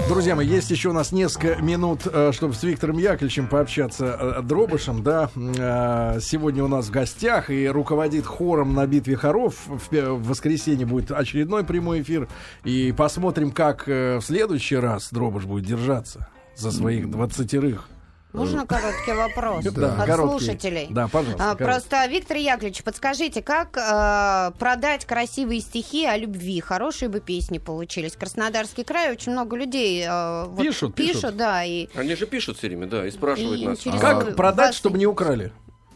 Друзья 0.08 0.36
мои, 0.36 0.46
есть 0.46 0.70
еще 0.70 0.90
у 0.90 0.92
нас 0.92 1.12
несколько 1.12 1.60
минут, 1.62 2.00
э, 2.06 2.32
чтобы 2.32 2.54
с 2.54 2.62
Виктором 2.62 2.98
Яковлевичем 2.98 3.48
пообщаться 3.48 4.36
э, 4.38 4.42
Дробышем, 4.42 5.02
да. 5.02 5.30
Э, 5.36 6.20
Сегодня 6.20 6.64
у 6.64 6.68
нас 6.68 6.86
в 6.86 6.90
гостях 6.90 7.50
и 7.50 7.68
руководит 7.68 8.26
хором 8.26 8.74
на 8.74 8.86
битве 8.86 9.16
хоров. 9.16 9.54
В 9.66 10.28
воскресенье 10.28 10.86
будет 10.86 11.10
очередной 11.10 11.64
прямой 11.64 12.02
эфир. 12.02 12.28
И 12.64 12.92
посмотрим, 12.92 13.50
как 13.50 13.86
в 13.86 14.20
следующий 14.22 14.76
раз 14.76 15.08
Дробыш 15.10 15.44
будет 15.44 15.66
держаться 15.66 16.28
за 16.56 16.70
своих 16.70 17.10
двадцатерых. 17.10 17.88
Можно 18.32 18.66
короткий 18.66 19.12
вопрос 19.12 19.64
Да, 19.64 19.94
от 20.00 20.06
короткий. 20.06 20.44
слушателей? 20.46 20.86
Да, 20.90 21.08
пожалуйста. 21.08 21.50
А, 21.50 21.54
просто, 21.54 22.06
Виктор 22.06 22.36
Яковлевич, 22.38 22.82
подскажите, 22.82 23.42
как 23.42 23.76
э, 23.76 24.52
продать 24.58 25.04
красивые 25.04 25.60
стихи 25.60 26.06
о 26.06 26.16
любви? 26.16 26.60
Хорошие 26.60 27.08
бы 27.08 27.20
песни 27.20 27.58
получились. 27.58 28.12
Краснодарский 28.16 28.84
край, 28.84 29.12
очень 29.12 29.32
много 29.32 29.56
людей 29.56 30.04
э, 30.08 30.44
вот 30.46 30.62
Пишут, 30.62 30.94
пишут. 30.94 31.36
да, 31.36 31.62
и, 31.64 31.88
Они 31.94 32.14
же 32.14 32.26
пишут 32.26 32.56
все 32.58 32.68
время, 32.68 32.86
да, 32.86 33.06
и 33.06 33.10
спрашивают 33.10 33.60
и 33.60 33.66
нас. 33.66 33.78
интересно, 33.78 34.00
Как 34.24 34.36
продать, 34.36 34.68
вас- 34.68 34.76
чтобы 34.76 34.98
не 34.98 35.06
украли? 35.06 35.52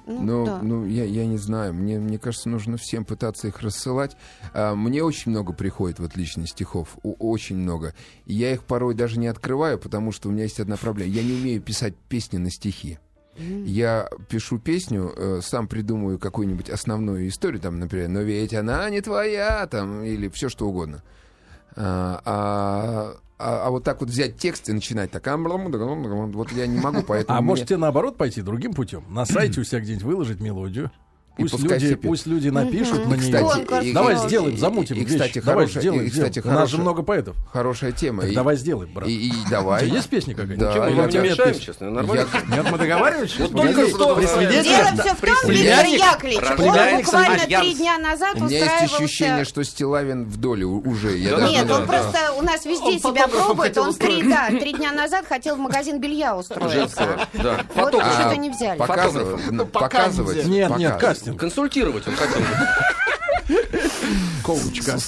Ну, 0.07 0.21
Ну, 0.21 0.47
да. 0.47 0.61
ну 0.63 0.87
я, 0.87 1.05
я 1.05 1.27
не 1.27 1.37
знаю. 1.37 1.75
Мне, 1.75 1.99
мне 1.99 2.19
кажется, 2.19 2.49
нужно 2.49 2.77
всем 2.77 3.05
пытаться 3.05 3.49
их 3.49 3.61
рассылать. 3.61 4.17
А, 4.55 4.75
мне 4.75 5.03
очень 5.03 5.33
много 5.33 5.53
приходит 5.53 5.99
вот 5.99 6.17
лично 6.17 6.47
стихов. 6.47 6.97
Очень 7.03 7.57
много. 7.57 7.93
И 8.25 8.35
я 8.35 8.53
их 8.53 8.63
порой 8.65 8.95
даже 8.95 9.19
не 9.19 9.27
открываю, 9.27 9.79
потому 9.79 10.13
что 10.13 10.29
у 10.29 10.33
меня 10.33 10.45
есть 10.45 10.61
одна 10.61 10.77
проблема. 10.77 11.11
Я 11.11 11.23
не 11.23 11.33
умею 11.33 11.61
писать 11.61 11.95
песни 12.09 12.39
на 12.39 12.51
стихи. 12.51 12.99
Я 13.39 14.09
пишу 14.31 14.59
песню, 14.59 15.13
э, 15.15 15.41
сам 15.43 15.69
придумываю 15.69 16.19
какую-нибудь 16.19 16.71
основную 16.71 17.29
историю, 17.29 17.61
там, 17.61 17.79
например, 17.79 18.09
но 18.09 18.23
ведь 18.23 18.55
она 18.55 18.89
не 18.89 19.03
твоя, 19.03 19.67
там, 19.67 20.03
или 20.05 20.29
все 20.29 20.49
что 20.49 20.67
угодно. 20.67 21.03
А, 21.77 22.21
а, 22.25 23.17
а- 23.39 23.67
вот 23.71 23.85
так 23.85 24.01
вот 24.01 24.09
взять 24.09 24.39
текст 24.39 24.69
и 24.69 24.73
начинать 24.73 25.11
так, 25.11 25.27
вот 26.33 26.51
я 26.53 26.67
не 26.67 26.79
могу, 26.81 27.03
поэтому 27.03 27.39
А 27.39 27.41
мне- 27.43 27.49
можете 27.51 27.77
наоборот 27.77 28.17
пойти 28.17 28.41
другим 28.43 28.73
путем? 28.73 29.05
На 29.11 29.27
сайте 29.27 29.61
у 29.61 29.65
себя 29.65 29.81
где-нибудь 29.81 30.05
выложить 30.05 30.41
мелодию. 30.41 30.91
И 31.39 31.43
Пусть 31.43 31.53
пускай 31.53 31.73
люди, 31.75 31.87
все 31.87 31.97
пи- 31.97 32.09
пусть 32.09 32.27
люди 32.27 32.49
напишут 32.49 33.07
на 33.09 33.15
нее. 33.15 33.31
Кстати, 33.59 33.85
и- 33.85 33.93
Давай 33.93 34.15
и- 34.15 34.19
сделаем, 34.19 34.57
замутим 34.57 34.97
и, 34.97 35.01
вещь. 35.01 35.09
кстати, 35.13 35.39
Давай 35.41 35.65
хорошая- 35.67 35.83
сделаем, 35.83 36.03
и, 36.07 36.09
кстати, 36.11 36.39
сделаем. 36.39 36.57
У 36.57 36.61
нас 36.61 36.71
же 36.71 36.77
хорошая- 36.77 36.81
много 36.81 37.03
поэтов. 37.03 37.37
Хорошая 37.53 37.93
тема. 37.93 38.23
Так 38.23 38.31
И- 38.33 38.35
давай 38.35 38.57
сделай, 38.57 38.87
брат. 38.87 39.07
И, 39.07 39.29
и 39.29 39.33
У 39.47 39.51
давай. 39.51 39.85
тебя 39.85 39.95
есть 39.97 40.09
песня 40.09 40.35
какая-нибудь? 40.35 40.59
Да, 40.61 40.73
Чем 40.73 40.83
мы 40.85 40.91
я 40.91 40.97
вам 40.97 41.11
не 41.11 41.19
мешаем, 41.19 41.59
честно, 41.61 41.91
нормально. 41.91 42.27
Нет, 42.49 42.71
мы 42.71 42.79
договаривались? 42.79 43.39
Вот 43.39 43.53
только 43.53 43.73
что? 43.87 44.21
Дело 44.21 44.21
все 44.23 45.15
в 45.15 45.21
том, 45.21 45.51
Виктор 45.51 45.87
Яковлевич, 45.87 46.39
он 46.59 46.97
буквально 47.03 47.39
три 47.61 47.75
дня 47.75 47.99
назад 47.99 48.37
У 48.37 48.45
меня 48.45 48.49
есть 48.59 48.63
устраивался... 48.73 48.97
ощущение, 49.05 49.45
что 49.45 49.63
Стилавин 49.63 50.25
в 50.25 50.37
доле 50.39 50.65
у- 50.65 50.81
уже. 50.89 51.19
Я 51.19 51.37
Нет, 51.49 51.67
не 51.67 51.73
он 51.73 51.87
просто 51.87 52.33
у 52.39 52.43
нас 52.43 52.65
везде 52.65 52.99
себя 52.99 53.29
пробует. 53.29 53.77
Он 53.77 53.93
три, 53.93 54.23
дня 54.73 54.93
назад 54.93 55.27
хотел 55.29 55.57
в 55.57 55.59
магазин 55.59 56.01
белья 56.01 56.35
устроиться. 56.35 57.29
Вот 57.75 57.93
что-то 57.95 58.37
не 58.37 58.49
взяли. 58.49 58.79
Показывать, 58.79 59.51
ну, 59.51 59.67
Пока 59.67 59.87
показывать. 59.89 60.37
нельзя. 60.37 60.49
Нет, 60.49 60.79
нет, 60.79 60.93
показывать. 60.95 61.26
Консультировать 61.35 62.07
он 62.07 62.15
хотел. 62.15 62.41
бы. 62.41 63.59
Коучка. 64.43 64.99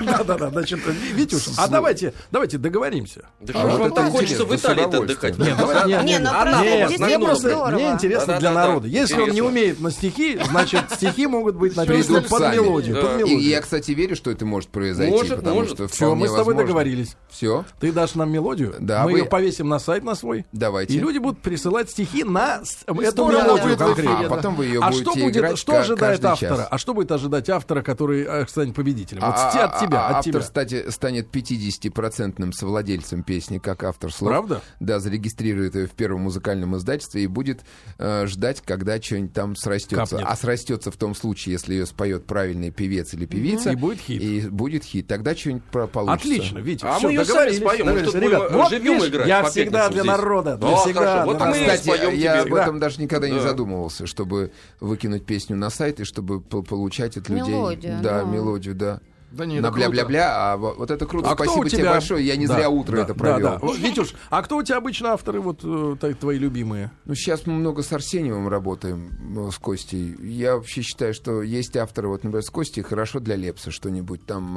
Да-да-да, 0.00 0.50
значит, 0.50 0.80
Витюш, 1.14 1.42
а 1.58 1.68
давайте, 1.68 2.12
давайте 2.30 2.58
договоримся. 2.58 3.22
Да 3.40 3.52
А 3.56 3.70
что 3.70 3.78
вам 3.78 3.92
так 3.92 4.10
хочется 4.10 4.44
в 4.44 4.54
Италии 4.54 4.82
с 4.82 4.86
удовольствием. 4.86 5.02
отдыхать? 5.34 5.38
Нет, 5.38 5.56
давай, 5.58 5.88
нет, 5.88 6.04
Не, 6.04 6.18
ну 6.18 6.86
здесь 6.88 7.00
мне 7.00 7.18
просто 7.18 7.48
Здорово. 7.50 7.70
мне 7.74 7.90
интересно 7.90 8.38
для 8.38 8.52
народа. 8.52 8.88
Если 8.88 9.20
он 9.20 9.30
не 9.30 9.42
умеет 9.42 9.80
на 9.80 9.90
стихи, 9.90 10.38
значит 10.50 10.84
стихи 10.92 11.26
могут 11.26 11.56
быть 11.56 11.76
написаны 11.76 12.22
под 12.22 12.40
мелодию. 12.54 13.26
И, 13.26 13.34
я, 13.48 13.60
кстати, 13.60 13.90
верю, 13.92 14.16
что 14.16 14.30
это 14.30 14.44
может 14.46 14.68
произойти, 14.70 15.28
потому 15.30 15.64
что 15.66 15.88
Все, 15.88 16.14
мы 16.14 16.28
с 16.28 16.32
тобой 16.32 16.54
договорились. 16.54 17.16
Все, 17.30 17.64
Ты 17.80 17.92
дашь 17.92 18.14
нам 18.14 18.30
мелодию, 18.30 18.74
Да, 18.78 19.04
мы 19.04 19.18
ее 19.18 19.24
повесим 19.24 19.68
на 19.68 19.78
сайт 19.78 20.04
на 20.04 20.14
свой, 20.14 20.46
давайте. 20.52 20.94
и 20.94 20.98
люди 21.00 21.18
будут 21.18 21.40
присылать 21.40 21.90
стихи 21.90 22.22
на 22.24 22.60
эту 22.86 23.26
мелодию 23.26 23.76
конкретно. 23.76 24.26
а 24.26 24.28
потом 24.28 24.54
вы 24.54 24.66
ее 24.66 24.80
А 24.80 24.86
будете 24.90 25.02
что 25.02 25.14
будет, 25.14 25.36
играть 25.36 25.58
что 25.58 25.78
ожидает 25.78 26.24
автора? 26.24 26.68
А 26.70 26.78
что 26.78 26.94
будет 26.94 27.10
ожидать 27.12 27.48
автора, 27.50 27.82
который 27.82 28.24
э, 28.24 28.46
станет 28.46 28.74
победителем? 28.74 29.22
Вот 29.22 29.34
А- 29.36 29.50
от 29.76 29.82
а- 29.82 29.86
тебя, 29.86 29.98
а- 30.00 30.06
от 30.08 30.16
автор, 30.16 30.32
тебя. 30.32 30.40
кстати, 30.40 30.90
станет 30.90 31.28
50-процентным 31.30 32.52
совладельцем 32.52 33.22
песни, 33.22 33.58
как 33.58 33.84
автор 33.84 34.12
слов. 34.12 34.30
Правда? 34.30 34.62
Да, 34.80 35.00
зарегистрирует 35.00 35.74
ее 35.74 35.86
в 35.86 35.92
первом 35.92 36.22
музыкальном 36.22 36.76
издательстве 36.76 37.24
и 37.24 37.26
будет 37.26 37.60
э, 37.98 38.26
ждать, 38.26 38.62
когда 38.64 39.00
что-нибудь 39.00 39.32
там 39.32 39.56
срастется. 39.56 39.96
Капнет. 40.16 40.24
А 40.30 40.36
срастется 40.36 40.90
в 40.90 40.96
том 40.96 41.14
случае, 41.14 41.52
если 41.54 41.74
ее 41.74 41.86
споет 41.86 42.26
правильный 42.26 42.70
певец 42.70 43.14
или 43.14 43.26
певица. 43.26 43.70
И 43.72 43.76
будет 43.76 44.00
хит. 44.00 44.22
И 44.22 44.40
будет 44.48 44.84
хит. 44.84 45.06
Тогда 45.06 45.34
что-нибудь 45.34 45.64
получится. 45.64 46.12
Отлично, 46.12 46.58
Витя, 46.58 46.84
А 46.84 46.98
всё, 46.98 47.08
мы 47.08 47.12
её 47.14 47.24
сами 47.24 47.50
споем, 47.52 47.86
мы 47.86 48.00
тут 48.02 48.14
Ребят, 48.14 48.42
будем 48.44 48.56
вот 48.56 48.70
живьем 48.70 48.94
видишь, 48.94 49.08
играть 49.08 49.28
Я 49.28 49.44
всегда 49.44 49.88
для 49.88 50.02
здесь. 50.02 50.12
народа, 50.12 50.56
для 50.56 50.70
Да, 50.70 50.76
всегда. 50.76 51.00
хорошо. 51.00 51.26
Вот 51.26 51.36
для 51.36 51.44
А, 51.46 51.48
мы 51.50 51.56
народа. 51.56 51.76
кстати, 51.76 51.82
споем 51.98 52.14
я 52.18 52.32
тебе. 52.32 52.40
об 52.42 52.50
Да. 52.54 52.62
этом 52.62 52.78
даже 52.78 53.00
никогда 53.02 53.28
не 53.28 53.40
задумывался, 53.40 54.06
чтобы 54.06 54.52
выкинуть 54.80 55.24
песню 55.26 55.56
на 55.56 55.70
сайт 55.70 56.00
и 56.00 56.04
чтобы 56.04 56.40
по- 56.40 56.62
получать 56.62 57.16
от 57.16 57.28
людей 57.28 57.52
Мелодию, 57.54 57.98
да, 58.02 58.22
да. 58.22 58.24
мелодию, 58.30 58.74
да. 58.74 59.00
Да 59.36 59.46
не, 59.46 59.60
на 59.60 59.70
бля-бля-бля, 59.70 60.52
а 60.52 60.56
во- 60.56 60.74
вот 60.74 60.90
это 60.90 61.06
круто. 61.06 61.30
А 61.30 61.34
Спасибо 61.34 61.68
тебе 61.68 61.84
большое, 61.84 62.24
я 62.26 62.36
не 62.36 62.46
Да, 62.46 62.54
зря 62.54 62.70
утро 62.70 62.96
да, 62.96 63.02
это 63.02 63.14
да, 63.14 63.18
провел. 63.18 63.48
да. 63.50 63.58
Вот, 63.58 63.78
Витюш, 63.78 64.14
а 64.30 64.42
кто 64.42 64.56
у 64.56 64.62
тебя 64.62 64.76
обычно 64.78 65.10
авторы 65.12 65.40
вот 65.40 65.60
э, 65.64 66.14
твои 66.20 66.38
любимые? 66.38 66.90
Ну, 67.04 67.14
сейчас 67.14 67.46
мы 67.46 67.54
много 67.54 67.82
с 67.82 67.92
Арсеньевым 67.92 68.48
работаем, 68.48 69.10
ну, 69.20 69.50
с 69.50 69.58
Костей. 69.58 70.14
Я 70.20 70.54
вообще 70.56 70.82
считаю, 70.82 71.14
что 71.14 71.42
есть 71.42 71.76
авторы, 71.76 72.08
вот, 72.08 72.22
например, 72.24 72.42
с 72.44 72.50
Костей 72.50 72.82
хорошо 72.82 73.20
для 73.20 73.36
Лепса 73.36 73.70
что-нибудь 73.70 74.24
там, 74.26 74.56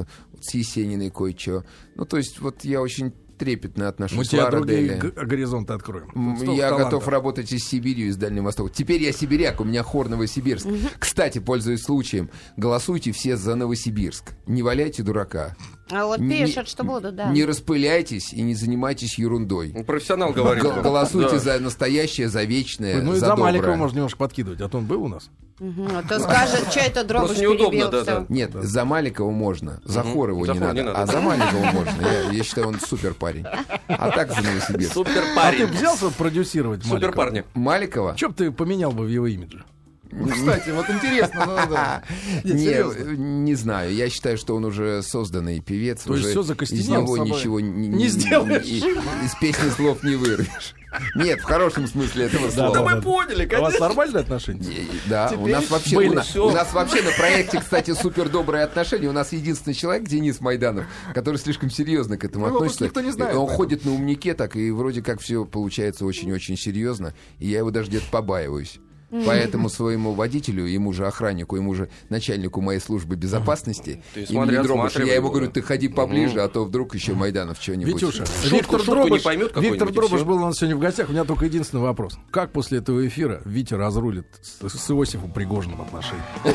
э, 0.00 0.04
с 0.40 0.54
Есениной 0.54 1.10
кое-что. 1.10 1.64
Ну, 1.96 2.04
то 2.04 2.16
есть, 2.18 2.40
вот 2.40 2.64
я 2.64 2.82
очень 2.82 3.12
трепетно 3.36 3.84
Мы 3.84 3.88
отношусь. 3.88 4.28
тебе 4.28 4.48
другие 4.50 4.96
горизонты 4.96 5.72
откроем. 5.72 6.08
Столько 6.36 6.52
Я 6.52 6.68
талантов. 6.70 6.90
готов 6.92 7.08
работать 7.08 7.52
и 7.52 7.58
с 7.58 7.64
Сибирью, 7.68 8.08
и 8.08 8.10
с 8.10 8.16
Дальним 8.16 8.44
Востоком. 8.44 8.72
Теперь 8.72 9.02
я 9.02 9.12
сибиряк, 9.12 9.60
у 9.60 9.64
меня 9.64 9.82
хор 9.82 10.08
Новосибирск. 10.08 10.66
Кстати, 10.98 11.38
пользуясь 11.38 11.82
случаем, 11.82 12.30
голосуйте 12.56 13.12
все 13.12 13.36
за 13.36 13.54
Новосибирск. 13.54 14.32
Не 14.46 14.62
валяйте 14.62 15.02
дурака. 15.02 15.56
А 15.90 16.06
вот 16.06 16.18
Не- 16.18 16.46
пишут, 16.46 16.68
что 16.68 16.82
будут, 16.84 17.14
да. 17.16 17.30
Не 17.30 17.44
распыляйтесь 17.44 18.32
и 18.32 18.40
не 18.42 18.54
занимайтесь 18.54 19.18
ерундой. 19.18 19.72
Ну, 19.74 19.84
Профессионал 19.84 20.32
говорит. 20.32 20.62
Г- 20.62 20.80
Голосуйте 20.82 21.32
Да. 21.34 21.38
за 21.38 21.58
настоящее, 21.60 22.28
за 22.28 22.44
вечное, 22.44 23.02
Ну 23.02 23.12
и 23.12 23.18
за 23.18 23.26
за 23.26 23.36
Маликова 23.36 23.74
можно 23.76 23.96
немножко 23.96 24.18
подкидывать, 24.18 24.60
а 24.60 24.68
то 24.68 24.78
он 24.78 24.86
был 24.86 25.02
у 25.04 25.08
нас. 25.08 25.28
Мгм. 25.60 25.88
А 25.96 26.02
то 26.02 26.18
скажет, 26.20 26.66
что 26.70 26.80
это 26.80 27.04
дробыш 27.04 27.28
Просто 27.28 27.42
неудобно, 27.44 27.70
перебил 27.70 27.90
да, 27.90 28.02
да. 28.04 28.26
Нет, 28.28 28.50
за 28.54 28.84
Маликова 28.84 29.30
можно, 29.30 29.80
за 29.84 30.02
хор 30.02 30.30
его 30.30 30.44
За 30.46 30.52
не, 30.52 30.58
хор 30.58 30.68
надо, 30.68 30.80
не 30.80 30.86
надо. 30.86 30.98
а 31.02 31.06
за 31.06 31.20
Маликова 31.20 31.64
можно. 31.72 32.02
Я, 32.02 32.30
я 32.32 32.42
считаю, 32.44 32.68
он 32.68 32.80
супер 32.80 33.14
парень. 33.14 33.44
А 33.88 34.10
так 34.10 34.32
за 34.32 34.42
Новосибирск. 34.42 34.92
Супер 34.94 35.22
А 35.22 35.26
ты 35.28 35.34
парень. 35.36 35.66
взялся 35.66 36.10
продюсировать 36.10 36.84
Супер 36.84 37.12
парни. 37.12 37.44
Маликова? 37.54 38.14
Че 38.16 38.28
бы 38.28 38.34
ты 38.34 38.50
поменял 38.50 38.90
бы 38.92 39.04
в 39.04 39.08
его 39.08 39.26
имидже? 39.28 39.64
Кстати, 40.32 40.70
вот 40.70 40.88
интересно, 40.90 41.44
ну 41.46 41.56
да. 41.74 42.02
Нет, 42.44 42.86
Не, 43.16 43.16
не 43.16 43.54
знаю. 43.56 43.92
Я 43.92 44.08
считаю, 44.10 44.38
что 44.38 44.54
он 44.54 44.64
уже 44.64 45.02
созданный 45.02 45.60
певец. 45.60 46.02
То 46.02 46.12
есть 46.14 46.24
уже 46.26 46.30
всё 46.32 46.40
из 46.42 46.46
закостенел 46.46 47.02
него 47.02 47.14
с 47.14 47.18
собой. 47.18 47.30
ничего 47.30 47.60
не, 47.60 47.88
Не 47.88 48.06
сделаешь. 48.08 48.64
и- 48.64 48.78
из 49.24 49.34
песни 49.40 49.68
слов 49.70 50.02
не 50.04 50.14
вырвешь. 50.14 50.74
Нет, 51.14 51.40
в 51.40 51.44
хорошем 51.44 51.86
смысле 51.86 52.26
этого 52.26 52.50
слова. 52.50 52.74
да, 52.74 52.94
да. 52.94 53.00
поняли, 53.00 53.48
А 53.54 53.58
у 53.58 53.62
вас 53.62 53.78
нормальные 53.78 54.20
отношения? 54.20 54.86
Да, 55.06 55.32
у 55.36 55.46
нас 55.46 55.70
вообще 55.70 55.96
у, 55.96 56.12
нас, 56.50 56.72
вообще 56.72 57.02
на 57.02 57.10
проекте, 57.12 57.60
кстати, 57.60 57.92
супер 57.94 58.28
добрые 58.28 58.64
отношения. 58.64 59.08
У 59.08 59.12
нас 59.12 59.32
единственный 59.32 59.74
человек, 59.74 60.08
Денис 60.08 60.40
Майданов, 60.40 60.84
который 61.14 61.36
слишком 61.36 61.70
серьезно 61.70 62.16
к 62.16 62.24
этому 62.24 62.46
Ну, 62.46 62.50
его 62.50 62.58
просто 62.60 62.84
относится. 62.86 63.00
никто 63.00 63.00
не 63.00 63.12
знает, 63.12 63.36
Он 63.36 63.48
ходит 63.48 63.84
на 63.84 63.92
умнике 63.92 64.34
так, 64.34 64.56
и 64.56 64.70
вроде 64.70 65.02
как 65.02 65.20
все 65.20 65.44
получается 65.44 66.04
очень-очень 66.06 66.56
серьезно. 66.56 67.14
И 67.38 67.48
я 67.48 67.58
его 67.58 67.70
даже 67.70 67.88
где-то 67.88 68.06
побаиваюсь. 68.10 68.78
Поэтому 69.26 69.68
своему 69.68 70.12
водителю, 70.12 70.64
ему 70.66 70.92
же 70.92 71.06
охраннику, 71.06 71.56
ему 71.56 71.74
же 71.74 71.88
начальнику 72.08 72.60
моей 72.60 72.80
службы 72.80 73.16
безопасности, 73.16 74.02
Ты 74.14 74.26
смотри, 74.26 74.56
отсматривай 74.56 75.08
я 75.08 75.14
ему 75.16 75.30
говорю, 75.30 75.50
ты 75.50 75.62
ходи 75.62 75.88
поближе, 75.88 76.40
а 76.40 76.48
то 76.48 76.64
вдруг 76.64 76.94
еще 76.94 77.14
Майданов 77.14 77.60
что-нибудь. 77.60 77.94
Витюша, 77.94 78.24
Шутку- 78.26 78.48
Виктор 78.56 78.80
шутку 78.80 78.92
Дробыш, 78.94 79.20
не 79.20 79.24
поймет 79.24 79.52
Виктор 79.56 79.92
Дробыш 79.92 80.22
был 80.22 80.36
у 80.36 80.40
нас 80.46 80.56
сегодня 80.56 80.76
в 80.76 80.80
гостях. 80.80 81.08
У 81.08 81.12
меня 81.12 81.24
только 81.24 81.44
единственный 81.46 81.80
вопрос. 81.82 82.18
Как 82.30 82.52
после 82.52 82.78
этого 82.78 83.06
эфира 83.06 83.40
Витя 83.44 83.74
разрулит 83.74 84.26
с, 84.42 84.68
с 84.68 84.90
Иосифом 84.90 85.30
Пригожиным 85.32 85.80
отношения? 85.80 86.22